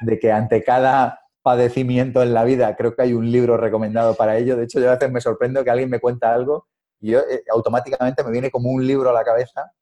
de 0.00 0.18
que 0.18 0.32
ante 0.32 0.64
cada 0.64 1.20
padecimiento 1.42 2.24
en 2.24 2.34
la 2.34 2.42
vida 2.42 2.74
creo 2.74 2.96
que 2.96 3.02
hay 3.02 3.12
un 3.12 3.30
libro 3.30 3.56
recomendado 3.56 4.16
para 4.16 4.36
ello. 4.36 4.56
De 4.56 4.64
hecho, 4.64 4.80
yo 4.80 4.88
a 4.88 4.94
veces 4.94 5.12
me 5.12 5.20
sorprendo 5.20 5.62
que 5.62 5.70
alguien 5.70 5.90
me 5.90 6.00
cuenta 6.00 6.34
algo 6.34 6.66
y 7.00 7.12
yo 7.12 7.20
eh, 7.20 7.44
automáticamente 7.50 8.24
me 8.24 8.30
viene 8.30 8.50
como 8.50 8.70
un 8.70 8.86
libro 8.86 9.10
a 9.10 9.12
la 9.12 9.24
cabeza 9.24 9.72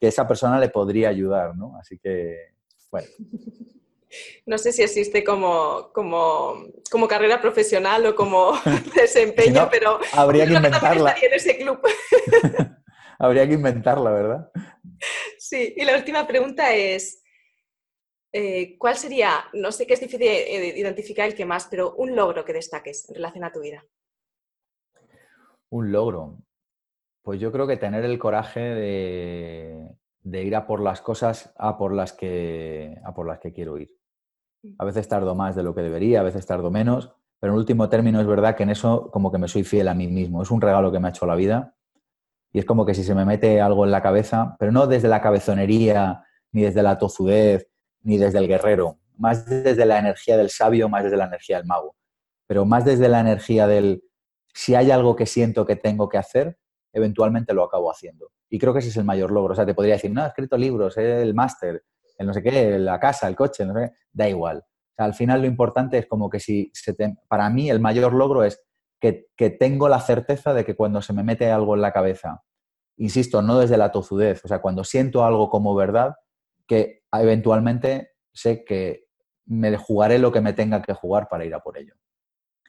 que 0.00 0.08
esa 0.08 0.26
persona 0.26 0.58
le 0.58 0.68
podría 0.68 1.08
ayudar, 1.10 1.56
¿no? 1.56 1.76
Así 1.78 1.98
que, 1.98 2.54
bueno. 2.90 3.08
No 4.44 4.58
sé 4.58 4.72
si 4.72 4.82
existe 4.82 5.24
como, 5.24 5.90
como, 5.94 6.66
como 6.90 7.08
carrera 7.08 7.40
profesional 7.40 8.04
o 8.04 8.14
como 8.14 8.52
desempeño, 8.94 9.68
pero 9.70 9.98
habría 10.12 10.46
que 10.46 10.52
inventarla. 10.52 11.14
en 11.22 11.32
ese 11.32 11.56
club. 11.56 11.80
habría 13.18 13.46
que 13.46 13.54
inventarla, 13.54 14.10
¿verdad? 14.10 14.50
Sí, 15.38 15.72
y 15.74 15.84
la 15.86 15.96
última 15.96 16.26
pregunta 16.26 16.74
es, 16.74 17.22
eh, 18.32 18.76
¿cuál 18.78 18.96
sería, 18.96 19.44
no 19.54 19.72
sé 19.72 19.86
que 19.86 19.94
es 19.94 20.00
difícil 20.00 20.28
identificar 20.28 21.26
el 21.26 21.34
que 21.34 21.46
más, 21.46 21.68
pero 21.70 21.94
un 21.94 22.14
logro 22.14 22.44
que 22.44 22.52
destaques 22.52 23.08
en 23.08 23.14
relación 23.14 23.44
a 23.44 23.52
tu 23.52 23.60
vida? 23.60 23.82
Un 25.70 25.90
logro. 25.90 26.38
Pues 27.22 27.40
yo 27.40 27.52
creo 27.52 27.66
que 27.66 27.76
tener 27.76 28.04
el 28.04 28.18
coraje 28.18 28.60
de, 28.60 30.42
ir 30.44 30.56
a 30.56 30.66
por 30.66 30.80
las 30.80 31.00
cosas 31.00 31.52
a 31.56 31.78
por 31.78 31.94
las, 31.94 32.12
que, 32.12 33.00
a 33.04 33.14
por 33.14 33.26
las 33.26 33.38
que 33.38 33.52
quiero 33.52 33.78
ir. 33.78 33.90
Mm. 34.62 34.74
A 34.78 34.84
veces 34.84 35.08
tardo 35.08 35.34
más 35.34 35.54
de 35.54 35.62
lo 35.62 35.74
que 35.74 35.82
debería, 35.82 36.20
a 36.20 36.24
veces 36.24 36.44
tardo 36.46 36.70
menos, 36.70 37.12
pero 37.38 37.52
en 37.52 37.58
último 37.58 37.88
término 37.88 38.20
es 38.20 38.26
verdad 38.26 38.56
que 38.56 38.64
en 38.64 38.70
eso 38.70 39.10
como 39.10 39.30
que 39.30 39.38
me 39.38 39.48
soy 39.48 39.64
fiel 39.64 39.88
a 39.88 39.94
mí 39.94 40.08
mismo. 40.08 40.42
Es 40.42 40.50
un 40.50 40.60
regalo 40.60 40.92
que 40.92 41.00
me 41.00 41.08
ha 41.08 41.10
hecho 41.10 41.26
la 41.26 41.34
vida 41.34 41.74
y 42.52 42.58
es 42.58 42.64
como 42.64 42.84
que 42.84 42.94
si 42.94 43.02
se 43.02 43.14
me 43.14 43.24
mete 43.24 43.60
algo 43.60 43.84
en 43.84 43.90
la 43.90 44.02
cabeza, 44.02 44.56
pero 44.58 44.72
no 44.72 44.86
desde 44.86 45.08
la 45.08 45.22
cabezonería, 45.22 46.24
ni 46.52 46.62
desde 46.62 46.82
la 46.82 46.98
tozudez, 46.98 47.68
ni 48.02 48.18
desde 48.18 48.38
el 48.38 48.46
guerrero, 48.46 48.98
más 49.16 49.46
desde 49.46 49.86
la 49.86 49.98
energía 49.98 50.36
del 50.36 50.50
sabio, 50.50 50.88
más 50.88 51.04
desde 51.04 51.16
la 51.16 51.26
energía 51.26 51.56
del 51.56 51.66
mago, 51.66 51.96
pero 52.46 52.64
más 52.64 52.84
desde 52.84 53.08
la 53.08 53.20
energía 53.20 53.66
del 53.66 54.02
si 54.54 54.74
hay 54.74 54.90
algo 54.90 55.16
que 55.16 55.24
siento 55.24 55.64
que 55.64 55.76
tengo 55.76 56.10
que 56.10 56.18
hacer, 56.18 56.58
eventualmente 56.92 57.54
lo 57.54 57.64
acabo 57.64 57.90
haciendo. 57.90 58.30
Y 58.48 58.58
creo 58.58 58.72
que 58.72 58.80
ese 58.80 58.88
es 58.88 58.96
el 58.96 59.04
mayor 59.04 59.30
logro. 59.30 59.52
O 59.52 59.56
sea, 59.56 59.66
te 59.66 59.74
podría 59.74 59.94
decir, 59.94 60.10
no, 60.10 60.24
he 60.24 60.28
escrito 60.28 60.56
libros, 60.56 60.96
el 60.98 61.34
máster, 61.34 61.84
el 62.18 62.26
no 62.26 62.34
sé 62.34 62.42
qué, 62.42 62.78
la 62.78 63.00
casa, 63.00 63.28
el 63.28 63.36
coche, 63.36 63.64
no 63.64 63.74
sé 63.74 63.92
da 64.12 64.28
igual. 64.28 64.58
O 64.58 64.94
sea, 64.94 65.06
al 65.06 65.14
final 65.14 65.40
lo 65.40 65.46
importante 65.46 65.98
es 65.98 66.06
como 66.06 66.28
que 66.28 66.38
si 66.38 66.70
se 66.74 66.94
para 67.28 67.48
mí 67.50 67.70
el 67.70 67.80
mayor 67.80 68.12
logro 68.12 68.44
es 68.44 68.62
que, 69.00 69.26
que, 69.36 69.50
tengo 69.50 69.88
la 69.88 70.00
certeza 70.00 70.54
de 70.54 70.64
que 70.64 70.76
cuando 70.76 71.02
se 71.02 71.12
me 71.12 71.24
mete 71.24 71.50
algo 71.50 71.74
en 71.74 71.80
la 71.80 71.92
cabeza, 71.92 72.42
insisto, 72.96 73.42
no 73.42 73.58
desde 73.58 73.76
la 73.76 73.90
tozudez, 73.90 74.44
o 74.44 74.48
sea, 74.48 74.60
cuando 74.60 74.84
siento 74.84 75.24
algo 75.24 75.48
como 75.48 75.74
verdad, 75.74 76.14
que 76.66 77.02
eventualmente 77.12 78.12
sé 78.32 78.64
que 78.64 79.06
me 79.46 79.76
jugaré 79.76 80.18
lo 80.18 80.30
que 80.30 80.40
me 80.40 80.52
tenga 80.52 80.82
que 80.82 80.92
jugar 80.92 81.28
para 81.28 81.44
ir 81.44 81.54
a 81.54 81.60
por 81.60 81.78
ello. 81.78 81.94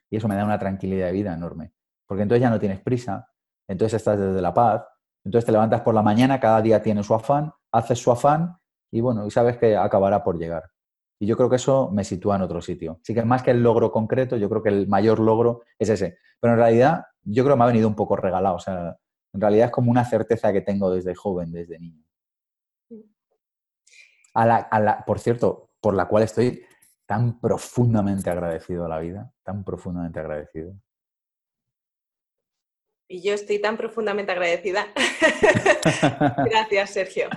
Y 0.09 0.17
eso 0.17 0.27
me 0.27 0.35
da 0.35 0.45
una 0.45 0.59
tranquilidad 0.59 1.07
de 1.07 1.11
vida 1.11 1.33
enorme, 1.33 1.73
porque 2.07 2.23
entonces 2.23 2.41
ya 2.41 2.49
no 2.49 2.59
tienes 2.59 2.79
prisa, 2.81 3.27
entonces 3.67 3.97
estás 3.97 4.19
desde 4.19 4.41
la 4.41 4.53
paz, 4.53 4.83
entonces 5.23 5.45
te 5.45 5.51
levantas 5.51 5.81
por 5.81 5.93
la 5.93 6.01
mañana, 6.01 6.39
cada 6.39 6.61
día 6.61 6.81
tiene 6.81 7.03
su 7.03 7.13
afán, 7.13 7.53
haces 7.71 7.99
su 7.99 8.11
afán 8.11 8.57
y 8.91 9.01
bueno, 9.01 9.25
y 9.25 9.31
sabes 9.31 9.57
que 9.57 9.75
acabará 9.75 10.23
por 10.23 10.37
llegar. 10.37 10.63
Y 11.19 11.25
yo 11.25 11.37
creo 11.37 11.49
que 11.49 11.55
eso 11.55 11.89
me 11.91 12.03
sitúa 12.03 12.35
en 12.35 12.41
otro 12.41 12.61
sitio. 12.61 12.99
Así 13.01 13.13
que 13.13 13.23
más 13.23 13.43
que 13.43 13.51
el 13.51 13.63
logro 13.63 13.91
concreto, 13.91 14.35
yo 14.35 14.49
creo 14.49 14.61
que 14.61 14.69
el 14.69 14.87
mayor 14.87 15.19
logro 15.19 15.61
es 15.79 15.89
ese. 15.89 16.17
Pero 16.39 16.53
en 16.53 16.59
realidad, 16.59 17.05
yo 17.23 17.43
creo 17.43 17.55
que 17.55 17.59
me 17.59 17.63
ha 17.63 17.67
venido 17.67 17.87
un 17.87 17.95
poco 17.95 18.17
regalado. 18.17 18.55
O 18.55 18.59
sea, 18.59 18.97
en 19.31 19.41
realidad 19.41 19.67
es 19.67 19.71
como 19.71 19.89
una 19.89 20.03
certeza 20.03 20.51
que 20.51 20.61
tengo 20.61 20.91
desde 20.91 21.15
joven, 21.15 21.51
desde 21.51 21.79
niño. 21.79 22.03
A 24.33 24.45
la, 24.45 24.57
a 24.57 24.79
la, 24.79 25.05
por 25.05 25.19
cierto, 25.19 25.69
por 25.79 25.93
la 25.93 26.07
cual 26.07 26.23
estoy 26.23 26.63
tan 27.05 27.39
profundamente 27.39 28.29
agradecido 28.29 28.85
a 28.85 28.89
la 28.89 28.99
vida, 28.99 29.31
tan 29.43 29.63
profundamente 29.63 30.19
agradecido. 30.19 30.73
Y 33.07 33.21
yo 33.21 33.33
estoy 33.33 33.59
tan 33.59 33.77
profundamente 33.77 34.31
agradecida. 34.31 34.87
gracias, 36.45 36.91
Sergio. 36.91 37.29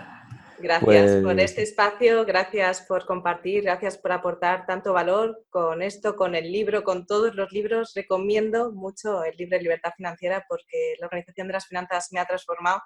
Gracias 0.59 1.23
por 1.23 1.39
este 1.39 1.57
pues 1.57 1.69
espacio, 1.69 2.25
gracias 2.25 2.81
por 2.83 3.05
compartir, 3.05 3.65
gracias 3.65 3.99
por 3.99 4.13
aportar 4.13 4.65
tanto 4.67 4.93
valor 4.93 5.45
con 5.51 5.83
esto, 5.83 6.17
con 6.17 6.35
el 6.35 6.51
libro, 6.51 6.83
con 6.83 7.07
todos 7.07 7.35
los 7.35 7.53
libros. 7.53 7.93
Recomiendo 7.95 8.73
mucho 8.73 9.23
el 9.25 9.37
libro 9.37 9.59
de 9.59 9.63
Libertad 9.63 9.93
Financiera 9.97 10.47
porque 10.49 10.95
la 10.99 11.07
organización 11.07 11.49
de 11.49 11.53
las 11.53 11.67
finanzas 11.67 12.09
me 12.13 12.21
ha 12.21 12.25
transformado 12.25 12.81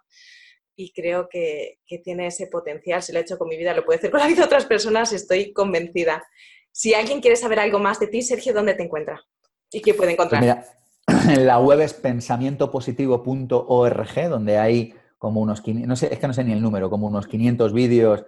y 0.75 0.93
creo 0.93 1.29
que, 1.29 1.79
tiene 2.03 2.27
ese 2.27 2.47
potencial. 2.47 3.03
Si 3.03 3.13
lo 3.13 3.19
he 3.19 3.23
hecho 3.23 3.39
con 3.39 3.49
mi 3.49 3.57
vida, 3.57 3.75
lo 3.75 3.85
puede 3.85 3.99
hacer 3.99 4.11
con 4.11 4.21
la 4.21 4.27
vida 4.27 4.39
de 4.39 4.47
otras 4.47 4.67
personas, 4.67 5.13
estoy 5.13 5.53
convencida. 5.53 6.25
Si 6.73 6.95
alguien 6.95 7.21
quiere 7.21 7.37
saber 7.37 7.61
algo 7.61 7.79
más 7.79 8.01
de 8.01 8.07
ti, 8.07 8.23
Sergio, 8.23 8.53
¿dónde 8.53 8.75
te 8.75 8.83
encuentra? 8.83 9.23
¿Y 9.71 9.81
qué 9.81 9.95
puede 9.95 10.13
encontrar? 10.13 10.43
Pues 10.43 10.80
la 11.39 11.59
web 11.59 11.81
es 11.81 11.95
pensamientopositivo.org, 11.95 14.29
donde 14.29 14.59
hay 14.59 14.95
como 15.19 15.41
unos 15.41 15.61
500, 15.61 15.89
no 15.89 15.97
sé, 15.97 16.13
es 16.13 16.19
que 16.19 16.27
no 16.27 16.33
sé 16.33 16.45
ni 16.45 16.53
el 16.53 16.63
número, 16.63 16.89
como 16.89 17.07
unos 17.07 17.27
500 17.27 17.73
vídeos. 17.73 18.25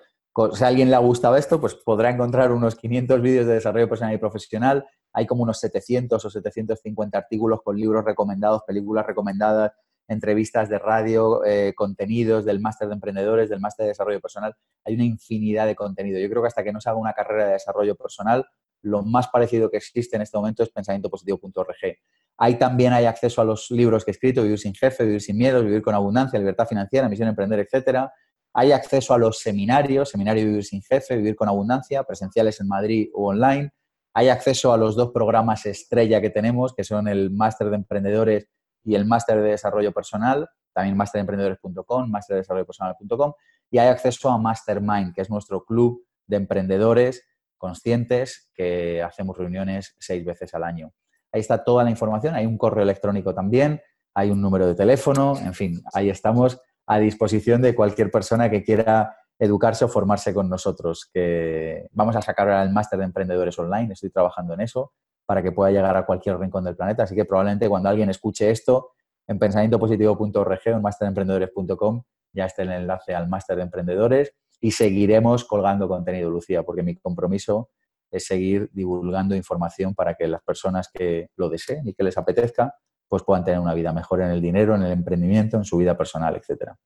Si 0.54 0.64
a 0.64 0.66
alguien 0.66 0.90
le 0.90 0.96
ha 0.96 1.00
gustado 1.00 1.36
esto, 1.36 1.60
pues 1.60 1.74
podrá 1.74 2.10
encontrar 2.10 2.52
unos 2.52 2.74
500 2.76 3.20
vídeos 3.20 3.46
de 3.46 3.54
desarrollo 3.54 3.88
personal 3.88 4.14
y 4.14 4.18
profesional. 4.18 4.86
Hay 5.12 5.26
como 5.26 5.42
unos 5.42 5.58
700 5.60 6.24
o 6.24 6.30
750 6.30 7.18
artículos 7.18 7.60
con 7.62 7.76
libros 7.76 8.04
recomendados, 8.04 8.62
películas 8.66 9.06
recomendadas, 9.06 9.72
entrevistas 10.08 10.68
de 10.68 10.78
radio, 10.78 11.44
eh, 11.44 11.74
contenidos 11.74 12.44
del 12.44 12.60
máster 12.60 12.88
de 12.88 12.94
emprendedores, 12.94 13.50
del 13.50 13.60
máster 13.60 13.84
de 13.84 13.90
desarrollo 13.90 14.20
personal. 14.20 14.54
Hay 14.84 14.94
una 14.94 15.04
infinidad 15.04 15.66
de 15.66 15.74
contenido. 15.74 16.18
Yo 16.18 16.28
creo 16.28 16.42
que 16.42 16.48
hasta 16.48 16.64
que 16.64 16.72
no 16.72 16.80
se 16.80 16.88
haga 16.88 16.98
una 16.98 17.12
carrera 17.12 17.46
de 17.46 17.52
desarrollo 17.52 17.94
personal, 17.94 18.46
lo 18.82 19.02
más 19.02 19.28
parecido 19.28 19.70
que 19.70 19.76
existe 19.76 20.16
en 20.16 20.22
este 20.22 20.36
momento 20.36 20.62
es 20.62 20.70
pensamientopositivo.org. 20.70 21.98
Ahí 22.38 22.58
también 22.58 22.92
hay 22.92 23.04
acceso 23.04 23.40
a 23.40 23.44
los 23.44 23.70
libros 23.70 24.04
que 24.04 24.10
he 24.10 24.12
escrito, 24.12 24.42
Vivir 24.42 24.58
sin 24.58 24.74
jefe, 24.74 25.04
Vivir 25.04 25.20
sin 25.20 25.36
miedos, 25.36 25.64
Vivir 25.64 25.82
con 25.82 25.94
abundancia, 25.94 26.38
Libertad 26.38 26.66
financiera, 26.66 27.08
Misión 27.08 27.28
emprender, 27.28 27.60
etcétera. 27.60 28.12
Hay 28.54 28.72
acceso 28.72 29.14
a 29.14 29.18
los 29.18 29.38
seminarios, 29.38 30.10
Seminario 30.10 30.44
Vivir 30.44 30.64
sin 30.64 30.82
jefe, 30.82 31.16
Vivir 31.16 31.36
con 31.36 31.48
abundancia, 31.48 32.02
presenciales 32.04 32.60
en 32.60 32.68
Madrid 32.68 33.08
o 33.14 33.28
online. 33.28 33.70
Hay 34.14 34.28
acceso 34.28 34.72
a 34.72 34.76
los 34.76 34.94
dos 34.94 35.10
programas 35.12 35.64
estrella 35.66 36.20
que 36.20 36.30
tenemos, 36.30 36.74
que 36.74 36.84
son 36.84 37.08
el 37.08 37.30
Máster 37.30 37.70
de 37.70 37.76
Emprendedores 37.76 38.48
y 38.84 38.94
el 38.94 39.06
Máster 39.06 39.40
de 39.40 39.50
Desarrollo 39.50 39.92
Personal, 39.92 40.48
también 40.74 40.96
masteremprendedores.com, 40.96 42.10
masterdesarrollopersonal.com. 42.10 43.32
Y 43.70 43.78
hay 43.78 43.88
acceso 43.88 44.28
a 44.28 44.38
Mastermind, 44.38 45.14
que 45.14 45.22
es 45.22 45.30
nuestro 45.30 45.64
club 45.64 46.04
de 46.26 46.36
emprendedores 46.36 47.26
conscientes 47.56 48.50
que 48.54 49.02
hacemos 49.02 49.38
reuniones 49.38 49.94
seis 49.98 50.24
veces 50.24 50.52
al 50.54 50.64
año. 50.64 50.92
Ahí 51.32 51.40
está 51.40 51.64
toda 51.64 51.84
la 51.84 51.90
información, 51.90 52.34
hay 52.34 52.46
un 52.46 52.58
correo 52.58 52.82
electrónico 52.82 53.34
también, 53.34 53.80
hay 54.14 54.30
un 54.30 54.40
número 54.40 54.66
de 54.66 54.74
teléfono, 54.74 55.34
en 55.38 55.54
fin, 55.54 55.82
ahí 55.94 56.10
estamos 56.10 56.60
a 56.86 56.98
disposición 56.98 57.62
de 57.62 57.74
cualquier 57.74 58.10
persona 58.10 58.50
que 58.50 58.62
quiera 58.62 59.16
educarse 59.38 59.84
o 59.84 59.88
formarse 59.88 60.34
con 60.34 60.48
nosotros. 60.48 61.08
Que 61.12 61.88
vamos 61.92 62.14
a 62.16 62.22
sacar 62.22 62.48
ahora 62.48 62.62
el 62.62 62.70
máster 62.70 62.98
de 62.98 63.06
emprendedores 63.06 63.58
online, 63.58 63.92
estoy 63.92 64.10
trabajando 64.10 64.54
en 64.54 64.60
eso, 64.60 64.92
para 65.26 65.42
que 65.42 65.52
pueda 65.52 65.70
llegar 65.70 65.96
a 65.96 66.04
cualquier 66.04 66.38
rincón 66.38 66.64
del 66.64 66.76
planeta. 66.76 67.04
Así 67.04 67.14
que 67.14 67.24
probablemente 67.24 67.68
cuando 67.68 67.88
alguien 67.88 68.10
escuche 68.10 68.50
esto 68.50 68.90
en 69.26 69.38
pensamientopositivo.org 69.38 70.60
o 70.66 70.70
en 70.70 70.82
masteremprendedores.com 70.82 72.02
ya 72.34 72.46
esté 72.46 72.62
el 72.62 72.72
enlace 72.72 73.14
al 73.14 73.28
máster 73.28 73.56
de 73.56 73.62
emprendedores 73.62 74.34
y 74.60 74.72
seguiremos 74.72 75.44
colgando 75.44 75.88
contenido, 75.88 76.30
Lucía, 76.30 76.62
porque 76.62 76.82
mi 76.82 76.96
compromiso 76.96 77.70
es 78.12 78.26
seguir 78.26 78.70
divulgando 78.72 79.34
información 79.34 79.94
para 79.94 80.14
que 80.14 80.28
las 80.28 80.42
personas 80.42 80.88
que 80.92 81.30
lo 81.36 81.48
deseen 81.48 81.88
y 81.88 81.94
que 81.94 82.04
les 82.04 82.16
apetezca, 82.18 82.74
pues 83.08 83.22
puedan 83.24 83.44
tener 83.44 83.58
una 83.58 83.74
vida 83.74 83.92
mejor 83.92 84.20
en 84.20 84.30
el 84.30 84.40
dinero, 84.40 84.74
en 84.74 84.82
el 84.82 84.92
emprendimiento, 84.92 85.56
en 85.56 85.64
su 85.64 85.78
vida 85.78 85.96
personal, 85.96 86.36
etcétera. 86.36 86.78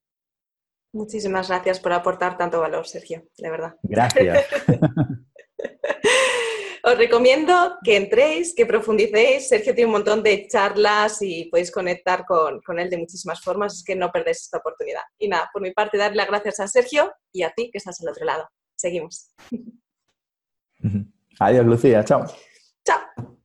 Muchísimas 0.93 1.49
gracias 1.49 1.79
por 1.79 1.93
aportar 1.93 2.39
tanto 2.39 2.61
valor, 2.61 2.87
Sergio, 2.87 3.29
de 3.37 3.51
verdad. 3.51 3.75
Gracias. 3.83 4.47
Os 6.83 6.97
recomiendo 6.97 7.77
que 7.83 7.97
entréis, 7.97 8.55
que 8.55 8.65
profundicéis. 8.65 9.49
Sergio 9.49 9.75
tiene 9.75 9.87
un 9.87 9.95
montón 9.95 10.23
de 10.23 10.47
charlas 10.47 11.21
y 11.21 11.47
podéis 11.47 11.73
conectar 11.73 12.25
con, 12.25 12.61
él 12.79 12.89
de 12.89 12.99
muchísimas 12.99 13.41
formas, 13.41 13.75
es 13.75 13.85
que 13.85 13.97
no 13.97 14.13
perdéis 14.13 14.43
esta 14.43 14.59
oportunidad. 14.59 15.03
Y 15.19 15.27
nada, 15.27 15.51
por 15.53 15.63
mi 15.63 15.73
parte, 15.73 15.99
darle 15.99 16.19
las 16.19 16.29
gracias 16.29 16.61
a 16.61 16.69
Sergio 16.69 17.13
y 17.33 17.43
a 17.43 17.51
ti 17.51 17.71
que 17.73 17.79
estás 17.79 18.01
al 18.01 18.09
otro 18.09 18.25
lado. 18.25 18.49
Seguimos. 18.77 19.35
Adiós, 21.39 21.67
Lucía. 21.67 22.05
Chao. 22.05 22.27
Chao. 22.85 23.36